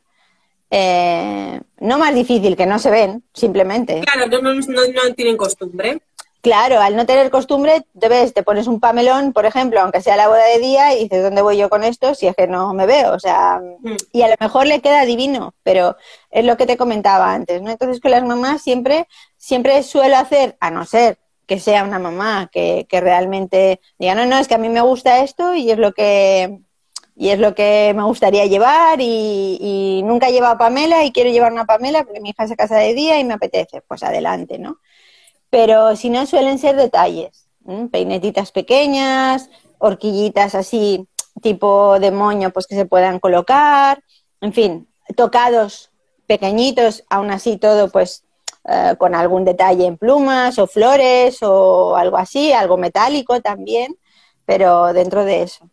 eh, 0.71 1.61
no 1.79 1.99
más 1.99 2.15
difícil 2.15 2.55
que 2.55 2.65
no 2.65 2.79
se 2.79 2.89
ven, 2.89 3.23
simplemente. 3.33 4.01
Claro, 4.01 4.41
no, 4.41 4.53
no 4.53 5.15
tienen 5.15 5.37
costumbre. 5.37 6.01
Claro, 6.41 6.79
al 6.79 6.95
no 6.95 7.05
tener 7.05 7.29
costumbre, 7.29 7.85
te 7.99 8.07
ves, 8.07 8.33
te 8.33 8.43
pones 8.43 8.67
un 8.67 8.79
pamelón, 8.79 9.33
por 9.33 9.45
ejemplo, 9.45 9.81
aunque 9.81 10.01
sea 10.01 10.15
la 10.15 10.27
boda 10.27 10.45
de 10.45 10.59
día, 10.59 10.93
y 10.93 11.03
dices, 11.03 11.23
¿dónde 11.23 11.41
voy 11.41 11.57
yo 11.57 11.69
con 11.69 11.83
esto? 11.83 12.15
Si 12.15 12.27
es 12.27 12.35
que 12.35 12.47
no 12.47 12.73
me 12.73 12.85
veo, 12.85 13.13
o 13.13 13.19
sea, 13.19 13.59
mm. 13.59 13.95
y 14.13 14.21
a 14.21 14.29
lo 14.29 14.35
mejor 14.39 14.65
le 14.65 14.81
queda 14.81 15.05
divino, 15.05 15.53
pero 15.63 15.97
es 16.31 16.45
lo 16.45 16.55
que 16.55 16.65
te 16.65 16.77
comentaba 16.77 17.33
antes, 17.33 17.61
¿no? 17.61 17.71
Entonces, 17.71 17.99
con 17.99 18.11
las 18.11 18.23
mamás 18.23 18.61
siempre, 18.61 19.07
siempre 19.37 19.83
suelo 19.83 20.17
hacer, 20.17 20.55
a 20.61 20.71
no 20.71 20.85
ser 20.85 21.19
que 21.45 21.59
sea 21.59 21.83
una 21.83 21.99
mamá 21.99 22.49
que, 22.51 22.85
que 22.87 23.01
realmente 23.01 23.81
diga, 23.97 24.15
no, 24.15 24.25
no, 24.25 24.37
es 24.37 24.47
que 24.47 24.55
a 24.55 24.59
mí 24.59 24.69
me 24.69 24.81
gusta 24.81 25.23
esto 25.23 25.55
y 25.55 25.71
es 25.71 25.77
lo 25.77 25.93
que, 25.93 26.59
y 27.19 27.29
es 27.31 27.39
lo 27.39 27.53
que 27.53 27.91
me 27.97 28.03
gustaría 28.03 28.45
llevar 28.45 28.99
y, 29.01 30.01
nunca 30.05 30.29
he 30.29 30.31
llevado 30.31 30.53
a 30.53 30.57
Pamela 30.57 31.03
y 31.03 31.11
quiero 31.11 31.29
llevar 31.29 31.51
una 31.51 31.65
Pamela 31.65 32.05
porque 32.05 32.21
mi 32.21 32.29
hija 32.29 32.47
se 32.47 32.55
casa 32.55 32.77
de 32.77 32.93
día 32.93 33.19
y 33.19 33.25
me 33.25 33.33
apetece, 33.33 33.81
pues 33.81 34.03
adelante, 34.03 34.57
¿no? 34.57 34.79
Pero 35.49 35.95
si 35.95 36.09
no 36.09 36.25
suelen 36.25 36.59
ser 36.59 36.75
detalles, 36.75 37.47
peinetitas 37.91 38.51
pequeñas, 38.51 39.49
horquillitas 39.77 40.55
así 40.55 41.07
tipo 41.41 41.99
de 41.99 42.11
moño 42.11 42.51
pues 42.51 42.67
que 42.67 42.75
se 42.75 42.85
puedan 42.85 43.19
colocar, 43.19 44.03
en 44.41 44.53
fin, 44.53 44.87
tocados 45.15 45.91
pequeñitos, 46.27 47.03
aún 47.09 47.31
así 47.31 47.57
todo 47.57 47.89
pues 47.89 48.23
eh, 48.65 48.95
con 48.97 49.15
algún 49.15 49.45
detalle 49.45 49.85
en 49.85 49.97
plumas 49.97 50.59
o 50.59 50.67
flores 50.67 51.39
o 51.41 51.95
algo 51.95 52.17
así, 52.17 52.51
algo 52.51 52.77
metálico 52.77 53.41
también, 53.41 53.95
pero 54.45 54.93
dentro 54.93 55.23
de 55.23 55.43
eso. 55.43 55.69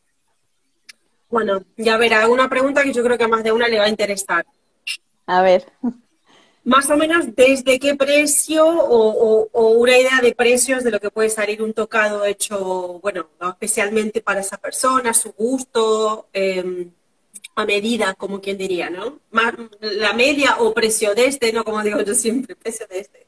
Bueno, 1.28 1.60
ya 1.76 1.96
verá, 1.96 2.28
una 2.28 2.48
pregunta 2.48 2.84
que 2.84 2.92
yo 2.92 3.02
creo 3.02 3.18
que 3.18 3.24
a 3.24 3.28
más 3.28 3.42
de 3.42 3.52
una 3.52 3.68
le 3.68 3.78
va 3.78 3.84
a 3.84 3.88
interesar. 3.88 4.46
A 5.26 5.42
ver. 5.42 5.66
Más 6.66 6.90
o 6.90 6.96
menos, 6.96 7.36
¿desde 7.36 7.78
qué 7.78 7.94
precio 7.94 8.66
o, 8.66 9.48
una 9.52 9.96
idea 9.96 10.20
de 10.20 10.34
precios 10.34 10.82
de 10.82 10.90
lo 10.90 10.98
que 10.98 11.12
puede 11.12 11.30
salir 11.30 11.62
un 11.62 11.72
tocado 11.72 12.24
hecho, 12.24 12.98
bueno, 13.00 13.28
especialmente 13.52 14.20
para 14.20 14.40
esa 14.40 14.56
persona, 14.56 15.14
su 15.14 15.32
gusto, 15.34 16.26
em, 16.32 16.90
a 17.54 17.64
medida, 17.64 18.14
como 18.14 18.40
quien 18.40 18.58
diría, 18.58 18.90
¿no? 18.90 19.20
la 19.80 20.12
media 20.12 20.56
o 20.58 20.74
precio 20.74 21.14
de 21.14 21.26
este, 21.26 21.52
¿no? 21.52 21.62
Como 21.62 21.80
digo 21.84 22.00
yo 22.02 22.14
siempre, 22.14 22.56
precio 22.56 22.84
de 22.88 22.98
este. 22.98 23.26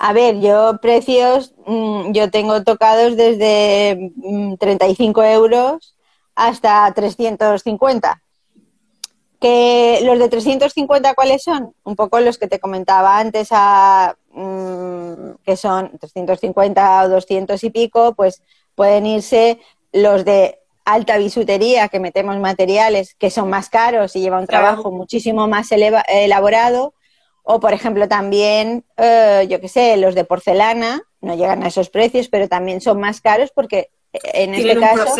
A 0.00 0.12
ver, 0.12 0.40
yo 0.40 0.80
precios, 0.82 1.54
mm, 1.66 2.10
yo 2.14 2.32
tengo 2.32 2.64
tocados 2.64 3.16
desde 3.16 4.10
35 4.58 5.20
mm, 5.20 5.24
euros 5.24 5.94
hasta 6.34 6.92
350. 6.92 8.20
Que 9.40 10.00
los 10.02 10.18
de 10.18 10.28
350, 10.28 11.14
¿cuáles 11.14 11.42
son? 11.42 11.74
Un 11.84 11.96
poco 11.96 12.20
los 12.20 12.38
que 12.38 12.46
te 12.46 12.60
comentaba 12.60 13.18
antes, 13.18 13.48
a, 13.50 14.16
mm, 14.32 15.42
que 15.44 15.56
son 15.56 15.98
350 15.98 17.02
o 17.04 17.08
200 17.08 17.62
y 17.64 17.70
pico, 17.70 18.14
pues 18.14 18.42
pueden 18.74 19.06
irse 19.06 19.58
los 19.92 20.24
de 20.24 20.58
alta 20.84 21.16
bisutería, 21.18 21.88
que 21.88 22.00
metemos 22.00 22.38
materiales 22.38 23.14
que 23.14 23.30
son 23.30 23.48
más 23.48 23.70
caros 23.70 24.14
y 24.16 24.20
lleva 24.20 24.40
un 24.40 24.46
trabajo 24.46 24.90
muchísimo 24.90 25.48
más 25.48 25.72
elaborado. 25.72 26.94
O, 27.42 27.60
por 27.60 27.74
ejemplo, 27.74 28.08
también, 28.08 28.84
eh, 28.96 29.46
yo 29.48 29.60
qué 29.60 29.68
sé, 29.68 29.96
los 29.98 30.14
de 30.14 30.24
porcelana, 30.24 31.02
no 31.20 31.34
llegan 31.34 31.62
a 31.62 31.68
esos 31.68 31.90
precios, 31.90 32.28
pero 32.28 32.48
también 32.48 32.80
son 32.80 33.00
más 33.00 33.20
caros 33.20 33.50
porque 33.54 33.90
eh, 34.12 34.18
en 34.34 34.54
este 34.54 34.78
caso... 34.78 35.14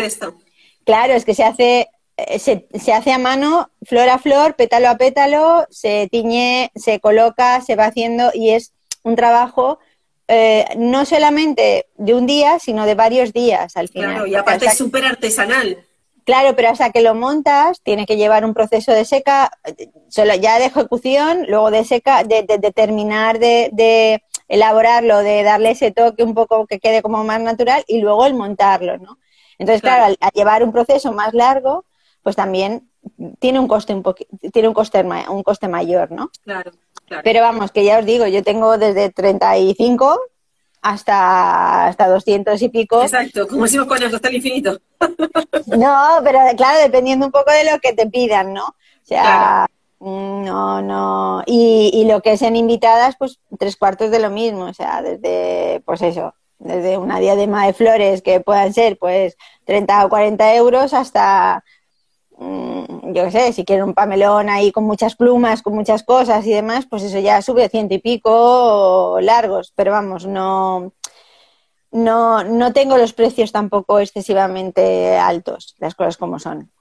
Claro, 0.85 1.13
es 1.13 1.25
que 1.25 1.33
se 1.33 1.43
hace, 1.43 1.89
se, 2.37 2.67
se, 2.73 2.93
hace 2.93 3.11
a 3.11 3.17
mano, 3.17 3.69
flor 3.83 4.09
a 4.09 4.17
flor, 4.19 4.55
pétalo 4.55 4.89
a 4.89 4.97
pétalo, 4.97 5.65
se 5.69 6.07
tiñe, 6.11 6.71
se 6.75 6.99
coloca, 6.99 7.61
se 7.61 7.75
va 7.75 7.85
haciendo 7.85 8.31
y 8.33 8.51
es 8.51 8.73
un 9.03 9.15
trabajo 9.15 9.79
eh, 10.27 10.65
no 10.77 11.05
solamente 11.05 11.85
de 11.97 12.15
un 12.15 12.25
día, 12.25 12.57
sino 12.57 12.85
de 12.85 12.95
varios 12.95 13.31
días 13.31 13.77
al 13.77 13.89
final. 13.89 14.11
Claro, 14.11 14.27
y 14.27 14.35
aparte 14.35 14.65
es 14.65 14.77
súper 14.77 15.05
artesanal. 15.05 15.77
Claro, 16.23 16.55
pero 16.55 16.69
hasta 16.69 16.89
que 16.89 17.01
lo 17.01 17.13
montas 17.13 17.79
tiene 17.81 18.07
que 18.07 18.17
llevar 18.17 18.43
un 18.43 18.55
proceso 18.55 18.91
de 18.91 19.05
seca, 19.05 19.51
solo 20.09 20.33
ya 20.33 20.57
de 20.57 20.65
ejecución, 20.65 21.45
luego 21.47 21.69
de 21.69 21.83
seca, 21.83 22.23
de, 22.23 22.43
terminar 22.73 23.37
de, 23.37 24.23
elaborarlo, 24.47 25.19
de 25.19 25.43
darle 25.43 25.71
ese 25.71 25.91
toque 25.91 26.23
un 26.23 26.33
poco 26.33 26.65
que 26.65 26.79
quede 26.79 27.03
como 27.03 27.23
más 27.23 27.41
natural 27.41 27.83
y 27.87 27.99
luego 27.99 28.25
el 28.25 28.33
montarlo, 28.33 28.97
¿no? 28.97 29.19
Entonces, 29.59 29.83
claro, 29.83 30.05
al, 30.05 30.17
llevar 30.33 30.63
un 30.63 30.71
proceso 30.71 31.13
más 31.13 31.35
largo, 31.35 31.85
pues 32.25 32.35
también 32.35 32.89
tiene 33.37 33.59
un 33.59 33.67
coste 33.67 33.93
un 33.93 34.03
tiene 34.51 34.67
un 34.67 34.73
coste 34.73 35.05
un 35.29 35.43
coste 35.43 35.67
mayor, 35.67 36.11
¿no? 36.11 36.31
Claro, 36.43 36.71
claro. 37.05 37.21
Pero 37.23 37.41
vamos, 37.41 37.71
que 37.71 37.85
ya 37.85 37.99
os 37.99 38.05
digo, 38.07 38.25
yo 38.25 38.41
tengo 38.41 38.79
desde 38.79 39.11
35 39.11 40.19
hasta, 40.81 41.85
hasta 41.85 42.07
200 42.07 42.59
y 42.63 42.69
pico. 42.69 43.03
Exacto, 43.03 43.47
como 43.47 43.65
decimos 43.65 43.85
con 43.85 44.03
hasta 44.03 44.27
el 44.27 44.35
infinito. 44.37 44.79
no, 45.67 46.19
pero 46.23 46.39
claro, 46.57 46.79
dependiendo 46.81 47.27
un 47.27 47.31
poco 47.31 47.51
de 47.51 47.71
lo 47.71 47.79
que 47.79 47.93
te 47.93 48.07
pidan, 48.07 48.53
¿no? 48.53 48.65
O 48.69 49.03
sea, 49.03 49.67
no, 49.99 50.81
no. 50.81 51.43
Y, 51.45 51.91
y 51.93 52.05
lo 52.05 52.23
que 52.23 52.31
es 52.31 52.41
en 52.41 52.55
invitadas, 52.55 53.17
pues 53.19 53.39
tres 53.59 53.75
cuartos 53.75 54.09
de 54.09 54.17
lo 54.17 54.31
mismo, 54.31 54.63
o 54.63 54.73
sea, 54.73 55.03
desde, 55.03 55.83
pues 55.85 56.01
eso, 56.01 56.33
desde 56.57 56.97
una 56.97 57.19
diadema 57.19 57.67
de 57.67 57.73
flores 57.73 58.23
que 58.23 58.39
puedan 58.39 58.73
ser 58.73 58.97
pues 58.97 59.37
30 59.65 60.05
o 60.05 60.09
40 60.09 60.55
euros 60.55 60.93
hasta, 60.93 61.63
mm, 61.63 61.84
yo 62.37 63.23
qué 63.25 63.31
sé, 63.31 63.53
si 63.53 63.63
quieren 63.63 63.85
un 63.85 63.93
pamelón 63.93 64.49
ahí 64.49 64.71
con 64.71 64.83
muchas 64.83 65.15
plumas, 65.15 65.61
con 65.61 65.73
muchas 65.73 66.03
cosas 66.03 66.45
y 66.45 66.51
demás, 66.51 66.85
pues 66.89 67.03
eso 67.03 67.19
ya 67.19 67.41
sube 67.41 67.63
a 67.63 67.69
ciento 67.69 67.93
y 67.93 67.99
pico 67.99 69.17
largos, 69.21 69.71
pero 69.75 69.91
vamos, 69.91 70.25
no, 70.25 70.93
no, 71.91 72.43
no 72.43 72.73
tengo 72.73 72.97
los 72.97 73.13
precios 73.13 73.51
tampoco 73.51 73.99
excesivamente 73.99 75.17
altos, 75.17 75.75
las 75.79 75.95
cosas 75.95 76.17
como 76.17 76.39
son. 76.39 76.71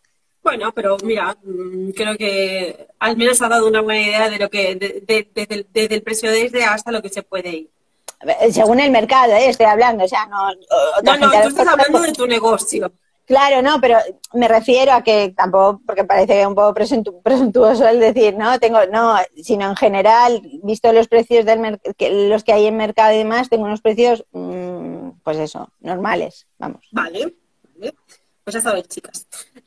Bueno, 0.43 0.73
pero 0.75 0.97
mira, 1.03 1.37
mm, 1.43 1.91
creo 1.91 2.17
que 2.17 2.89
al 2.99 3.17
menos 3.17 3.41
ha 3.41 3.49
dado 3.49 3.67
una 3.67 3.81
buena 3.81 4.03
idea 4.03 4.29
de 4.29 4.39
lo 4.39 4.51
que, 4.51 4.75
desde 4.75 5.67
de, 5.73 5.85
el 5.87 6.03
precio 6.03 6.31
desde 6.31 6.65
hasta 6.65 6.93
lo 6.93 7.01
que 7.01 7.09
se 7.09 7.23
puede 7.23 7.51
ir 7.51 7.71
según 8.53 8.81
el 8.81 8.91
mercado, 8.91 9.33
¿eh? 9.35 9.49
estoy 9.49 9.67
hablando, 9.67 10.05
o 10.05 10.09
sea, 10.09 10.27
no... 10.27 10.51
No, 11.03 11.17
no, 11.17 11.31
tú 11.43 11.49
estás 11.49 11.67
hablando 11.67 12.01
de 12.01 12.13
tu 12.13 12.27
negocio. 12.27 12.93
Claro, 13.27 13.63
no, 13.63 13.81
pero 13.81 13.99
me 14.35 14.49
refiero 14.49 14.93
a 14.93 15.03
que 15.03 15.33
tampoco, 15.35 15.81
porque 15.87 16.05
parece 16.05 16.47
un 16.47 16.55
poco 16.55 16.75
presuntuoso 16.75 17.89
el 17.89 17.99
decir, 17.99 18.37
no, 18.37 18.59
tengo, 18.59 18.81
no, 18.93 19.17
sino 19.43 19.69
en 19.71 19.77
general, 19.77 20.43
visto 20.63 20.93
los 20.93 21.09
precios 21.09 21.47
del 21.47 21.81
los 22.29 22.45
que 22.45 22.53
hay 22.53 22.67
en 22.67 22.77
mercado 22.77 23.15
y 23.15 23.19
demás, 23.19 23.49
tengo 23.49 23.65
unos 23.65 23.81
precios, 23.81 24.27
mm, 24.33 25.11
pues 25.23 25.39
eso, 25.39 25.71
normales, 25.81 26.47
vamos. 26.59 26.87
Vale, 26.93 27.35
vale. 27.79 27.95
Pues 28.45 28.55
ya 28.55 28.61
sabéis, 28.61 28.89
chicas. 28.89 29.27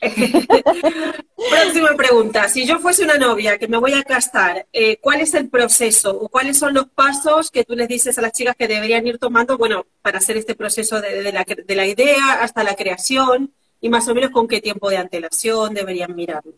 Próxima 1.50 1.96
pregunta. 1.96 2.48
Si 2.48 2.64
yo 2.64 2.78
fuese 2.78 3.02
una 3.02 3.18
novia 3.18 3.58
que 3.58 3.66
me 3.66 3.76
voy 3.76 3.92
a 3.92 4.04
casar, 4.04 4.68
eh, 4.72 4.98
¿cuál 5.00 5.20
es 5.20 5.34
el 5.34 5.48
proceso 5.48 6.16
o 6.16 6.28
cuáles 6.28 6.58
son 6.58 6.74
los 6.74 6.88
pasos 6.88 7.50
que 7.50 7.64
tú 7.64 7.74
les 7.74 7.88
dices 7.88 8.16
a 8.16 8.22
las 8.22 8.32
chicas 8.32 8.54
que 8.54 8.68
deberían 8.68 9.04
ir 9.04 9.18
tomando, 9.18 9.58
bueno, 9.58 9.84
para 10.00 10.18
hacer 10.18 10.36
este 10.36 10.54
proceso 10.54 11.00
de, 11.00 11.32
la, 11.32 11.86
idea 11.86 12.34
hasta 12.40 12.62
la 12.62 12.76
creación 12.76 13.52
y 13.80 13.88
más 13.88 14.06
o 14.06 14.14
menos 14.14 14.30
con 14.30 14.46
qué 14.46 14.60
tiempo 14.60 14.88
de 14.90 14.98
antelación 14.98 15.74
deberían 15.74 16.14
mirarlo? 16.14 16.52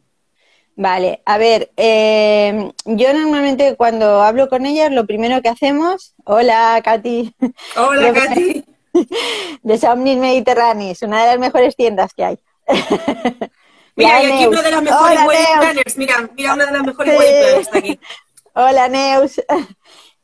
Vale, 0.77 1.23
a 1.25 1.39
ver, 1.39 1.73
eh, 1.79 2.71
yo 2.85 3.15
normalmente 3.15 3.77
cuando 3.77 4.23
hablo 4.23 4.51
con 4.51 4.67
ellas, 4.67 4.93
lo 4.93 5.07
primero 5.07 5.41
que 5.41 5.49
hacemos, 5.49 6.15
hola 6.25 6.81
Katy. 6.85 7.35
Hola 7.77 8.13
Katy 8.15 8.65
de 9.63 9.79
Somnis 9.79 10.17
Mediterranis, 10.17 11.03
una 11.03 11.23
de 11.23 11.27
las 11.29 11.39
mejores 11.39 11.77
tiendas 11.77 12.13
que 12.15 12.25
hay. 12.25 12.39
Mira, 13.97 14.23
y 14.23 14.33
aquí 14.33 14.47
una 14.47 14.63
de 14.63 14.71
las 14.71 14.83
mejores 14.83 15.19
Hola, 15.19 15.83
Mira, 15.97 16.31
mira 16.35 16.55
una 16.55 16.67
de 16.67 16.73
las 16.73 16.83
mejores 16.83 17.69
sí. 17.71 17.79
aquí. 17.79 18.01
Hola, 18.55 18.89
Neus. 18.89 19.41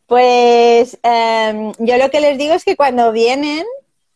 Pues 0.07 0.99
em, 1.03 1.73
yo 1.79 1.97
lo 1.97 2.11
que 2.11 2.21
les 2.21 2.39
digo 2.39 2.55
es 2.55 2.65
que 2.65 2.77
cuando 2.77 3.13
vienen, 3.13 3.65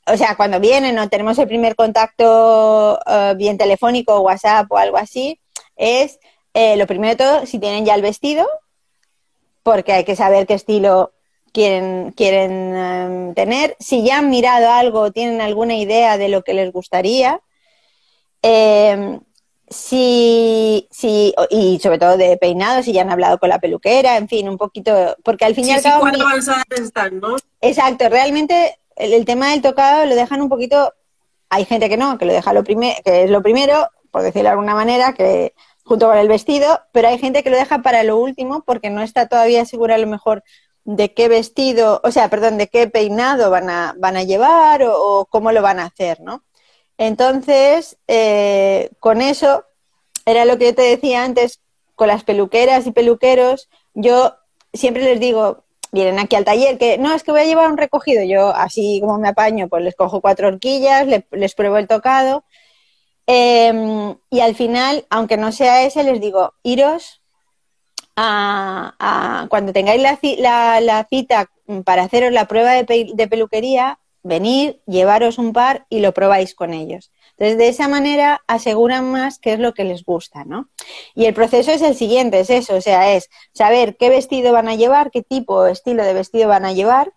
o 0.06 0.16
sea, 0.16 0.36
cuando 0.36 0.60
vienen 0.60 0.98
o 0.98 1.08
tenemos 1.08 1.38
el 1.38 1.48
primer 1.48 1.74
contacto 1.74 2.98
eh, 3.06 3.34
bien 3.36 3.58
telefónico, 3.58 4.20
WhatsApp 4.20 4.70
o 4.70 4.78
algo 4.78 4.96
así, 4.96 5.40
es 5.76 6.20
eh, 6.54 6.76
lo 6.76 6.86
primero 6.86 7.10
de 7.10 7.16
todo, 7.16 7.46
si 7.46 7.58
tienen 7.58 7.84
ya 7.84 7.94
el 7.94 8.02
vestido, 8.02 8.48
porque 9.62 9.92
hay 9.92 10.04
que 10.04 10.16
saber 10.16 10.46
qué 10.46 10.54
estilo 10.54 11.12
quieren, 11.52 12.12
quieren 12.12 12.76
em, 12.76 13.34
tener. 13.34 13.76
Si 13.78 14.04
ya 14.04 14.18
han 14.18 14.30
mirado 14.30 14.70
algo, 14.70 15.12
tienen 15.12 15.40
alguna 15.40 15.76
idea 15.76 16.18
de 16.18 16.28
lo 16.28 16.42
que 16.42 16.54
les 16.54 16.72
gustaría. 16.72 17.40
Em, 18.42 19.20
si, 19.68 20.88
si, 20.90 21.32
y 21.48 21.78
sobre 21.80 21.98
todo 21.98 22.16
de 22.16 22.36
peinados, 22.36 22.84
si 22.84 22.92
ya 22.92 23.02
han 23.02 23.10
hablado 23.10 23.38
con 23.38 23.48
la 23.48 23.60
peluquera, 23.60 24.16
en 24.16 24.28
fin, 24.28 24.48
un 24.48 24.58
poquito, 24.58 25.16
porque 25.22 25.44
al 25.44 25.54
fin 25.54 25.66
y 25.66 25.70
al 25.72 25.82
cabo... 25.82 26.06
están, 26.70 27.20
¿no? 27.20 27.36
Exacto, 27.60 28.08
realmente 28.08 28.78
el, 28.96 29.24
tema 29.24 29.50
del 29.50 29.62
tocado 29.62 30.06
lo 30.06 30.16
dejan 30.16 30.42
un 30.42 30.48
poquito, 30.48 30.92
hay 31.48 31.64
gente 31.64 31.88
que 31.88 31.96
no, 31.96 32.18
que 32.18 32.24
lo 32.24 32.32
deja 32.32 32.52
lo 32.52 32.64
primero, 32.64 32.96
que 33.04 33.24
es 33.24 33.30
lo 33.30 33.42
primero, 33.42 33.88
por 34.10 34.22
decirlo 34.22 34.48
de 34.48 34.54
alguna 34.54 34.74
manera, 34.74 35.12
que 35.12 35.54
junto 35.84 36.06
con 36.06 36.18
el 36.18 36.28
vestido, 36.28 36.80
pero 36.92 37.08
hay 37.08 37.18
gente 37.18 37.44
que 37.44 37.50
lo 37.50 37.56
deja 37.56 37.80
para 37.82 38.02
lo 38.02 38.16
último 38.16 38.62
porque 38.64 38.90
no 38.90 39.02
está 39.02 39.28
todavía 39.28 39.64
segura 39.64 39.94
a 39.94 39.98
lo 39.98 40.06
mejor 40.06 40.42
de 40.96 41.14
qué 41.14 41.28
vestido, 41.28 42.00
o 42.02 42.10
sea, 42.10 42.28
perdón, 42.28 42.58
de 42.58 42.68
qué 42.68 42.88
peinado 42.88 43.50
van 43.50 43.70
a, 43.70 43.94
van 43.98 44.16
a 44.16 44.24
llevar 44.24 44.82
o, 44.82 45.26
cómo 45.30 45.52
lo 45.52 45.62
van 45.62 45.78
a 45.78 45.86
hacer, 45.86 46.20
¿no? 46.20 46.42
Entonces, 46.98 47.98
eh, 48.08 48.90
con 48.98 49.22
eso, 49.22 49.64
era 50.26 50.44
lo 50.44 50.58
que 50.58 50.66
yo 50.66 50.74
te 50.74 50.82
decía 50.82 51.24
antes, 51.24 51.60
con 51.94 52.08
las 52.08 52.24
peluqueras 52.24 52.86
y 52.86 52.92
peluqueros, 52.92 53.68
yo 53.94 54.34
siempre 54.72 55.04
les 55.04 55.20
digo, 55.20 55.64
vienen 55.92 56.18
aquí 56.18 56.36
al 56.36 56.44
taller, 56.44 56.76
que 56.78 56.98
no, 56.98 57.14
es 57.14 57.22
que 57.22 57.32
voy 57.32 57.42
a 57.42 57.44
llevar 57.44 57.70
un 57.70 57.78
recogido, 57.78 58.24
yo 58.24 58.48
así 58.48 59.00
como 59.00 59.18
me 59.18 59.28
apaño, 59.28 59.68
pues 59.68 59.84
les 59.84 59.94
cojo 59.94 60.20
cuatro 60.20 60.48
horquillas, 60.48 61.06
les 61.06 61.54
pruebo 61.54 61.78
el 61.78 61.88
tocado. 61.88 62.44
Em, 63.26 64.16
y 64.30 64.40
al 64.40 64.56
final, 64.56 65.06
aunque 65.08 65.36
no 65.36 65.52
sea 65.52 65.84
ese, 65.84 66.02
les 66.02 66.20
digo, 66.20 66.54
iros 66.64 67.19
a, 68.22 69.46
cuando 69.48 69.72
tengáis 69.72 70.02
la, 70.02 71.06
cita 71.08 71.50
para 71.84 72.02
haceros 72.02 72.32
la 72.32 72.46
prueba 72.46 72.72
de, 72.72 73.10
de 73.14 73.28
peluquería, 73.28 73.98
venir, 74.22 74.80
llevaros 74.86 75.38
un 75.38 75.52
par 75.52 75.86
y 75.88 76.00
lo 76.00 76.12
probáis 76.12 76.54
con 76.54 76.74
ellos. 76.74 77.10
Entonces, 77.30 77.56
de 77.56 77.68
esa 77.68 77.88
manera 77.88 78.42
aseguran 78.46 79.10
más 79.10 79.38
qué 79.38 79.54
es 79.54 79.58
lo 79.58 79.72
que 79.72 79.84
les 79.84 80.04
gusta, 80.04 80.44
¿no? 80.44 80.68
Y 81.14 81.24
el 81.24 81.32
proceso 81.32 81.70
es 81.70 81.80
el 81.80 81.96
siguiente, 81.96 82.40
es 82.40 82.50
eso, 82.50 82.76
o 82.76 82.80
sea, 82.82 83.14
es 83.14 83.30
saber 83.54 83.96
qué 83.96 84.10
vestido 84.10 84.52
van 84.52 84.68
a 84.68 84.74
llevar, 84.74 85.10
qué 85.10 85.22
tipo 85.22 85.54
o 85.54 85.66
estilo 85.66 86.04
de 86.04 86.12
vestido 86.12 86.48
van 86.48 86.66
a 86.66 86.72
llevar, 86.72 87.14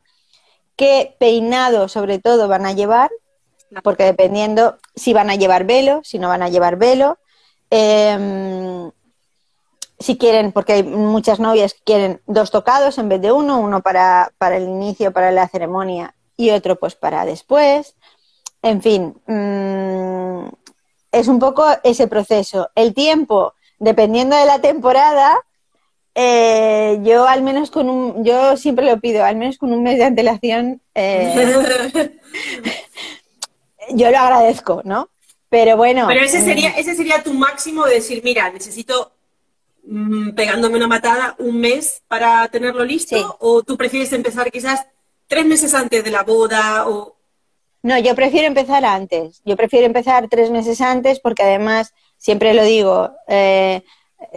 qué 0.78 1.16
peinado 1.20 1.90
sobre 1.90 2.20
todo 2.20 2.48
van 2.48 2.66
a 2.66 2.72
llevar, 2.72 3.12
porque 3.84 4.04
dependiendo 4.04 4.78
si 4.96 5.12
van 5.12 5.30
a 5.30 5.36
llevar 5.36 5.66
velo, 5.66 6.00
si 6.06 6.20
no 6.20 6.30
van 6.30 6.44
a 6.44 6.50
llevar 6.50 6.78
velo, 6.78 7.18
em, 7.70 8.92
si 10.04 10.18
quieren, 10.18 10.52
porque 10.52 10.74
hay 10.74 10.84
muchas 10.84 11.40
novias 11.40 11.74
que 11.74 11.82
quieren 11.84 12.22
dos 12.28 12.52
tocados 12.52 12.98
en 12.98 13.08
vez 13.10 13.22
de 13.22 13.32
uno, 13.32 13.60
uno 13.60 13.82
para, 13.82 14.34
para 14.38 14.58
el 14.58 14.64
inicio, 14.64 15.14
para 15.14 15.32
la 15.32 15.48
ceremonia 15.48 16.14
y 16.36 16.50
otro 16.50 16.76
pues 16.78 16.96
para 16.96 17.26
después. 17.26 17.96
En 18.62 18.82
fin, 18.82 19.16
mm, 19.28 20.48
es 21.12 21.28
un 21.28 21.40
poco 21.40 21.66
ese 21.84 22.08
proceso. 22.08 22.70
El 22.76 22.94
tiempo, 22.94 23.54
dependiendo 23.80 24.36
de 24.36 24.46
la 24.46 24.60
temporada, 24.60 25.40
eh, 26.16 27.00
yo 27.04 27.26
al 27.26 27.42
menos 27.42 27.72
con 27.72 27.90
un, 27.90 28.26
yo 28.26 28.58
siempre 28.58 28.86
lo 28.86 29.00
pido, 29.00 29.24
al 29.24 29.38
menos 29.38 29.58
con 29.58 29.72
un 29.72 29.84
mes 29.84 29.98
de 29.98 30.04
antelación, 30.04 30.82
eh, 30.96 31.56
yo 33.92 34.12
lo 34.12 34.18
agradezco, 34.18 34.82
¿no? 34.84 35.10
Pero 35.50 35.78
bueno. 35.78 36.08
Pero 36.08 36.26
ese 36.26 36.42
sería, 36.42 36.72
mm. 36.72 36.74
ese 36.78 36.96
sería 36.96 37.24
tu 37.24 37.34
máximo 37.34 37.86
de 37.86 37.96
decir, 37.96 38.22
mira, 38.24 38.50
necesito 38.50 39.14
mm, 39.84 40.32
pegándome 40.32 40.78
una 40.78 40.88
matada 40.88 41.36
un 41.40 41.60
mes 41.60 42.04
para 42.08 42.48
tenerlo 42.48 42.84
listo, 42.84 43.38
o 43.40 43.64
tú 43.64 43.78
prefieres 43.78 44.12
empezar 44.14 44.52
quizás 44.52 44.86
tres 45.28 45.46
meses 45.46 45.74
antes 45.74 46.04
de 46.04 46.12
la 46.12 46.24
boda 46.24 46.88
o 46.88 47.18
no, 47.84 48.00
yo 48.00 48.16
prefiero 48.16 48.48
empezar 48.48 48.86
antes. 48.86 49.42
Yo 49.44 49.58
prefiero 49.58 49.86
empezar 49.86 50.30
tres 50.30 50.50
meses 50.50 50.80
antes 50.80 51.20
porque 51.20 51.44
además, 51.44 51.94
siempre 52.18 52.54
lo 52.54 52.64
digo, 52.64 53.12
eh, 53.28 53.84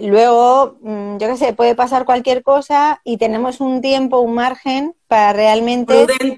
luego, 0.03 0.79
mm, 0.81 1.19
yo 1.19 1.29
qué 1.29 1.37
sé, 1.37 1.53
puede 1.53 1.77
pasar 1.77 2.05
cualquier 2.05 2.43
cosa 2.43 3.01
y 3.05 3.19
tenemos 3.19 3.61
un 3.61 3.81
tiempo, 3.81 4.19
un 4.19 4.35
margen 4.35 4.97
para 5.07 5.33
realmente 5.33 5.95
poder, 5.95 6.37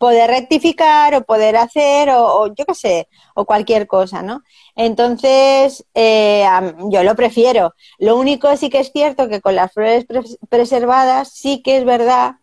rectificar 0.00 1.14
o 1.14 1.24
poder 1.24 1.56
hacer 1.56 2.10
o, 2.10 2.48
yo 2.54 2.64
qué 2.66 2.74
sé, 2.74 3.08
o 3.34 3.44
cualquier 3.44 3.86
cosa, 3.86 4.22
¿no? 4.22 4.42
Entonces, 4.74 5.84
eh, 5.94 6.46
yo 6.90 7.02
lo 7.02 7.14
prefiero. 7.14 7.74
Lo 7.98 8.16
único 8.16 8.54
sí 8.56 8.70
que 8.70 8.80
es 8.80 8.92
cierto 8.92 9.28
que 9.28 9.40
con 9.40 9.54
las 9.56 9.72
flores 9.72 10.06
preservadas 10.48 11.32
sí 11.32 11.62
que 11.62 11.78
es 11.78 11.84
verdad 11.84 12.36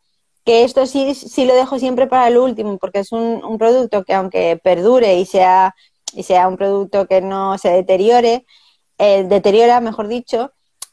que 0.45 0.63
esto 0.63 0.85
sí, 0.85 1.15
sí 1.15 1.45
lo 1.45 1.55
dejo 1.55 1.79
siempre 1.79 2.07
para 2.07 2.27
el 2.27 2.37
último, 2.37 2.77
porque 2.77 2.99
es 2.99 3.11
un, 3.11 3.57
producto 3.57 4.03
que 4.03 4.13
aunque 4.13 4.59
perdure 4.61 5.15
y 5.17 5.25
sea, 5.25 5.75
y 6.13 6.23
sea 6.23 6.47
un 6.47 6.57
producto 6.57 7.07
que 7.07 7.21
no 7.21 7.57
se 7.57 7.69
deteriore, 7.69 8.45
eh, 8.97 9.23
deteriora, 9.23 9.79
mejor 9.79 10.07
dicho, 10.07 10.51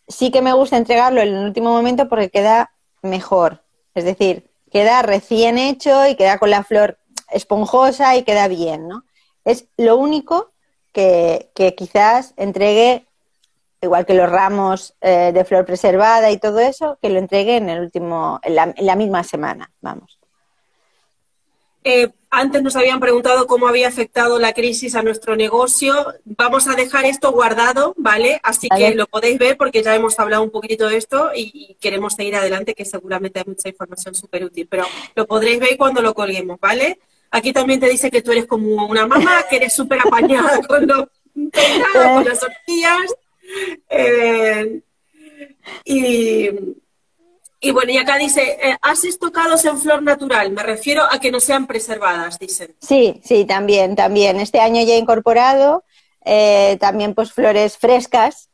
sí 0.09 0.31
que 0.31 0.43
me 0.43 0.53
gusta 0.53 0.77
entregarlo 0.77 1.21
en 1.21 1.29
el 1.35 1.45
último 1.45 1.71
momento 1.71 2.09
porque 2.09 2.31
queda 2.31 2.73
mejor. 3.03 3.63
Es 3.95 4.05
decir, 4.05 4.50
queda 4.71 5.03
recién 5.03 5.59
hecho 5.59 6.07
y 6.07 6.17
queda 6.17 6.39
con 6.39 6.51
la 6.51 6.65
flor 6.65 6.99
esponjosa 7.31 8.17
y 8.17 8.23
queda 8.23 8.49
bien, 8.49 8.89
¿no? 8.89 9.05
Es 9.45 9.67
lo 9.77 9.97
único 9.97 10.53
que, 10.93 11.51
que 11.55 11.75
quizás 11.75 12.35
entregue 12.37 13.07
igual 13.83 14.07
que 14.07 14.15
los 14.15 14.31
ramos 14.31 14.95
eh, 15.01 15.33
de 15.33 15.45
flor 15.45 15.65
preservada 15.65 16.31
y 16.31 16.39
todo 16.39 16.59
eso, 16.61 16.99
que 17.01 17.11
lo 17.11 17.19
entregue 17.19 17.57
en 17.57 17.71
el 17.71 17.81
último, 17.81 18.41
en 18.43 18.55
la, 18.55 18.97
misma 18.97 19.25
semana, 19.25 19.71
vamos. 19.81 20.20
Eh, 21.83 22.11
antes 22.33 22.63
nos 22.63 22.77
habían 22.77 23.01
preguntado 23.01 23.47
cómo 23.47 23.67
había 23.67 23.89
afectado 23.89 24.39
la 24.39 24.53
crisis 24.53 24.95
a 24.95 25.03
nuestro 25.03 25.35
negocio. 25.35 26.15
Vamos 26.25 26.69
a 26.69 26.75
dejar 26.75 27.05
esto 27.05 27.33
guardado, 27.33 27.95
¿vale? 27.97 28.41
Así 28.45 28.69
que 28.69 28.95
lo 28.95 29.07
podéis 29.07 29.39
ver 29.39 29.57
porque 29.57 29.83
ya 29.83 29.97
hemos 29.97 30.19
hablado 30.21 30.43
un 30.45 30.51
poquito 30.51 30.89
de 30.89 30.97
esto 30.97 31.31
y, 31.35 31.77
queremos 31.81 32.15
seguir 32.15 32.37
adelante, 32.37 32.75
que 32.75 32.85
seguramente 32.85 33.41
hay 33.41 33.47
mucha 33.47 33.69
información 33.69 34.15
súper 34.15 34.45
útil, 34.45 34.69
pero 34.71 34.85
lo 35.17 35.27
podréis 35.27 35.59
ver 35.59 35.77
cuando 35.77 36.03
lo 36.03 36.15
colguemos, 36.15 36.61
¿vale? 36.61 37.01
Aquí 37.33 37.53
también 37.53 37.81
te 37.81 37.89
dice 37.89 38.11
que 38.11 38.23
tú 38.23 38.33
eres 38.33 38.47
como 38.47 38.87
una 38.87 39.07
mamá, 39.07 39.45
que 39.49 39.57
eres 39.57 39.73
súper 39.73 40.01
apañada 40.01 40.61
con, 40.69 40.87
los, 40.87 41.07
con 41.35 42.25
las 42.25 42.39
tortillas. 42.39 43.15
Eh, 43.89 44.81
y, 45.85 46.51
bueno, 47.73 47.93
y 47.93 47.99
acá 47.99 48.17
dice, 48.17 48.59
eh, 48.63 48.77
¿haces 48.81 49.19
tocados 49.19 49.65
en 49.65 49.79
flor 49.79 50.03
natural? 50.03 50.51
Me 50.51 50.63
refiero 50.63 51.03
a 51.11 51.19
que 51.19 51.31
no 51.31 51.41
sean 51.41 51.67
preservadas, 51.67 52.39
dicen. 52.39 52.75
Sí, 52.81 53.21
sí, 53.23 53.45
también, 53.45 53.97
también. 53.97 54.41
Este 54.41 54.61
año 54.61 54.83
ya 54.83 54.95
he 54.95 54.99
incorporado 54.99 55.85
eh, 56.25 56.79
también 56.81 57.15
pues 57.15 57.33
flores 57.33 57.77
frescas, 57.77 58.49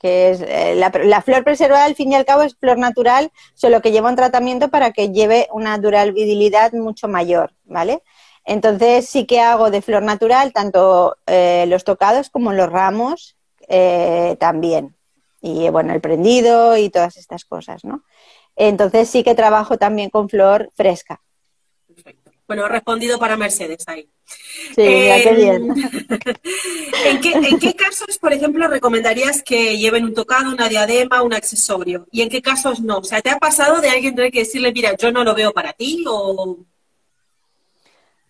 que 0.00 0.30
es 0.30 0.40
la, 0.78 0.90
la, 1.04 1.22
flor 1.22 1.44
preservada 1.44 1.84
al 1.84 1.94
fin 1.94 2.12
y 2.12 2.14
al 2.14 2.24
cabo 2.24 2.42
es 2.42 2.56
flor 2.56 2.78
natural, 2.78 3.30
solo 3.54 3.82
que 3.82 3.92
lleva 3.92 4.10
un 4.10 4.16
tratamiento 4.16 4.68
para 4.68 4.92
que 4.92 5.10
lleve 5.10 5.48
una 5.52 5.76
durabilidad 5.78 6.72
mucho 6.72 7.08
mayor, 7.08 7.52
¿vale? 7.64 8.02
Entonces 8.44 9.08
sí 9.08 9.26
que 9.26 9.40
hago 9.40 9.70
de 9.70 9.82
flor 9.82 10.02
natural 10.02 10.52
tanto 10.52 11.16
los 11.26 11.84
tocados 11.84 12.30
como 12.30 12.52
los 12.52 12.70
ramos 12.70 13.36
eh, 13.68 14.36
también. 14.38 14.94
Y 15.42 15.68
bueno, 15.68 15.92
el 15.92 16.00
prendido 16.00 16.76
y 16.76 16.88
todas 16.88 17.16
estas 17.16 17.44
cosas, 17.44 17.84
¿no? 17.84 18.04
Entonces 18.56 19.10
sí 19.10 19.24
que 19.24 19.34
trabajo 19.34 19.76
también 19.76 20.08
con 20.08 20.28
flor 20.28 20.70
fresca. 20.74 21.20
Perfecto. 21.86 22.30
Bueno, 22.46 22.68
respondido 22.68 23.18
para 23.18 23.36
Mercedes 23.36 23.82
ahí. 23.86 24.08
Sí, 24.26 24.74
qué 24.76 25.32
bien. 25.36 25.70
¿En 27.06 27.20
qué, 27.20 27.32
¿En 27.32 27.58
qué 27.58 27.74
casos, 27.74 28.18
por 28.18 28.32
ejemplo, 28.32 28.68
recomendarías 28.68 29.42
que 29.42 29.78
lleven 29.78 30.04
un 30.04 30.14
tocado, 30.14 30.52
una 30.52 30.68
diadema, 30.68 31.22
un 31.22 31.34
accesorio? 31.34 32.06
¿Y 32.10 32.22
en 32.22 32.28
qué 32.28 32.42
casos 32.42 32.80
no? 32.80 32.98
O 32.98 33.04
sea, 33.04 33.20
¿te 33.20 33.30
ha 33.30 33.38
pasado 33.38 33.80
de 33.80 33.90
alguien 33.90 34.14
tener 34.14 34.30
que 34.30 34.40
decirle, 34.40 34.72
mira, 34.72 34.94
yo 34.96 35.10
no 35.10 35.24
lo 35.24 35.34
veo 35.34 35.52
para 35.52 35.72
ti 35.72 36.04
o...? 36.06 36.58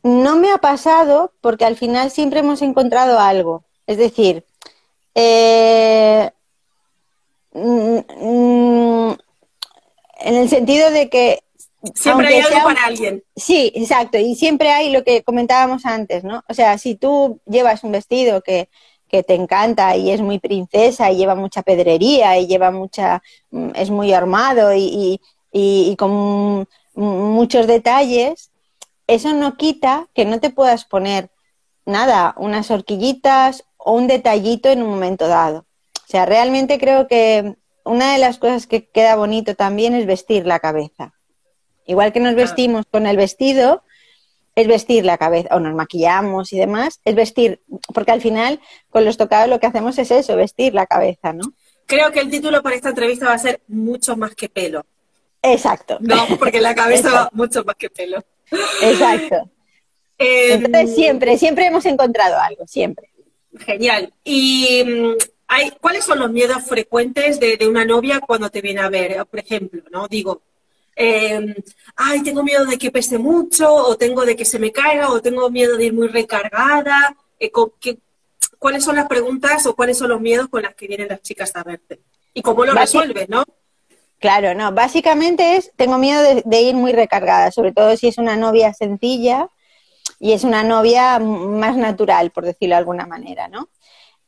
No 0.04 0.36
me 0.36 0.50
ha 0.50 0.58
pasado 0.58 1.32
porque 1.40 1.64
al 1.64 1.76
final 1.76 2.10
siempre 2.10 2.40
hemos 2.40 2.62
encontrado 2.62 3.20
algo. 3.20 3.64
Es 3.86 3.98
decir, 3.98 4.44
eh, 5.14 6.30
mm, 7.53 7.98
mm, 8.20 9.16
en 10.20 10.34
el 10.34 10.48
sentido 10.48 10.90
de 10.90 11.09
que 11.09 11.40
Siempre 11.94 12.28
hay 12.28 12.40
algo 12.40 12.62
para 12.62 12.84
alguien. 12.84 13.24
Sí, 13.34 13.72
exacto. 13.74 14.16
Y 14.16 14.36
siempre 14.36 14.70
hay 14.70 14.92
lo 14.92 15.03
que 15.03 15.24
comentábamos 15.24 15.84
antes, 15.84 16.22
¿no? 16.22 16.44
O 16.48 16.55
sea, 16.55 16.78
si 16.78 16.94
tú 16.94 17.40
llevas 17.44 17.82
un 17.82 17.92
vestido 17.92 18.40
que, 18.42 18.68
te 19.11 19.34
encanta 19.34 19.94
y 19.94 20.11
es 20.11 20.22
muy 20.22 20.38
princesa 20.38 21.11
y 21.11 21.18
lleva 21.18 21.34
mucha 21.34 21.61
pedrería 21.62 22.38
y 22.38 22.46
lleva 22.46 22.70
mucha. 22.70 23.22
Mm, 23.50 23.70
es 23.74 23.90
muy 23.90 24.12
armado 24.12 24.72
y, 24.74 25.20
y 25.50 25.96
con 25.96 26.66
muchos 26.94 27.66
detalles, 27.66 28.50
eso 29.07 29.34
no 29.34 29.57
quita 29.57 30.09
que 30.14 30.24
no 30.24 30.40
te 30.40 30.48
puedas 30.50 30.84
poner 30.86 31.30
nada, 31.84 32.34
unas 32.38 32.70
horquillitas 32.70 33.64
o 33.76 33.92
un 33.92 34.07
detallito 34.07 34.70
en 34.70 34.82
un 34.82 34.90
momento 34.90 35.28
dado. 35.28 35.66
O 36.12 36.14
sea, 36.14 36.26
realmente 36.26 36.78
creo 36.78 37.08
que 37.08 37.54
una 37.86 38.12
de 38.12 38.18
las 38.18 38.36
cosas 38.36 38.66
que 38.66 38.86
queda 38.86 39.16
bonito 39.16 39.54
también 39.54 39.94
es 39.94 40.04
vestir 40.04 40.44
la 40.44 40.60
cabeza. 40.60 41.14
Igual 41.86 42.12
que 42.12 42.20
nos 42.20 42.34
vestimos 42.34 42.84
con 42.84 43.06
el 43.06 43.16
vestido, 43.16 43.82
es 44.54 44.66
vestir 44.66 45.06
la 45.06 45.16
cabeza, 45.16 45.56
o 45.56 45.58
nos 45.58 45.74
maquillamos 45.74 46.52
y 46.52 46.58
demás, 46.58 47.00
es 47.06 47.14
vestir, 47.14 47.62
porque 47.94 48.10
al 48.10 48.20
final 48.20 48.60
con 48.90 49.06
los 49.06 49.16
tocados 49.16 49.48
lo 49.48 49.58
que 49.58 49.68
hacemos 49.68 49.98
es 49.98 50.10
eso, 50.10 50.36
vestir 50.36 50.74
la 50.74 50.84
cabeza, 50.84 51.32
¿no? 51.32 51.54
Creo 51.86 52.12
que 52.12 52.20
el 52.20 52.28
título 52.28 52.62
para 52.62 52.76
esta 52.76 52.90
entrevista 52.90 53.28
va 53.28 53.32
a 53.32 53.38
ser 53.38 53.62
mucho 53.66 54.14
más 54.14 54.34
que 54.34 54.50
pelo. 54.50 54.84
Exacto. 55.40 55.96
No, 56.00 56.26
porque 56.38 56.60
la 56.60 56.74
cabeza 56.74 57.10
va 57.10 57.30
mucho 57.32 57.64
más 57.64 57.76
que 57.76 57.88
pelo. 57.88 58.22
Exacto. 58.82 59.50
Entonces 60.18 60.90
em, 60.90 60.94
siempre, 60.94 61.38
siempre 61.38 61.64
hemos 61.68 61.86
encontrado 61.86 62.38
algo, 62.38 62.66
siempre. 62.66 63.08
Genial. 63.58 64.12
¿Y 64.24 64.84
mm, 64.84 65.31
hay, 65.53 65.70
cuáles 65.72 66.05
son 66.05 66.18
los 66.18 66.32
miedos 66.32 66.62
frecuentes 66.64 67.38
de, 67.38 67.59
una 67.68 67.84
novia 67.84 68.20
cuando 68.20 68.48
te 68.48 68.62
viene 68.62 68.80
a 68.80 68.88
ver? 68.88 69.26
Por 69.26 69.38
ejemplo, 69.38 69.82
¿no? 69.90 70.09
Digo, 70.09 70.40
em, 70.96 71.55
ay, 71.94 72.22
tengo 72.22 72.42
miedo 72.42 72.64
de 72.64 72.78
que 72.78 72.90
pese 72.90 73.18
mucho, 73.18 73.70
o 73.70 73.96
tengo 73.98 74.24
de 74.24 74.34
que 74.34 74.46
se 74.46 74.59
me 74.59 74.72
caiga, 74.72 75.11
o 75.11 75.20
tengo 75.20 75.50
miedo 75.50 75.76
de 75.76 75.84
ir 75.84 75.92
muy 75.92 76.09
recargada. 76.09 77.14
Eh, 77.38 77.50
¿Cuáles 78.59 78.82
son 78.82 78.96
las 78.96 79.09
preguntas 79.09 79.66
o 79.66 79.76
cuáles 79.76 79.98
son 79.98 80.09
los 80.09 80.22
miedos 80.22 80.48
con 80.48 80.62
las 80.62 80.74
que 80.74 80.86
vienen 80.86 81.09
las 81.09 81.20
chicas 81.20 81.55
a 81.55 81.62
verte? 81.62 82.00
¿Y 82.32 82.40
cómo 82.40 82.64
lo 82.64 82.72
resuelves, 82.72 83.28
no? 83.28 83.44
Claro, 84.20 84.55
no. 84.55 84.72
Básicamente 84.72 85.57
es, 85.57 85.70
tengo 85.76 85.98
miedo 85.98 86.22
de 86.44 86.61
ir 86.62 86.74
muy 86.76 86.92
recargada, 86.92 87.50
sobre 87.50 87.72
todo 87.72 87.94
si 87.98 88.09
es 88.09 88.16
una 88.16 88.36
novia 88.36 88.72
sencilla 88.72 89.50
y 90.18 90.32
es 90.32 90.44
una 90.44 90.62
novia 90.62 91.18
más 91.18 91.76
natural, 91.76 92.30
por 92.30 92.46
decirlo 92.46 92.74
de 92.74 92.78
alguna 92.78 93.05
manera, 93.05 93.48
¿no? 93.48 93.68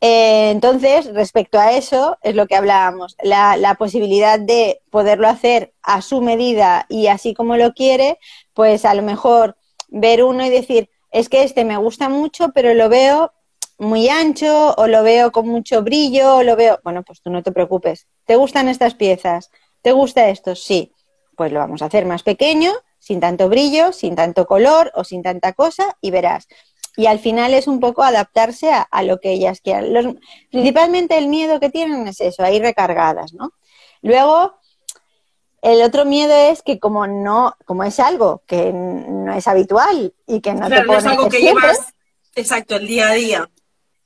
Eh, 0.06 0.50
entonces, 0.50 1.06
respecto 1.14 1.58
a 1.58 1.72
eso, 1.72 2.18
es 2.20 2.34
lo 2.34 2.46
que 2.46 2.56
hablábamos, 2.56 3.16
la, 3.22 3.56
la, 3.56 3.76
posibilidad 3.76 4.38
de 4.38 4.82
poderlo 4.90 5.28
hacer 5.28 5.72
a 5.82 6.02
su 6.02 6.20
medida 6.20 6.84
y 6.90 7.06
así 7.06 7.32
como 7.32 7.56
lo 7.56 7.72
quiere, 7.72 8.18
pues 8.52 8.84
a 8.84 8.92
lo 8.92 9.00
mejor 9.00 9.56
ver 9.88 10.22
uno 10.22 10.44
y 10.44 10.50
decir, 10.50 10.90
es 11.10 11.30
que 11.30 11.42
este 11.42 11.64
me 11.64 11.78
gusta 11.78 12.10
mucho, 12.10 12.50
pero 12.54 12.74
lo 12.74 12.90
veo 12.90 13.32
muy 13.78 14.10
ancho 14.10 14.74
o 14.76 14.86
lo 14.88 15.02
veo 15.02 15.32
con 15.32 15.48
mucho 15.48 15.82
brillo 15.82 16.36
o 16.36 16.42
lo 16.42 16.54
veo, 16.54 16.80
bueno, 16.84 17.02
pues 17.02 17.22
tú 17.22 17.30
no 17.30 17.42
te 17.42 17.50
preocupes, 17.50 18.06
¿te 18.26 18.36
gustan 18.36 18.68
estas 18.68 18.94
piezas? 18.94 19.50
¿Te 19.80 19.92
gusta 19.92 20.28
esto? 20.28 20.54
Sí, 20.54 20.92
pues 21.34 21.50
lo 21.50 21.60
vamos 21.60 21.80
a 21.80 21.86
hacer 21.86 22.04
más 22.04 22.22
pequeño, 22.22 22.72
sin 22.98 23.20
tanto 23.20 23.48
brillo, 23.48 23.90
sin 23.94 24.16
tanto 24.16 24.46
color 24.46 24.92
o 24.96 25.02
sin 25.02 25.22
tanta 25.22 25.54
cosa 25.54 25.96
y 26.02 26.10
verás. 26.10 26.46
Y 26.96 27.06
al 27.06 27.18
final 27.18 27.54
es 27.54 27.66
un 27.66 27.80
poco 27.80 28.02
adaptarse 28.02 28.70
a, 28.72 29.02
lo 29.02 29.18
que 29.18 29.32
ellas 29.32 29.60
quieran. 29.60 30.20
principalmente 30.50 31.18
el 31.18 31.28
miedo 31.28 31.58
que 31.58 31.70
tienen 31.70 32.06
es 32.06 32.20
eso, 32.20 32.42
a 32.42 32.52
ir 32.52 32.62
recargadas, 32.62 33.32
¿no? 33.34 33.52
Luego, 34.00 34.54
el 35.62 35.82
otro 35.82 36.04
miedo 36.04 36.34
es 36.34 36.62
que 36.62 36.78
como 36.78 37.06
no, 37.06 37.54
como 37.64 37.84
es 37.84 37.98
algo 37.98 38.42
que 38.46 38.72
no 38.72 39.34
es 39.34 39.48
habitual 39.48 40.14
y 40.26 40.40
que 40.40 40.54
no 40.54 40.68
te 40.68 40.84
no 40.84 40.96
es 40.96 41.06
algo 41.06 41.28
que 41.28 41.40
llevas, 41.40 41.94
exacto, 42.34 42.76
el 42.76 42.86
día 42.86 43.08
a 43.08 43.14
día. 43.14 43.50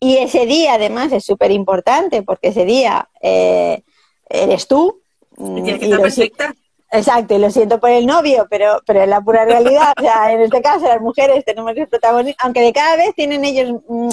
Y 0.01 0.19
ese 0.19 0.47
día 0.47 0.75
además 0.75 1.13
es 1.13 1.25
súper 1.25 1.51
importante 1.51 2.23
porque 2.23 2.49
ese 2.49 2.65
día 2.65 3.11
eh, 3.21 3.83
eres 4.31 4.69
tú, 4.69 5.03
Tienes 5.39 5.79
que 5.79 5.85
estar 5.85 6.01
perfecta. 6.01 6.55
Exacto, 6.91 7.35
y 7.35 7.39
lo 7.39 7.51
siento 7.51 7.79
por 7.79 7.91
el 7.91 8.07
novio, 8.07 8.47
pero, 8.49 8.81
pero 8.87 9.03
es 9.03 9.09
la 9.09 9.21
pura 9.21 9.45
realidad. 9.45 9.93
O 9.99 10.03
sea, 10.03 10.33
en 10.33 10.41
este 10.41 10.63
caso 10.63 10.87
las 10.87 11.01
mujeres 11.01 11.45
tenemos 11.45 11.77
el 11.77 11.89
protagonismo, 11.89 12.37
aunque 12.41 12.63
de 12.63 12.73
cada 12.73 12.97
vez 12.97 13.15
tienen 13.15 13.45
ellos, 13.45 13.81
mm, 13.87 14.09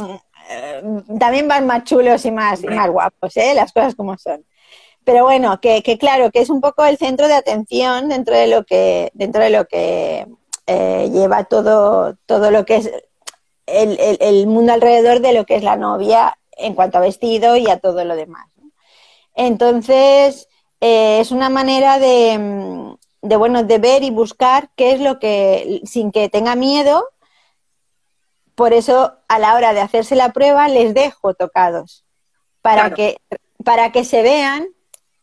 eh, 0.50 0.84
también 1.20 1.48
van 1.48 1.66
más 1.66 1.84
chulos 1.86 2.26
y 2.26 2.32
más, 2.32 2.64
y 2.64 2.68
más 2.68 2.90
guapos, 2.90 3.36
¿eh? 3.38 3.54
las 3.56 3.72
cosas 3.72 3.96
como 3.96 4.18
son. 4.18 4.46
Pero 5.06 5.24
bueno, 5.24 5.60
que, 5.62 5.84
que, 5.84 5.98
claro, 5.98 6.32
que 6.32 6.40
es 6.40 6.50
un 6.50 6.62
poco 6.62 6.84
el 6.86 6.98
centro 6.98 7.28
de 7.28 7.36
atención 7.36 8.10
dentro 8.10 8.36
de 8.36 8.48
lo 8.48 8.66
que, 8.66 9.12
dentro 9.14 9.42
de 9.44 9.52
lo 9.52 9.66
que 9.66 10.28
eh, 10.68 11.10
lleva 11.14 11.44
todo, 11.46 12.16
todo 12.26 12.52
lo 12.52 12.66
que 12.66 12.78
es 12.78 12.92
el, 13.68 14.00
el, 14.00 14.18
el, 14.20 14.48
mundo 14.48 14.74
alrededor 14.74 15.22
de 15.22 15.34
lo 15.34 15.46
que 15.46 15.56
es 15.56 15.64
la 15.64 15.76
novia 15.76 16.38
en 16.58 16.74
cuanto 16.74 16.98
a 16.98 17.02
vestido 17.02 17.56
y 17.56 17.70
a 17.70 17.80
todo 17.80 18.04
lo 18.04 18.16
demás. 18.16 18.48
Entonces, 19.36 20.48
eh, 20.82 21.20
es 21.20 21.32
una 21.32 21.50
manera 21.50 22.00
de, 22.00 22.96
de, 23.22 23.36
bueno, 23.36 23.64
de 23.64 23.78
ver 23.78 24.04
y 24.04 24.12
buscar 24.12 24.70
qué 24.76 24.94
es 24.94 25.00
lo 25.00 25.20
que, 25.20 25.82
sin 25.86 26.12
que 26.12 26.30
tenga 26.30 26.56
miedo, 26.56 27.08
por 28.56 28.74
eso 28.74 29.14
a 29.28 29.40
la 29.40 29.56
hora 29.56 29.74
de 29.74 29.82
hacerse 29.82 30.16
la 30.16 30.32
prueba 30.32 30.68
les 30.68 30.94
dejo 30.94 31.34
tocados, 31.34 32.06
para, 32.62 32.94
que, 32.94 33.18
para 33.64 33.92
que 33.92 34.06
se 34.06 34.22
vean 34.22 34.68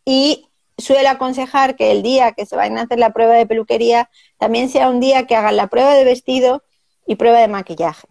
y 0.05 0.49
suelo 0.79 1.09
aconsejar 1.09 1.77
que 1.77 1.91
el 1.91 2.03
día 2.03 2.33
que 2.33 2.47
se 2.47 2.57
vayan 2.57 2.79
a 2.79 2.83
hacer 2.83 2.99
la 2.99 3.13
prueba 3.13 3.35
de 3.35 3.47
peluquería 3.47 4.11
también 4.39 4.69
sea 4.69 4.89
un 4.89 5.01
día 5.01 5.27
que 5.27 5.37
hagan 5.37 5.57
la 5.57 5.69
prueba 5.69 5.95
de 5.95 6.05
vestido 6.05 6.63
y 7.07 7.17
prueba 7.17 7.39
de 7.39 7.49
maquillaje. 7.49 8.09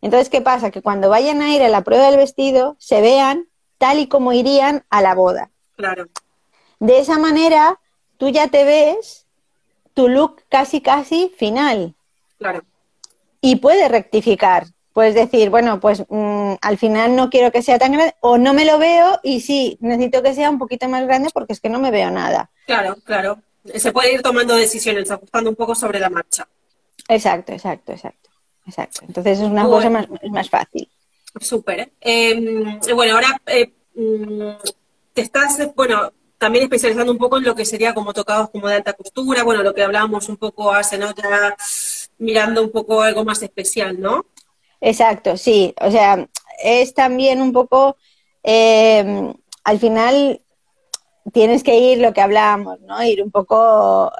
Entonces, 0.00 0.28
¿qué 0.28 0.40
pasa? 0.40 0.70
Que 0.70 0.82
cuando 0.82 1.08
vayan 1.08 1.42
a 1.42 1.54
ir 1.54 1.62
a 1.62 1.68
la 1.68 1.82
prueba 1.82 2.06
del 2.06 2.16
vestido 2.16 2.76
se 2.78 3.00
vean 3.00 3.48
tal 3.78 3.98
y 3.98 4.08
como 4.08 4.32
irían 4.32 4.84
a 4.90 5.02
la 5.02 5.14
boda. 5.14 5.50
Claro. 5.76 6.06
De 6.78 6.98
esa 6.98 7.18
manera, 7.18 7.78
tú 8.18 8.28
ya 8.28 8.48
te 8.48 8.64
ves 8.64 9.26
tu 9.94 10.08
look 10.08 10.42
casi, 10.48 10.80
casi 10.80 11.32
final. 11.36 11.94
Claro. 12.38 12.62
Y 13.40 13.56
puedes 13.56 13.90
rectificar. 13.90 14.66
Puedes 14.92 15.14
decir, 15.14 15.50
bueno, 15.50 15.78
pues 15.78 16.04
mmm, 16.08 16.54
al 16.60 16.78
final 16.78 17.16
no 17.16 17.28
quiero 17.28 17.52
que 17.52 17.62
sea 17.62 17.78
tan 17.78 17.92
grande, 17.92 18.14
o 18.20 18.38
no 18.38 18.54
me 18.54 18.64
lo 18.64 18.78
veo 18.78 19.20
y 19.22 19.40
sí, 19.40 19.76
necesito 19.80 20.22
que 20.22 20.34
sea 20.34 20.48
un 20.48 20.58
poquito 20.58 20.88
más 20.88 21.06
grande 21.06 21.28
porque 21.34 21.52
es 21.52 21.60
que 21.60 21.68
no 21.68 21.78
me 21.78 21.90
veo 21.90 22.10
nada. 22.10 22.50
Claro, 22.66 22.96
claro. 23.04 23.38
Se 23.74 23.92
puede 23.92 24.14
ir 24.14 24.22
tomando 24.22 24.54
decisiones, 24.54 25.10
ajustando 25.10 25.50
un 25.50 25.56
poco 25.56 25.74
sobre 25.74 26.00
la 26.00 26.08
marcha. 26.08 26.48
Exacto, 27.08 27.52
exacto, 27.52 27.92
exacto. 27.92 28.30
exacto. 28.66 29.00
Entonces 29.06 29.38
es 29.38 29.44
una 29.44 29.66
bueno. 29.66 29.76
cosa 29.76 29.90
más, 29.90 30.30
más 30.30 30.48
fácil. 30.48 30.88
Súper. 31.40 31.92
Eh, 32.00 32.78
bueno, 32.94 33.14
ahora 33.14 33.40
eh, 33.46 33.72
te 35.12 35.20
estás, 35.20 35.74
bueno, 35.74 36.10
también 36.38 36.64
especializando 36.64 37.12
un 37.12 37.18
poco 37.18 37.38
en 37.38 37.44
lo 37.44 37.54
que 37.54 37.64
sería 37.64 37.94
como 37.94 38.12
tocados 38.12 38.50
como 38.50 38.68
de 38.68 38.76
alta 38.76 38.92
costura, 38.92 39.42
bueno, 39.42 39.62
lo 39.62 39.74
que 39.74 39.82
hablábamos 39.82 40.28
un 40.28 40.36
poco 40.36 40.72
hace 40.72 40.98
nota, 40.98 41.56
mirando 42.18 42.62
un 42.62 42.70
poco 42.70 43.02
algo 43.02 43.24
más 43.24 43.42
especial, 43.42 44.00
¿no? 44.00 44.26
Exacto, 44.80 45.36
sí, 45.36 45.74
o 45.80 45.90
sea, 45.90 46.28
es 46.62 46.94
también 46.94 47.40
un 47.40 47.52
poco, 47.52 47.96
eh, 48.42 49.32
al 49.64 49.78
final 49.78 50.42
tienes 51.32 51.62
que 51.62 51.78
ir 51.78 51.98
lo 51.98 52.12
que 52.12 52.20
hablábamos, 52.20 52.80
¿no? 52.80 53.02
Ir 53.02 53.22
un 53.22 53.30
poco 53.30 54.12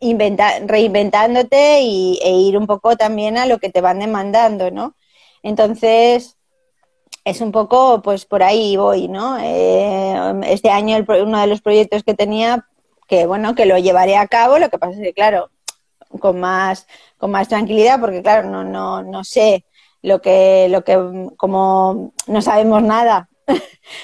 inventa 0.00 0.58
reinventándote 0.60 1.80
y, 1.82 2.18
e 2.22 2.30
ir 2.30 2.58
un 2.58 2.66
poco 2.66 2.96
también 2.96 3.38
a 3.38 3.46
lo 3.46 3.58
que 3.58 3.70
te 3.70 3.80
van 3.80 3.98
demandando, 3.98 4.70
¿no? 4.70 4.96
Entonces, 5.42 6.36
es 7.24 7.40
un 7.40 7.52
poco, 7.52 8.02
pues 8.02 8.26
por 8.26 8.42
ahí 8.42 8.76
voy, 8.76 9.08
¿no? 9.08 9.38
Eh, 9.40 10.40
este 10.46 10.70
año 10.70 10.96
el, 10.96 11.06
uno 11.22 11.40
de 11.40 11.46
los 11.46 11.62
proyectos 11.62 12.02
que 12.04 12.14
tenía, 12.14 12.66
que 13.08 13.26
bueno, 13.26 13.54
que 13.54 13.66
lo 13.66 13.78
llevaré 13.78 14.16
a 14.16 14.26
cabo, 14.28 14.58
lo 14.58 14.68
que 14.68 14.78
pasa 14.78 14.92
es 14.94 15.00
que, 15.00 15.14
claro, 15.14 15.50
con 16.20 16.38
más, 16.38 16.86
con 17.18 17.30
más 17.30 17.48
tranquilidad, 17.48 18.00
porque 18.00 18.22
claro, 18.22 18.50
no, 18.50 18.64
no, 18.64 19.02
no 19.02 19.24
sé 19.24 19.64
lo 20.02 20.20
que, 20.20 20.68
lo 20.70 20.84
que, 20.84 20.98
como 21.36 22.12
no 22.26 22.42
sabemos 22.42 22.82
nada 22.82 23.28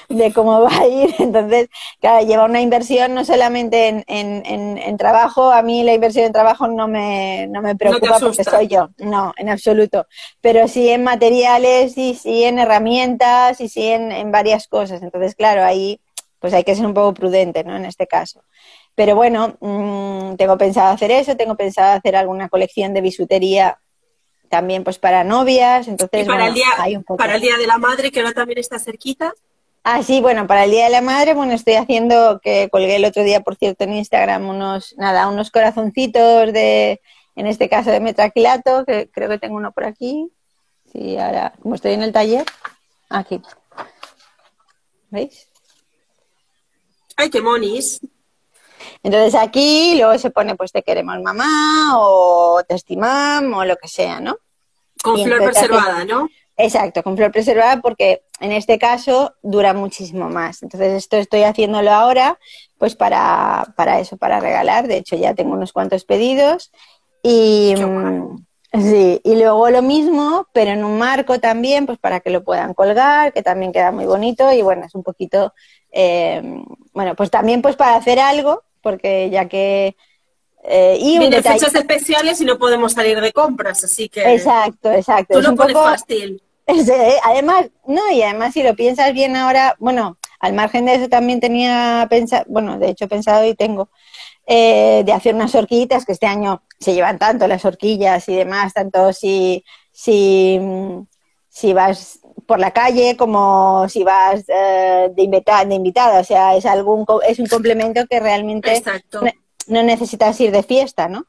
de 0.09 0.33
cómo 0.33 0.61
va 0.61 0.77
a 0.77 0.87
ir. 0.87 1.13
Entonces, 1.19 1.69
claro, 1.99 2.25
lleva 2.25 2.45
una 2.45 2.61
inversión 2.61 3.13
no 3.13 3.25
solamente 3.25 3.87
en, 3.87 4.03
en, 4.07 4.77
en, 4.77 4.97
trabajo, 4.97 5.51
a 5.51 5.61
mí 5.61 5.83
la 5.83 5.93
inversión 5.93 6.25
en 6.25 6.33
trabajo 6.33 6.67
no 6.67 6.87
me, 6.87 7.47
no 7.47 7.61
me 7.61 7.75
preocupa 7.75 8.19
no 8.19 8.27
porque 8.27 8.43
soy 8.43 8.67
yo, 8.67 8.89
no, 8.97 9.33
en 9.37 9.49
absoluto, 9.49 10.07
pero 10.41 10.67
sí 10.67 10.89
en 10.89 11.03
materiales 11.03 11.97
y 11.97 12.15
sí 12.15 12.43
en 12.43 12.59
herramientas 12.59 13.59
y 13.61 13.69
sí 13.69 13.87
en, 13.87 14.11
en 14.11 14.31
varias 14.31 14.67
cosas. 14.67 15.01
Entonces, 15.01 15.35
claro, 15.35 15.63
ahí 15.63 15.99
pues 16.39 16.53
hay 16.53 16.63
que 16.63 16.75
ser 16.75 16.87
un 16.87 16.93
poco 16.93 17.13
prudente, 17.13 17.63
¿no? 17.63 17.75
En 17.75 17.85
este 17.85 18.07
caso. 18.07 18.43
Pero 18.95 19.15
bueno, 19.15 19.55
mmm, 19.59 20.35
tengo 20.35 20.57
pensado 20.57 20.91
hacer 20.91 21.11
eso, 21.11 21.37
tengo 21.37 21.55
pensado 21.55 21.97
hacer 21.97 22.15
alguna 22.15 22.49
colección 22.49 22.93
de 22.93 23.01
bisutería 23.01 23.77
también 24.49 24.83
pues 24.83 24.99
para 24.99 25.23
novias, 25.23 25.87
entonces 25.87 26.23
¿Y 26.23 26.25
para, 26.25 26.39
bueno, 26.39 26.49
el 26.49 26.53
día, 26.53 26.67
hay 26.77 26.97
un 26.97 27.03
poco. 27.03 27.17
para 27.17 27.35
el 27.35 27.41
Día 27.41 27.57
de 27.57 27.67
la 27.67 27.77
Madre, 27.77 28.11
que 28.11 28.19
ahora 28.19 28.33
también 28.33 28.59
está 28.59 28.79
cerquita. 28.79 29.33
Ah, 29.83 30.03
sí, 30.03 30.21
bueno, 30.21 30.45
para 30.45 30.65
el 30.65 30.71
Día 30.71 30.85
de 30.85 30.91
la 30.91 31.01
Madre, 31.01 31.33
bueno, 31.33 31.53
estoy 31.53 31.73
haciendo, 31.73 32.39
que 32.41 32.69
colgué 32.71 32.97
el 32.97 33.05
otro 33.05 33.23
día, 33.23 33.41
por 33.41 33.55
cierto, 33.55 33.83
en 33.83 33.93
Instagram, 33.93 34.47
unos, 34.47 34.93
nada, 34.97 35.27
unos 35.27 35.49
corazoncitos 35.49 36.53
de, 36.53 37.01
en 37.35 37.47
este 37.47 37.67
caso 37.67 37.89
de 37.89 37.99
metraquilato, 37.99 38.85
que 38.85 39.09
creo 39.09 39.27
que 39.27 39.39
tengo 39.39 39.55
uno 39.55 39.71
por 39.71 39.85
aquí. 39.85 40.31
Sí, 40.91 41.17
ahora, 41.17 41.53
como 41.61 41.75
estoy 41.75 41.93
en 41.93 42.03
el 42.03 42.13
taller, 42.13 42.45
aquí. 43.09 43.41
¿Veis? 45.09 45.49
¡Ay, 47.17 47.29
qué 47.31 47.41
monis! 47.41 48.01
Entonces 49.03 49.35
aquí 49.35 49.95
luego 49.97 50.17
se 50.17 50.29
pone 50.29 50.55
pues 50.55 50.71
te 50.71 50.83
queremos 50.83 51.19
mamá 51.21 51.97
o 51.97 52.61
te 52.67 52.75
estimamos 52.75 53.61
o 53.61 53.65
lo 53.65 53.75
que 53.77 53.87
sea, 53.87 54.19
¿no? 54.19 54.37
Con 55.03 55.17
Y 55.17 55.25
flor 55.25 55.43
preservada, 55.43 56.05
¿no? 56.05 56.29
Exacto, 56.57 57.01
con 57.01 57.17
flor 57.17 57.31
preservada 57.31 57.81
porque 57.81 58.23
en 58.39 58.51
este 58.51 58.77
caso 58.77 59.33
dura 59.41 59.73
muchísimo 59.73 60.29
más. 60.29 60.61
Entonces 60.61 60.93
esto 60.93 61.17
estoy 61.17 61.43
haciéndolo 61.43 61.91
ahora 61.91 62.37
pues 62.77 62.95
para, 62.95 63.73
para 63.75 63.99
eso, 63.99 64.17
para 64.17 64.39
regalar. 64.39 64.87
De 64.87 64.97
hecho 64.97 65.15
ya 65.15 65.33
tengo 65.33 65.53
unos 65.53 65.73
cuantos 65.73 66.05
pedidos 66.05 66.71
y 67.23 67.73
mm, 67.77 68.45
sí, 68.73 69.21
y 69.23 69.35
luego 69.35 69.69
lo 69.69 69.81
mismo, 69.81 70.47
pero 70.53 70.71
en 70.71 70.83
un 70.83 70.97
marco 70.97 71.39
también, 71.39 71.85
pues 71.85 71.97
para 71.99 72.19
que 72.19 72.29
lo 72.29 72.43
puedan 72.43 72.73
colgar, 72.73 73.33
que 73.33 73.43
también 73.43 73.71
queda 73.71 73.91
muy 73.91 74.05
bonito 74.05 74.51
y 74.51 74.61
bueno, 74.61 74.85
es 74.85 74.95
un 74.95 75.03
poquito, 75.03 75.53
eh, 75.91 76.41
bueno, 76.93 77.15
pues 77.15 77.29
también 77.31 77.61
pues 77.61 77.75
para 77.75 77.95
hacer 77.95 78.19
algo, 78.19 78.63
porque 78.81 79.29
ya 79.29 79.47
que... 79.47 79.95
eh, 80.63 80.97
y 80.99 81.17
detalle- 81.19 81.59
fechas 81.59 81.75
especiales 81.75 82.39
y 82.41 82.45
no 82.45 82.57
podemos 82.57 82.93
salir 82.93 83.19
de 83.21 83.31
compras, 83.33 83.83
así 83.83 84.09
que 84.09 84.21
Exacto, 84.35 84.91
exacto. 84.91 85.33
tú 85.33 85.39
Es 85.39 85.45
lo 85.45 85.51
un 85.51 85.57
pones 85.57 85.73
poco- 85.73 85.85
fácil. 85.87 86.41
Sí, 86.67 86.91
además, 87.23 87.65
no, 87.85 88.01
y 88.11 88.21
además 88.21 88.53
si 88.53 88.63
lo 88.63 88.75
piensas 88.75 89.11
bien 89.13 89.35
ahora, 89.35 89.75
bueno, 89.79 90.17
al 90.39 90.53
margen 90.53 90.85
de 90.85 90.95
eso 90.95 91.09
también 91.09 91.39
tenía 91.41 92.07
pensado, 92.09 92.45
bueno, 92.47 92.77
de 92.79 92.89
hecho 92.89 93.05
he 93.05 93.09
pensado 93.09 93.45
y 93.45 93.55
tengo, 93.55 93.89
eh, 94.47 95.03
de 95.05 95.11
hacer 95.13 95.35
unas 95.35 95.53
horquillitas, 95.53 96.05
que 96.05 96.13
este 96.13 96.27
año 96.27 96.63
se 96.79 96.93
llevan 96.93 97.19
tanto 97.19 97.47
las 97.47 97.65
horquillas 97.65 98.27
y 98.29 98.35
demás, 98.35 98.73
tanto 98.73 99.11
si, 99.11 99.63
si, 99.91 100.59
si 101.49 101.73
vas 101.73 102.19
por 102.47 102.59
la 102.59 102.71
calle 102.71 103.17
como 103.17 103.87
si 103.89 104.03
vas 104.03 104.43
eh, 104.47 105.09
de, 105.13 105.23
invita- 105.23 105.65
de 105.65 105.75
invitada, 105.75 106.19
o 106.19 106.23
sea, 106.23 106.55
es, 106.55 106.65
algún, 106.65 107.05
es 107.27 107.39
un 107.39 107.47
complemento 107.47 108.05
que 108.09 108.19
realmente 108.19 108.73
Exacto. 108.73 109.21
No 109.67 109.83
necesitas 109.83 110.39
ir 110.39 110.51
de 110.51 110.63
fiesta, 110.63 111.07
¿no? 111.07 111.25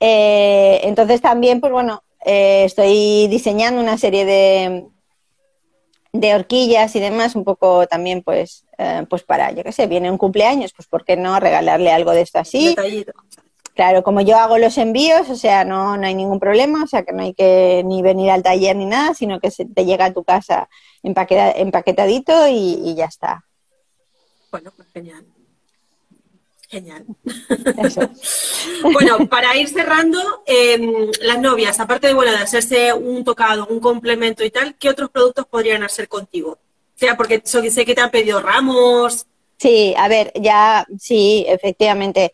Eh, 0.00 0.80
entonces 0.84 1.20
también, 1.20 1.60
pues 1.60 1.72
bueno, 1.72 2.02
eh, 2.24 2.64
estoy 2.64 3.26
diseñando 3.28 3.80
una 3.80 3.98
serie 3.98 4.24
de, 4.24 4.86
de 6.12 6.34
horquillas 6.34 6.94
y 6.96 7.00
demás, 7.00 7.36
un 7.36 7.44
poco 7.44 7.86
también, 7.86 8.22
pues, 8.22 8.64
eh, 8.78 9.04
pues 9.08 9.22
para, 9.22 9.52
yo 9.52 9.62
qué 9.62 9.72
sé, 9.72 9.86
viene 9.86 10.10
un 10.10 10.18
cumpleaños, 10.18 10.72
pues 10.74 10.88
¿por 10.88 11.04
qué 11.04 11.16
no 11.16 11.38
regalarle 11.40 11.90
algo 11.90 12.12
de 12.12 12.22
esto 12.22 12.38
así? 12.38 12.76
Claro, 13.74 14.02
como 14.02 14.20
yo 14.20 14.36
hago 14.36 14.58
los 14.58 14.76
envíos, 14.76 15.30
o 15.30 15.36
sea, 15.36 15.64
no, 15.64 15.96
no 15.96 16.04
hay 16.04 16.14
ningún 16.14 16.40
problema, 16.40 16.82
o 16.82 16.86
sea, 16.88 17.04
que 17.04 17.12
no 17.12 17.22
hay 17.22 17.32
que 17.32 17.84
ni 17.86 18.02
venir 18.02 18.28
al 18.32 18.42
taller 18.42 18.74
ni 18.74 18.86
nada, 18.86 19.14
sino 19.14 19.38
que 19.38 19.52
se 19.52 19.66
te 19.66 19.84
llega 19.84 20.06
a 20.06 20.12
tu 20.12 20.24
casa 20.24 20.68
empaquetadito 21.04 22.48
y, 22.48 22.96
ya 22.96 23.04
está. 23.04 23.44
Bueno, 24.50 24.72
pues 24.74 24.88
genial. 24.92 25.24
Genial. 26.68 27.06
bueno, 28.92 29.26
para 29.28 29.56
ir 29.56 29.68
cerrando, 29.68 30.42
em, 30.44 31.10
las 31.22 31.40
novias, 31.40 31.80
aparte 31.80 32.08
de, 32.08 32.14
bueno, 32.14 32.30
de 32.30 32.38
hacerse 32.38 32.92
un 32.92 33.24
tocado, 33.24 33.66
un 33.68 33.80
complemento 33.80 34.44
y 34.44 34.50
tal, 34.50 34.76
¿qué 34.76 34.90
otros 34.90 35.08
productos 35.08 35.46
podrían 35.46 35.82
hacer 35.82 36.08
contigo? 36.08 36.50
O 36.50 36.98
sea, 36.98 37.16
porque 37.16 37.40
sé 37.44 37.84
que 37.86 37.94
te 37.94 38.00
han 38.02 38.10
pedido 38.10 38.40
ramos. 38.40 39.26
Sí, 39.56 39.94
a 39.96 40.08
ver, 40.08 40.30
ya, 40.34 40.86
sí, 40.98 41.46
efectivamente. 41.48 42.32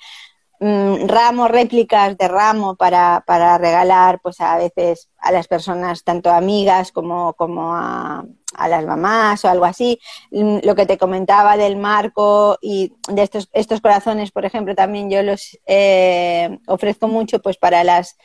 Mm, 0.59 1.07
ramos, 1.07 1.51
réplicas 1.51 2.17
de 2.17 2.27
ramo 2.27 2.75
para, 2.75 3.23
para, 3.27 3.59
regalar, 3.59 4.21
pues 4.21 4.41
a 4.41 4.57
veces 4.57 5.11
a 5.19 5.31
las 5.31 5.47
personas, 5.47 6.03
tanto 6.03 6.31
amigas 6.31 6.91
como, 6.91 7.35
como 7.35 7.75
a, 7.75 8.25
a 8.57 8.69
las 8.69 8.85
mamás 8.85 9.45
o 9.45 9.49
algo 9.49 9.65
así. 9.65 9.99
Mm, 10.31 10.59
lo 10.63 10.75
que 10.75 10.87
te 10.87 10.99
comentaba 10.99 11.57
del 11.57 11.77
marco 11.77 12.59
y 12.61 12.93
de 13.09 13.23
estos, 13.23 13.49
estos 13.53 13.81
corazones, 13.81 14.31
por 14.31 14.45
ejemplo, 14.45 14.75
también 14.75 15.11
yo 15.11 15.23
los 15.23 15.59
eh, 15.67 16.59
ofrezco 16.67 17.09
mucho 17.09 17.41
pues 17.41 17.57
para 17.57 17.85
las 17.85 18.17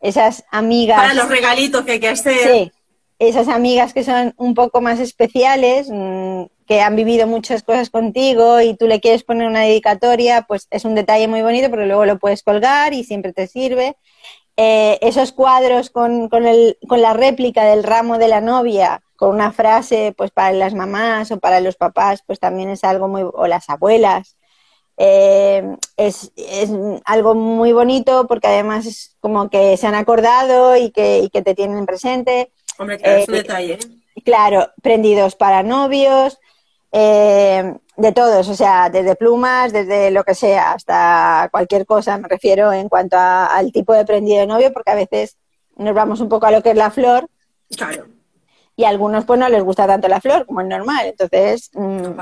esas 0.00 0.44
amigas. 0.50 1.00
Para 1.00 1.14
los 1.14 1.28
regalitos 1.28 1.84
que 1.84 1.92
hay 1.92 2.00
que 2.00 2.08
hacer. 2.08 2.38
Sí, 2.38 2.72
esas 3.18 3.48
amigas 3.48 3.94
que 3.94 4.04
son 4.04 4.34
un 4.36 4.54
poco 4.54 4.80
más 4.80 5.00
especiales, 5.00 5.88
mm, 5.90 6.42
que 6.66 6.80
han 6.80 6.96
vivido 6.96 7.26
muchas 7.26 7.62
cosas 7.62 7.90
contigo 7.90 8.60
y 8.60 8.76
tú 8.76 8.86
le 8.86 9.00
quieres 9.00 9.24
poner 9.24 9.48
una 9.48 9.60
dedicatoria, 9.60 10.42
pues 10.42 10.66
es 10.70 10.84
un 10.84 10.94
detalle 10.94 11.28
muy 11.28 11.42
bonito 11.42 11.70
porque 11.70 11.86
luego 11.86 12.06
lo 12.06 12.18
puedes 12.18 12.42
colgar 12.42 12.94
y 12.94 13.04
siempre 13.04 13.32
te 13.32 13.46
sirve. 13.46 13.96
Eh, 14.56 14.98
esos 15.02 15.32
cuadros 15.32 15.90
con, 15.90 16.28
con, 16.28 16.46
el, 16.46 16.78
con 16.88 17.02
la 17.02 17.12
réplica 17.12 17.64
del 17.64 17.82
ramo 17.82 18.18
de 18.18 18.28
la 18.28 18.40
novia, 18.40 19.02
con 19.24 19.36
una 19.36 19.52
frase, 19.52 20.12
pues 20.14 20.30
para 20.30 20.52
las 20.52 20.74
mamás 20.74 21.30
o 21.30 21.38
para 21.38 21.60
los 21.60 21.76
papás, 21.76 22.22
pues 22.26 22.38
también 22.38 22.68
es 22.68 22.84
algo 22.84 23.08
muy, 23.08 23.22
o 23.22 23.46
las 23.46 23.70
abuelas, 23.70 24.36
eh, 24.98 25.76
es, 25.96 26.30
es, 26.36 26.68
algo 27.06 27.34
muy 27.34 27.72
bonito 27.72 28.26
porque 28.26 28.48
además 28.48 28.84
es 28.84 29.16
como 29.20 29.48
que 29.48 29.78
se 29.78 29.86
han 29.86 29.94
acordado 29.94 30.76
y 30.76 30.90
que, 30.90 31.20
y 31.20 31.30
que 31.30 31.40
te 31.40 31.54
tienen 31.54 31.86
presente. 31.86 32.52
Hombre, 32.76 32.98
claro, 32.98 33.18
es 33.18 33.28
un 33.28 33.34
eh, 33.34 33.38
detalle. 33.38 33.72
¿eh? 33.72 34.22
Claro, 34.26 34.68
prendidos 34.82 35.36
para 35.36 35.62
novios, 35.62 36.38
eh, 36.92 37.78
de 37.96 38.12
todos, 38.12 38.46
o 38.50 38.54
sea, 38.54 38.90
desde 38.90 39.16
plumas, 39.16 39.72
desde 39.72 40.10
lo 40.10 40.22
que 40.24 40.34
sea, 40.34 40.72
hasta 40.72 41.48
cualquier 41.50 41.86
cosa, 41.86 42.18
me 42.18 42.28
refiero 42.28 42.74
en 42.74 42.90
cuanto 42.90 43.16
al 43.18 43.72
tipo 43.72 43.94
de 43.94 44.04
prendido 44.04 44.40
de 44.40 44.46
novio, 44.48 44.70
porque 44.70 44.90
a 44.90 44.96
veces 44.96 45.38
nos 45.76 45.94
vamos 45.94 46.20
un 46.20 46.28
poco 46.28 46.44
a 46.44 46.50
lo 46.50 46.62
que 46.62 46.72
es 46.72 46.76
la 46.76 46.90
flor. 46.90 47.26
Claro. 47.74 48.04
Y 48.76 48.84
a 48.84 48.88
algunos 48.88 49.24
pues 49.24 49.38
no 49.38 49.48
les 49.48 49.62
gusta 49.62 49.86
tanto 49.86 50.08
la 50.08 50.20
flor 50.20 50.46
como 50.46 50.60
es 50.60 50.66
normal, 50.66 51.06
entonces 51.06 51.70
mm, 51.74 52.20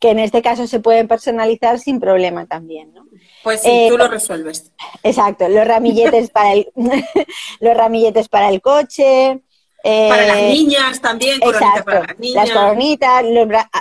que, 0.00 0.10
en 0.10 0.18
este 0.18 0.40
caso 0.40 0.66
se 0.66 0.80
pueden 0.80 1.08
personalizar 1.08 1.78
sin 1.78 2.00
problema 2.00 2.46
también, 2.46 2.94
¿no? 2.94 3.04
Pues 3.42 3.62
sí, 3.62 3.86
tú 3.88 3.98
lo 3.98 4.06
eh, 4.06 4.08
resuelves. 4.08 4.72
Exacto, 5.02 5.48
los 5.48 5.66
ramilletes 5.66 6.30
para 6.32 6.52
el 6.54 6.72
los 7.60 7.76
ramilletes 7.76 8.28
para 8.28 8.48
el 8.48 8.62
coche, 8.62 9.42
para 9.82 10.26
las 10.26 10.38
eh, 10.38 10.48
niñas 10.48 11.00
también, 11.00 11.38
coronitas 11.40 11.82
para 11.84 12.06
las 12.06 12.18
niñas. 12.18 12.48
Las 12.48 12.50
coronitas, 12.50 13.24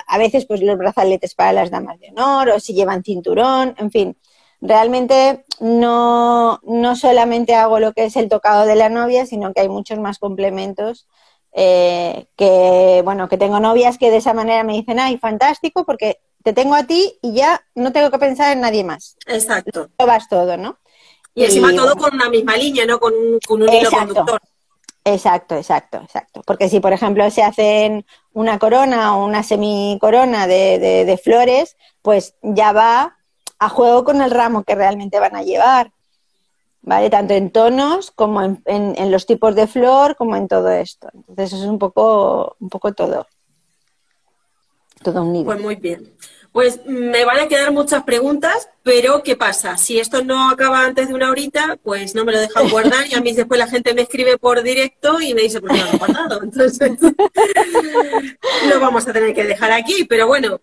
a 0.08 0.18
veces 0.18 0.46
pues 0.46 0.62
los 0.62 0.78
brazaletes 0.78 1.36
para 1.36 1.54
las 1.54 1.72
damas 1.72 2.00
de 2.00 2.10
honor 2.10 2.50
o 2.50 2.60
si 2.60 2.74
llevan 2.74 3.04
cinturón, 3.04 3.76
en 3.78 3.92
fin. 3.92 4.18
Realmente 4.60 5.46
no, 5.60 6.60
no 6.64 6.96
solamente 6.96 7.54
hago 7.54 7.80
lo 7.80 7.94
que 7.94 8.06
es 8.06 8.16
el 8.16 8.28
tocado 8.28 8.66
de 8.66 8.76
la 8.76 8.90
novia, 8.90 9.26
sino 9.26 9.54
que 9.54 9.62
hay 9.62 9.70
muchos 9.70 10.00
más 10.00 10.18
complementos 10.18 11.08
eh, 11.60 12.28
que, 12.36 13.02
bueno, 13.04 13.28
que 13.28 13.38
tengo 13.40 13.60
novias 13.60 13.98
que 13.98 14.12
de 14.12 14.18
esa 14.18 14.36
manera 14.36 14.64
me 14.64 14.74
dicen, 14.74 15.00
ay, 15.00 15.18
fantástico, 15.18 15.86
porque 15.86 16.20
te 16.44 16.54
tengo 16.54 16.76
a 16.76 16.84
ti 16.84 17.18
y 17.24 17.34
ya 17.34 17.66
no 17.74 17.92
tengo 17.92 18.12
que 18.12 18.20
pensar 18.20 18.54
en 18.54 18.62
nadie 18.62 18.84
más. 18.84 19.18
Exacto. 19.26 19.90
Lo 19.98 20.06
vas 20.06 20.30
todo, 20.30 20.56
¿no? 20.56 20.78
Y, 21.34 21.46
encima 21.46 21.74
todo 21.74 21.96
con 21.96 22.14
una 22.14 22.30
misma 22.30 22.56
línea, 22.58 22.86
¿no? 22.86 23.00
Con 23.00 23.12
un, 23.16 23.40
con 23.40 23.64
un 23.64 23.74
hilo 23.74 23.90
conductor. 23.90 24.40
Exacto, 25.04 25.56
exacto, 25.56 25.98
exacto. 25.98 26.44
Porque 26.46 26.70
si, 26.70 26.80
por 26.80 26.94
ejemplo, 26.94 27.28
se 27.32 27.42
hacen 27.42 28.06
una 28.34 28.60
corona 28.60 29.18
o 29.18 29.26
una 29.26 29.42
semicorona 29.42 30.46
de, 30.46 30.78
de, 30.78 31.06
de 31.06 31.18
flores, 31.18 31.76
pues 32.04 32.36
ya 32.44 32.72
va 32.72 33.18
a 33.58 33.70
juego 33.70 34.04
con 34.04 34.22
el 34.22 34.30
ramo 34.30 34.64
que 34.64 34.76
realmente 34.76 35.20
van 35.20 35.36
a 35.36 35.42
llevar. 35.42 35.92
¿Vale? 36.88 37.10
Tanto 37.10 37.34
en 37.34 37.52
tonos 37.52 38.12
como 38.12 38.42
en, 38.42 38.64
en, 38.66 39.12
los 39.12 39.26
tipos 39.26 39.54
de 39.56 39.68
flor, 39.68 40.16
como 40.16 40.38
en 40.38 40.48
todo 40.48 40.70
esto. 40.70 41.10
Entonces, 41.14 41.60
es 41.60 41.66
un 41.66 41.78
poco, 41.78 42.56
un 42.62 42.70
poco 42.70 42.94
todo. 42.94 43.28
Todo 45.04 45.24
unido. 45.24 45.44
Pues 45.44 45.60
muy 45.60 45.76
bien. 45.76 46.14
Pues 46.54 46.86
me 46.86 47.26
van 47.26 47.40
a 47.40 47.50
quedar 47.50 47.74
muchas 47.74 48.04
preguntas, 48.04 48.70
pero 48.84 49.22
¿qué 49.22 49.36
pasa? 49.36 49.76
Si 49.76 50.00
esto 50.00 50.24
no 50.24 50.50
acaba 50.50 50.86
antes 50.86 51.10
de 51.10 51.14
una 51.14 51.30
horita, 51.30 51.78
pues 51.84 52.16
no 52.16 52.24
me 52.24 52.32
lo 52.32 52.40
dejan 52.40 52.70
guardar 52.70 53.06
y 53.06 53.16
a 53.16 53.20
mí 53.20 53.34
después 53.34 53.60
la 53.60 53.68
gente 53.68 53.94
me 53.94 54.04
escribe 54.04 54.38
por 54.38 54.64
directo 54.64 55.20
y 55.20 55.34
me 55.34 55.42
dice, 55.42 55.60
pues 55.60 55.74
no 55.74 55.84
lo 55.84 55.92
he 55.92 55.98
guardado. 55.98 56.42
Entonces, 56.42 56.98
lo 58.70 58.80
vamos 58.80 59.06
a 59.06 59.12
tener 59.12 59.34
que 59.34 59.44
dejar 59.44 59.74
aquí, 59.74 60.06
pero 60.06 60.26
bueno, 60.26 60.62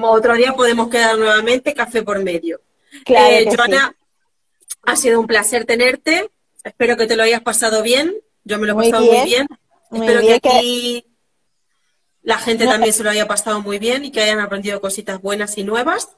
otro 0.00 0.34
día 0.34 0.54
podemos 0.54 0.88
quedar 0.88 1.18
nuevamente 1.18 1.74
café 1.74 2.02
por 2.02 2.24
medio. 2.24 2.62
Claro 3.04 3.36
eh, 3.36 3.54
Joana, 3.54 3.94
ha 4.82 4.96
sido 4.96 5.20
un 5.20 5.26
placer 5.26 5.64
tenerte. 5.64 6.30
Espero 6.64 6.96
que 6.96 7.06
te 7.06 7.16
lo 7.16 7.22
hayas 7.22 7.42
pasado 7.42 7.82
bien. 7.82 8.14
Yo 8.44 8.58
me 8.58 8.66
lo 8.66 8.72
he 8.74 8.90
pasado 8.90 9.04
muy 9.04 9.24
bien. 9.24 9.46
Espero 9.90 10.20
que 10.20 10.34
aquí 10.34 11.06
la 12.22 12.38
gente 12.38 12.66
también 12.66 12.92
se 12.92 13.02
lo 13.02 13.10
haya 13.10 13.26
pasado 13.26 13.60
muy 13.60 13.78
bien 13.78 14.04
y 14.04 14.10
que 14.10 14.22
hayan 14.22 14.40
aprendido 14.40 14.80
cositas 14.80 15.20
buenas 15.20 15.58
y 15.58 15.64
nuevas. 15.64 16.10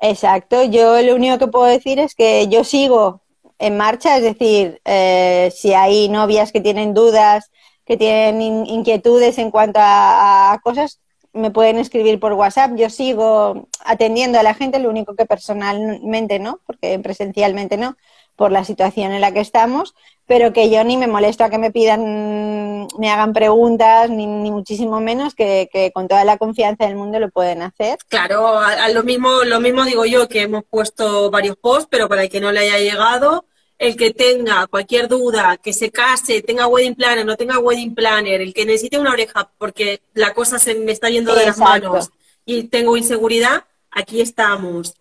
Exacto, 0.00 0.64
yo 0.64 1.00
lo 1.00 1.14
único 1.14 1.38
que 1.38 1.46
puedo 1.46 1.66
decir 1.66 2.00
es 2.00 2.16
que 2.16 2.48
yo 2.48 2.64
sigo 2.64 3.22
en 3.60 3.76
marcha, 3.76 4.16
es 4.16 4.22
decir, 4.24 4.80
eh, 4.84 5.52
si 5.54 5.72
hay 5.72 6.08
novias 6.08 6.50
que 6.50 6.60
tienen 6.60 6.92
dudas, 6.92 7.52
que 7.86 7.96
tienen 7.96 8.66
inquietudes 8.66 9.38
en 9.38 9.52
cuanto 9.52 9.78
a, 9.80 10.60
cosas, 10.64 10.98
me 11.32 11.50
pueden 11.50 11.78
escribir 11.78 12.20
por 12.20 12.32
WhatsApp. 12.34 12.72
Yo 12.76 12.90
sigo 12.90 13.68
atendiendo 13.84 14.38
a 14.38 14.42
la 14.42 14.54
gente, 14.54 14.78
lo 14.78 14.90
único 14.90 15.14
que 15.14 15.26
personalmente 15.26 16.38
no, 16.38 16.60
porque 16.66 16.98
presencialmente 16.98 17.76
no, 17.76 17.96
por 18.36 18.52
la 18.52 18.64
situación 18.64 19.12
en 19.12 19.20
la 19.20 19.32
que 19.32 19.40
estamos, 19.40 19.94
pero 20.26 20.52
que 20.52 20.70
yo 20.70 20.82
ni 20.84 20.96
me 20.96 21.06
molesto 21.06 21.44
a 21.44 21.50
que 21.50 21.58
me 21.58 21.70
pidan, 21.70 22.86
me 22.98 23.10
hagan 23.10 23.32
preguntas, 23.32 24.10
ni, 24.10 24.26
muchísimo 24.26 25.00
menos, 25.00 25.34
que, 25.34 25.90
con 25.94 26.08
toda 26.08 26.24
la 26.24 26.38
confianza 26.38 26.86
del 26.86 26.96
mundo 26.96 27.18
lo 27.18 27.30
pueden 27.30 27.62
hacer. 27.62 27.98
Claro, 28.08 28.58
a, 28.58 28.88
lo, 28.88 29.02
mismo, 29.02 29.44
lo 29.44 29.60
mismo 29.60 29.84
digo 29.84 30.04
yo, 30.04 30.28
que 30.28 30.42
hemos 30.42 30.64
puesto 30.64 31.30
varios 31.30 31.56
posts, 31.56 31.88
pero 31.90 32.08
para 32.08 32.22
el 32.22 32.30
que 32.30 32.40
no 32.40 32.52
le 32.52 32.60
haya 32.60 32.78
llegado, 32.78 33.44
el 33.82 33.96
que 33.96 34.12
tenga 34.12 34.68
cualquier 34.68 35.08
duda, 35.08 35.56
que 35.56 35.72
se 35.72 35.90
case, 35.90 36.40
tenga 36.40 36.68
wedding 36.68 36.94
planner, 36.94 37.26
no 37.26 37.36
tenga 37.36 37.58
wedding 37.58 37.96
planner, 37.96 38.40
el 38.40 38.54
que 38.54 38.64
necesite 38.64 38.96
una 38.96 39.10
oreja 39.10 39.50
porque 39.58 40.00
la 40.14 40.32
cosa 40.32 40.60
se 40.60 40.76
me 40.76 40.92
está 40.92 41.10
yendo 41.10 41.34
de 41.34 41.46
las 41.46 41.58
manos 41.58 42.10
y 42.46 42.62
tengo 42.64 42.96
inseguridad, 42.96 43.64
aquí 43.90 44.20
estamos, 44.20 44.94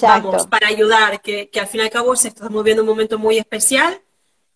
vamos, 0.00 0.46
para 0.46 0.68
ayudar, 0.68 1.20
que, 1.20 1.50
que 1.50 1.58
al 1.58 1.66
fin 1.66 1.80
y 1.80 1.84
al 1.84 1.90
cabo 1.90 2.14
se 2.14 2.28
está 2.28 2.48
moviendo 2.48 2.84
un 2.84 2.88
momento 2.88 3.18
muy 3.18 3.36
especial 3.36 4.00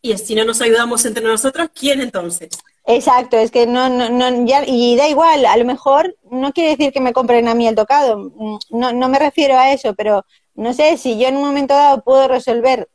y 0.00 0.16
si 0.18 0.36
no 0.36 0.44
nos 0.44 0.60
ayudamos 0.60 1.04
entre 1.04 1.24
nosotros, 1.24 1.68
¿quién 1.74 2.00
entonces? 2.00 2.50
Exacto, 2.86 3.36
es 3.36 3.50
que 3.50 3.66
no, 3.66 3.88
no, 3.88 4.08
no, 4.08 4.46
ya, 4.46 4.62
y 4.64 4.94
da 4.94 5.08
igual, 5.08 5.46
a 5.46 5.56
lo 5.56 5.64
mejor 5.64 6.14
no 6.30 6.52
quiere 6.52 6.76
decir 6.76 6.92
que 6.92 7.00
me 7.00 7.12
compren 7.12 7.48
a 7.48 7.54
mí 7.54 7.66
el 7.66 7.74
tocado, 7.74 8.18
mm, 8.18 8.58
no, 8.70 8.92
no 8.92 9.08
me 9.08 9.18
refiero 9.18 9.58
a 9.58 9.72
eso, 9.72 9.94
pero 9.94 10.24
no 10.54 10.72
sé, 10.72 10.96
si 10.96 11.18
yo 11.18 11.26
en 11.26 11.36
un 11.38 11.42
momento 11.42 11.74
dado 11.74 12.04
puedo 12.04 12.28
resolver 12.28 12.88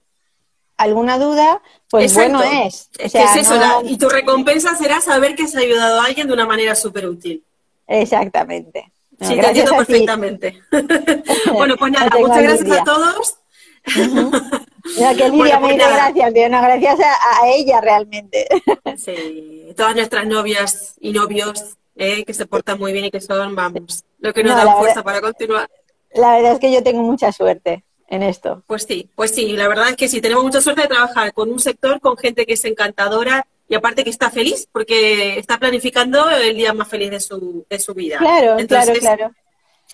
alguna 0.80 1.20
duda, 1.20 1.62
pues 1.90 2.14
bueno 2.14 2.42
es. 2.42 2.90
es 2.98 3.12
que 3.12 3.24
es 3.24 3.36
eso, 3.36 3.56
y 3.84 3.98
tu 3.98 4.10
recompensa 4.10 4.76
será 4.76 5.02
saber 5.02 5.36
que 5.36 5.44
has 5.44 5.56
ayudado 5.56 6.02
a 6.02 6.06
alguien 6.06 6.28
de 6.28 6.34
una 6.34 6.46
manera 6.46 6.76
súper 6.76 7.08
útil. 7.08 7.44
Exactamente 7.88 8.92
sí, 9.22 9.40
te 9.40 9.48
entiendo 9.48 9.72
perfectamente. 9.76 10.62
bueno, 11.54 11.76
pues 11.78 11.92
nada, 11.92 12.10
muchas 12.20 12.44
gracias 12.44 12.72
a 12.72 12.84
todos. 12.84 13.38
que 13.84 15.30
Lidia 15.30 15.60
me 15.60 15.68
pues 15.68 15.74
dice 15.76 15.88
gracias, 15.90 16.34
gracias 16.34 17.00
a, 17.00 17.48
ella 17.48 17.82
realmente. 17.82 18.48
sí, 18.98 19.74
todas 19.76 19.96
nuestras 19.96 20.26
novias 20.28 20.96
y 21.00 21.12
novios 21.12 21.78
eh, 21.96 22.24
que 22.24 22.34
se 22.34 22.46
portan 22.46 22.80
muy 22.80 22.94
bien 22.94 23.06
y 23.06 23.12
que 23.12 23.22
son, 23.22 23.56
vamos, 23.56 24.04
lo 24.20 24.34
que 24.34 24.44
nos 24.44 24.56
da 24.56 24.76
fuerza 24.76 25.04
para 25.04 25.22
continuar. 25.22 25.70
La 26.14 26.36
verdad 26.36 26.54
es 26.54 26.60
que 26.60 26.72
yo 26.72 26.82
tengo 26.82 27.02
mucha 27.04 27.32
suerte. 27.32 27.84
En 28.10 28.24
esto. 28.24 28.64
Pues 28.68 28.84
sí, 28.84 29.10
pues 29.16 29.32
sí, 29.32 29.56
la 29.56 29.68
verdad 29.68 29.90
es 29.90 29.96
que 29.96 30.08
sí, 30.08 30.20
tenemos 30.20 30.44
mucha 30.44 30.62
suerte 30.62 30.82
de 30.82 30.88
trabajar 30.88 31.34
con 31.34 31.52
un 31.52 31.60
sector, 31.60 32.00
con 32.00 32.18
gente 32.18 32.46
que 32.46 32.54
es 32.54 32.66
encantadora 32.66 33.46
y 33.68 33.76
aparte 33.76 34.04
que 34.04 34.10
está 34.10 34.32
feliz 34.32 34.68
porque 34.72 35.38
está 35.38 35.58
planificando 35.60 36.30
el 36.30 36.58
día 36.58 36.74
más 36.74 36.88
feliz 36.88 37.12
de 37.12 37.20
su, 37.20 37.66
de 37.70 37.80
su 37.80 37.94
vida. 37.94 38.18
Claro, 38.18 38.58
claro, 38.68 38.94
claro. 39.00 39.32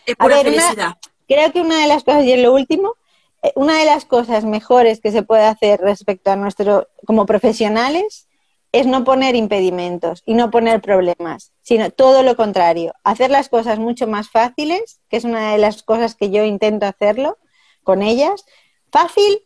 Es 0.06 0.16
pura 0.16 0.38
felicidad. 0.42 0.96
creo 1.28 1.52
que 1.52 1.62
una 1.62 1.82
de 1.82 1.88
las 1.88 2.04
cosas, 2.04 2.24
y 2.24 2.32
en 2.32 2.44
lo 2.44 2.54
último, 2.54 2.96
eh, 3.44 3.52
una 3.56 3.78
de 3.78 3.86
las 3.86 4.06
cosas 4.06 4.46
mejores 4.46 5.02
que 5.02 5.12
se 5.12 5.24
puede 5.24 5.44
hacer 5.44 5.82
respecto 5.82 6.32
a 6.32 6.36
nuestro, 6.36 6.88
como 7.06 7.26
profesionales, 7.26 8.28
es 8.72 8.86
no 8.86 9.04
poner 9.04 9.36
impedimentos 9.36 10.22
y 10.26 10.34
no 10.34 10.52
poner 10.52 10.82
problemas, 10.82 11.54
sino 11.62 11.90
todo 11.92 12.24
lo 12.24 12.36
contrario, 12.36 12.94
hacer 13.04 13.32
las 13.32 13.50
cosas 13.50 13.80
mucho 13.80 14.06
más 14.06 14.30
fáciles, 14.30 15.00
que 15.10 15.18
es 15.18 15.24
una 15.24 15.54
de 15.54 15.58
las 15.58 15.82
cosas 15.82 16.16
que 16.16 16.30
yo 16.30 16.44
intento 16.44 16.86
hacerlo 16.86 17.38
con 17.86 18.02
ellas, 18.02 18.44
fácil 18.92 19.42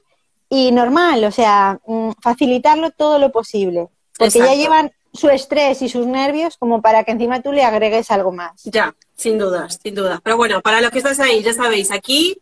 y 0.49 0.71
normal, 0.71 1.23
o 1.25 1.31
sea, 1.31 1.79
mm, 1.85 2.13
facilitarlo 2.23 2.89
todo 2.89 3.19
lo 3.19 3.31
posible. 3.31 3.89
Porque 4.17 4.39
ya 4.39 4.55
llevan 4.55 4.91
su 5.13 5.29
estrés 5.29 5.81
y 5.81 5.89
sus 5.89 6.07
nervios 6.07 6.57
como 6.57 6.81
para 6.81 7.03
que 7.03 7.11
encima 7.11 7.41
tú 7.41 7.51
le 7.51 7.63
agregues 7.63 8.09
algo 8.09 8.31
más. 8.31 8.63
Ya, 8.63 8.95
sin 9.15 9.37
dudas, 9.37 9.79
sin 9.81 9.93
dudas. 9.93 10.19
Pero 10.23 10.37
bueno, 10.37 10.61
para 10.61 10.81
los 10.81 10.89
que 10.89 10.97
estáis 10.97 11.19
ahí, 11.19 11.43
ya 11.43 11.53
sabéis, 11.53 11.91
aquí 11.91 12.41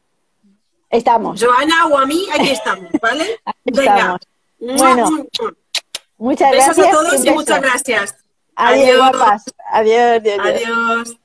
estamos. 0.89 1.43
Joana 1.43 1.87
o 1.87 1.97
a 1.97 2.05
mí, 2.05 2.25
aquí 2.33 2.51
estamos, 2.51 2.89
¿vale? 3.01 3.39
Venga. 3.65 4.17
Bueno, 4.59 5.09
muchas 6.17 6.51
gracias. 6.51 6.77
Besos 6.77 6.87
a 6.87 6.91
todos 6.91 7.25
y 7.25 7.31
muchas 7.31 7.61
gracias. 7.61 8.15
Adiós, 8.55 9.11
Adiós, 9.71 10.21
adiós. 10.23 10.39
adiós. 10.39 11.17